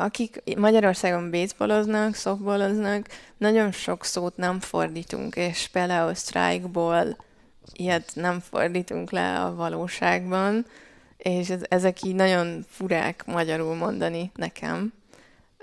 akik 0.00 0.42
Magyarországon 0.56 1.30
baseballoznak, 1.30 2.14
softballoznak, 2.14 3.06
nagyon 3.36 3.72
sok 3.72 4.04
szót 4.04 4.36
nem 4.36 4.60
fordítunk, 4.60 5.36
és 5.36 5.68
például 5.72 6.14
strikeból 6.14 7.16
ilyet 7.72 8.10
nem 8.14 8.40
fordítunk 8.40 9.10
le 9.10 9.40
a 9.40 9.54
valóságban, 9.54 10.66
és 11.16 11.50
ez, 11.50 11.60
ezek 11.68 12.02
így 12.02 12.14
nagyon 12.14 12.64
furák 12.68 13.26
magyarul 13.26 13.74
mondani 13.74 14.30
nekem. 14.34 14.92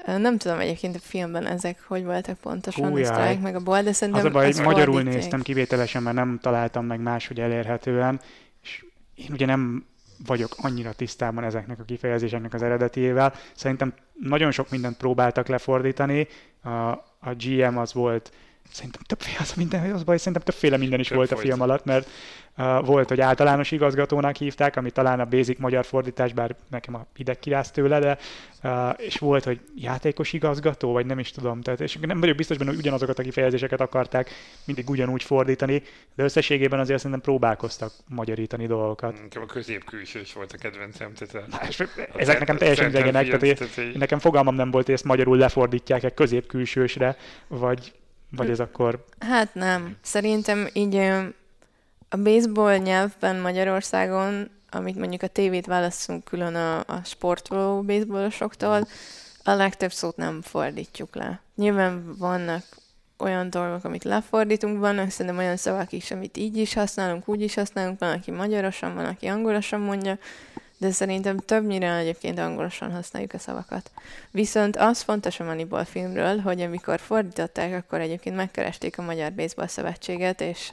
Nem 0.06 0.38
tudom 0.38 0.60
egyébként 0.60 0.96
a 0.96 1.00
filmben 1.00 1.46
ezek 1.46 1.84
hogy 1.88 2.04
voltak 2.04 2.38
pontosan, 2.38 2.90
Hú, 2.90 2.98
a 2.98 3.06
strike 3.06 3.40
meg 3.42 3.56
a 3.56 3.60
ball, 3.60 3.84
de 3.84 3.94
szerintem 3.94 4.26
Az 4.26 4.32
a 4.32 4.34
baj, 4.34 4.52
hogy 4.52 4.64
magyarul 4.64 5.02
néztem 5.02 5.42
kivételesen, 5.42 6.04
mert 6.04 6.16
nem 6.16 6.40
találtam 6.42 6.86
meg 6.86 7.00
máshogy 7.00 7.40
elérhetően, 7.40 8.22
és 8.64 8.86
én 9.16 9.28
ugye 9.32 9.46
nem 9.46 9.86
vagyok 10.26 10.52
annyira 10.58 10.94
tisztában 10.94 11.44
ezeknek 11.44 11.80
a 11.80 11.84
kifejezéseknek 11.84 12.54
az 12.54 12.62
eredetiével. 12.62 13.34
Szerintem 13.56 13.94
nagyon 14.14 14.52
sok 14.52 14.70
mindent 14.70 14.98
próbáltak 14.98 15.48
lefordítani. 15.48 16.28
A, 16.64 16.70
a 17.20 17.34
GM 17.38 17.78
az 17.78 17.94
volt, 17.94 18.32
szerintem 18.76 19.02
többféle, 19.06 19.38
az 19.40 19.54
minden, 19.54 19.92
az 19.92 20.04
baj, 20.04 20.18
szerintem 20.18 20.42
többféle 20.42 20.78
minden 20.78 21.00
is 21.00 21.08
Több 21.08 21.18
volt 21.18 21.32
a 21.32 21.38
film 21.38 21.62
alatt, 21.62 21.86
mert 21.86 22.10
Uh, 22.58 22.86
volt, 22.86 23.10
hogy 23.10 23.22
általános 23.22 23.72
igazgatónak 23.72 24.36
hívták, 24.36 24.76
ami 24.76 24.92
talán 24.92 25.20
a 25.20 25.26
basic 25.26 25.60
magyar 25.60 25.86
fordítás, 25.86 26.34
bár 26.34 26.56
nekem 26.70 26.96
a 26.96 27.06
hideg 27.16 27.40
kirász 27.40 27.72
tőle, 27.72 28.00
de 28.00 28.18
uh, 28.64 28.94
és 28.98 29.18
volt, 29.18 29.44
hogy 29.44 29.60
játékos 29.76 30.34
igazgató, 30.34 30.92
vagy 30.92 31.06
nem 31.06 31.20
is 31.20 31.32
tudom, 31.32 31.62
tehát, 31.62 31.82
és 31.82 31.98
nem 32.02 32.20
vagyok 32.20 32.36
biztos 32.36 32.58
benne, 32.58 32.70
hogy 32.70 32.80
ugyanazokat 32.80 33.20
a 33.20 33.24
kifejezéseket 33.24 33.82
akarták 33.82 34.30
mindig 34.66 34.90
ugyanúgy 34.90 35.24
fordítani, 35.24 35.84
de 36.16 36.24
összességében 36.24 36.80
azért 36.80 36.98
szerintem 36.98 37.22
próbálkoztak 37.22 37.92
magyarítani 38.08 38.68
dolgokat. 38.68 39.22
Nekem 39.22 39.42
a 39.42 39.46
középkülsős 39.46 40.34
volt 40.34 40.52
a 40.52 40.58
kedvencem. 40.58 41.14
Tehát 41.14 41.48
a, 41.52 41.56
a, 41.58 42.20
ezek 42.20 42.40
nekem 42.40 42.58
teljesen 42.58 42.90
idegenek, 42.90 43.28
tehát, 43.28 43.58
tehát 43.58 43.94
nekem 43.94 44.20
fogalmam 44.20 44.56
nem 44.56 44.72
volt, 44.72 44.86
hogy 44.86 44.94
ezt 44.94 45.04
magyarul 45.04 45.38
lefordítják-e 45.38 46.10
középkülsősre, 46.10 47.18
vagy, 47.48 47.94
vagy 48.36 48.50
ez 48.50 48.60
akkor... 48.60 49.06
Hát 49.20 49.54
nem. 49.54 49.96
Szerintem 50.02 50.68
így 50.74 50.96
a 52.10 52.18
baseball 52.18 52.78
nyelvben 52.78 53.36
Magyarországon, 53.36 54.50
amit 54.70 54.98
mondjuk 54.98 55.22
a 55.22 55.28
tévét 55.28 55.66
választunk 55.66 56.24
külön 56.24 56.56
a, 56.56 56.80
a 56.80 57.02
sportoló 57.04 57.82
baseballosoktól, 57.82 58.88
a 59.44 59.52
legtöbb 59.52 59.92
szót 59.92 60.16
nem 60.16 60.42
fordítjuk 60.42 61.16
le. 61.16 61.40
Nyilván 61.56 62.16
vannak 62.18 62.64
olyan 63.18 63.50
dolgok, 63.50 63.84
amit 63.84 64.04
lefordítunk, 64.04 64.80
vannak 64.80 65.10
szerintem 65.10 65.38
olyan 65.38 65.58
szavak 65.58 65.92
is, 65.92 66.12
amit 66.12 66.38
így 66.38 66.58
is 66.58 66.74
használunk, 66.74 67.28
úgy 67.28 67.42
is 67.42 67.54
használunk, 67.56 68.00
van, 68.00 68.12
aki 68.12 68.32
magyarosan, 68.32 68.96
van, 68.96 69.06
aki 69.06 69.28
angolosan 69.28 69.80
mondja, 69.80 70.18
de 70.78 70.92
szerintem 70.92 71.38
többnyire 71.38 71.96
egyébként 71.96 72.40
angolosan 72.40 72.92
használjuk 72.92 73.34
a 73.34 73.38
szavakat. 73.38 73.92
Viszont 74.32 74.76
az 74.76 75.02
fontos 75.02 75.40
a 75.40 75.44
Moneyball 75.44 75.84
filmről, 75.84 76.38
hogy 76.38 76.62
amikor 76.62 77.00
fordították, 77.00 77.74
akkor 77.74 78.00
egyébként 78.00 78.36
megkeresték 78.36 78.98
a 78.98 79.02
Magyar 79.02 79.34
Baseball 79.34 79.68
Szövetséget, 79.68 80.42
és 80.42 80.72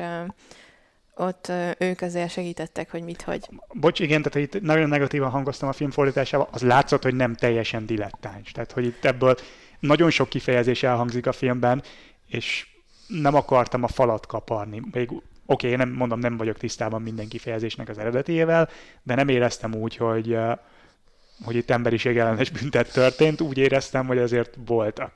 ott 1.14 1.52
ők 1.78 2.00
azért 2.00 2.30
segítettek, 2.30 2.90
hogy 2.90 3.02
mit, 3.02 3.22
hogy. 3.22 3.48
Bocs, 3.72 4.00
igen, 4.00 4.22
tehát 4.22 4.54
itt 4.54 4.60
nagyon 4.62 4.88
negatívan 4.88 5.30
hangoztam 5.30 5.68
a 5.68 5.72
film 5.72 5.90
fordításával, 5.90 6.48
az 6.50 6.62
látszott, 6.62 7.02
hogy 7.02 7.14
nem 7.14 7.34
teljesen 7.34 7.86
dilettáns. 7.86 8.52
Tehát, 8.52 8.72
hogy 8.72 8.84
itt 8.84 9.04
ebből 9.04 9.36
nagyon 9.80 10.10
sok 10.10 10.28
kifejezés 10.28 10.82
elhangzik 10.82 11.26
a 11.26 11.32
filmben, 11.32 11.82
és 12.26 12.66
nem 13.06 13.34
akartam 13.34 13.82
a 13.82 13.88
falat 13.88 14.26
kaparni. 14.26 14.82
Még 14.92 15.10
oké, 15.46 15.66
okay, 15.66 15.70
én 15.70 15.76
nem 15.76 15.96
mondom, 15.96 16.18
nem 16.18 16.36
vagyok 16.36 16.58
tisztában 16.58 17.02
minden 17.02 17.28
kifejezésnek 17.28 17.88
az 17.88 17.98
eredetével, 17.98 18.68
de 19.02 19.14
nem 19.14 19.28
éreztem 19.28 19.74
úgy, 19.74 19.96
hogy, 19.96 20.38
hogy 21.44 21.56
itt 21.56 21.70
emberiség 21.70 22.18
ellenes 22.18 22.50
büntet 22.50 22.92
történt, 22.92 23.40
úgy 23.40 23.58
éreztem, 23.58 24.06
hogy 24.06 24.18
azért 24.18 24.56
voltak 24.66 25.14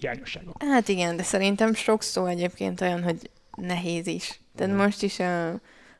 hiányosságok. 0.00 0.62
Hát 0.62 0.88
igen, 0.88 1.16
de 1.16 1.22
szerintem 1.22 1.74
sok 1.74 2.02
szó 2.02 2.26
egyébként 2.26 2.80
olyan, 2.80 3.02
hogy 3.02 3.30
nehéz 3.56 4.06
is. 4.06 4.40
Tehát 4.56 4.72
mm. 4.72 4.76
most 4.76 5.02
is 5.02 5.18
a, 5.18 5.48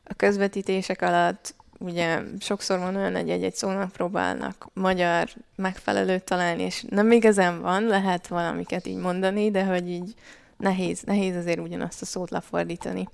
a 0.03 0.13
közvetítések 0.17 1.01
alatt 1.01 1.55
ugye 1.79 2.19
sokszor 2.39 2.79
van 2.79 2.95
olyan, 2.95 3.15
hogy 3.15 3.29
egy-egy 3.29 3.55
szónak 3.55 3.91
próbálnak 3.91 4.69
magyar 4.73 5.29
megfelelőt 5.55 6.23
találni, 6.23 6.63
és 6.63 6.85
nem 6.89 7.11
igazán 7.11 7.61
van, 7.61 7.83
lehet 7.83 8.27
valamiket 8.27 8.87
így 8.87 8.97
mondani, 8.97 9.51
de 9.51 9.63
hogy 9.63 9.89
így 9.89 10.13
nehéz, 10.61 11.01
nehéz 11.01 11.35
azért 11.35 11.59
ugyanazt 11.59 12.01
a 12.01 12.05
szót 12.05 12.29
lefordítani. 12.29 13.09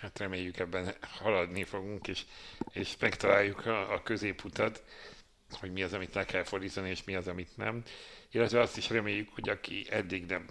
Hát 0.00 0.18
reméljük 0.18 0.58
ebben 0.58 0.94
haladni 1.00 1.64
fogunk, 1.64 2.08
és, 2.08 2.24
és 2.72 2.96
megtaláljuk 2.98 3.66
a, 3.66 3.92
a 3.92 4.02
középutat, 4.02 4.84
hogy 5.60 5.72
mi 5.72 5.82
az, 5.82 5.92
amit 5.92 6.14
le 6.14 6.24
kell 6.24 6.42
fordítani, 6.42 6.90
és 6.90 7.04
mi 7.04 7.14
az, 7.14 7.28
amit 7.28 7.56
nem. 7.56 7.82
Illetve 8.30 8.60
azt 8.60 8.76
is 8.76 8.90
reméljük, 8.90 9.28
hogy 9.34 9.48
aki 9.48 9.86
eddig 9.90 10.26
nem 10.26 10.46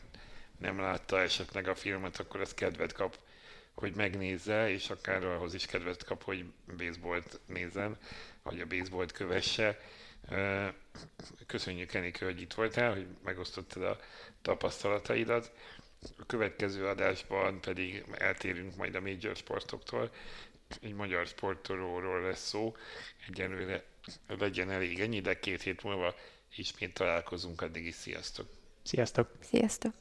nem 0.60 0.80
látta 0.80 1.20
esetleg 1.20 1.68
a 1.68 1.76
filmet, 1.76 2.20
akkor 2.20 2.42
ez 2.42 2.54
kedvet 2.54 2.94
kap, 2.94 3.20
hogy 3.74 3.96
megnézze, 3.96 4.70
és 4.70 4.90
akár 4.90 5.24
ahhoz 5.24 5.54
is 5.54 5.66
kedvet 5.66 6.04
kap, 6.04 6.24
hogy 6.24 6.46
baseballt 6.78 7.40
nézzen, 7.46 7.98
vagy 8.44 8.60
a 8.60 8.66
baseballt 8.66 9.12
kövesse. 9.12 9.80
Köszönjük 11.46 11.94
Enikő, 11.94 12.26
hogy 12.26 12.42
itt 12.42 12.54
voltál, 12.54 12.94
hogy 12.94 13.08
megosztottad 13.24 13.84
a 13.84 14.00
tapasztalataidat. 14.42 15.52
A 16.18 16.26
következő 16.26 16.88
adásban 16.88 17.62
pedig 17.62 18.04
eltérünk 18.18 18.76
majd 18.76 18.96
a 18.96 19.02
major 19.02 19.36
sportoktól. 19.36 20.12
Egy 20.82 20.94
magyar 20.94 21.28
sportolóról 21.28 22.22
lesz 22.22 22.48
szó. 22.48 22.76
Egyelőre 23.28 23.84
legyen 24.28 24.70
elég 24.70 25.00
ennyi, 25.00 25.22
de 25.22 25.40
két 25.40 25.62
hét 25.62 25.84
múlva 25.84 26.16
ismét 26.56 26.94
találkozunk, 26.94 27.62
addig 27.62 27.86
is 27.86 27.96
sziasztok! 27.96 28.50
Sziasztok! 28.84 29.32
Sziasztok! 29.40 29.94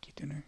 Kitűnő. 0.00 0.44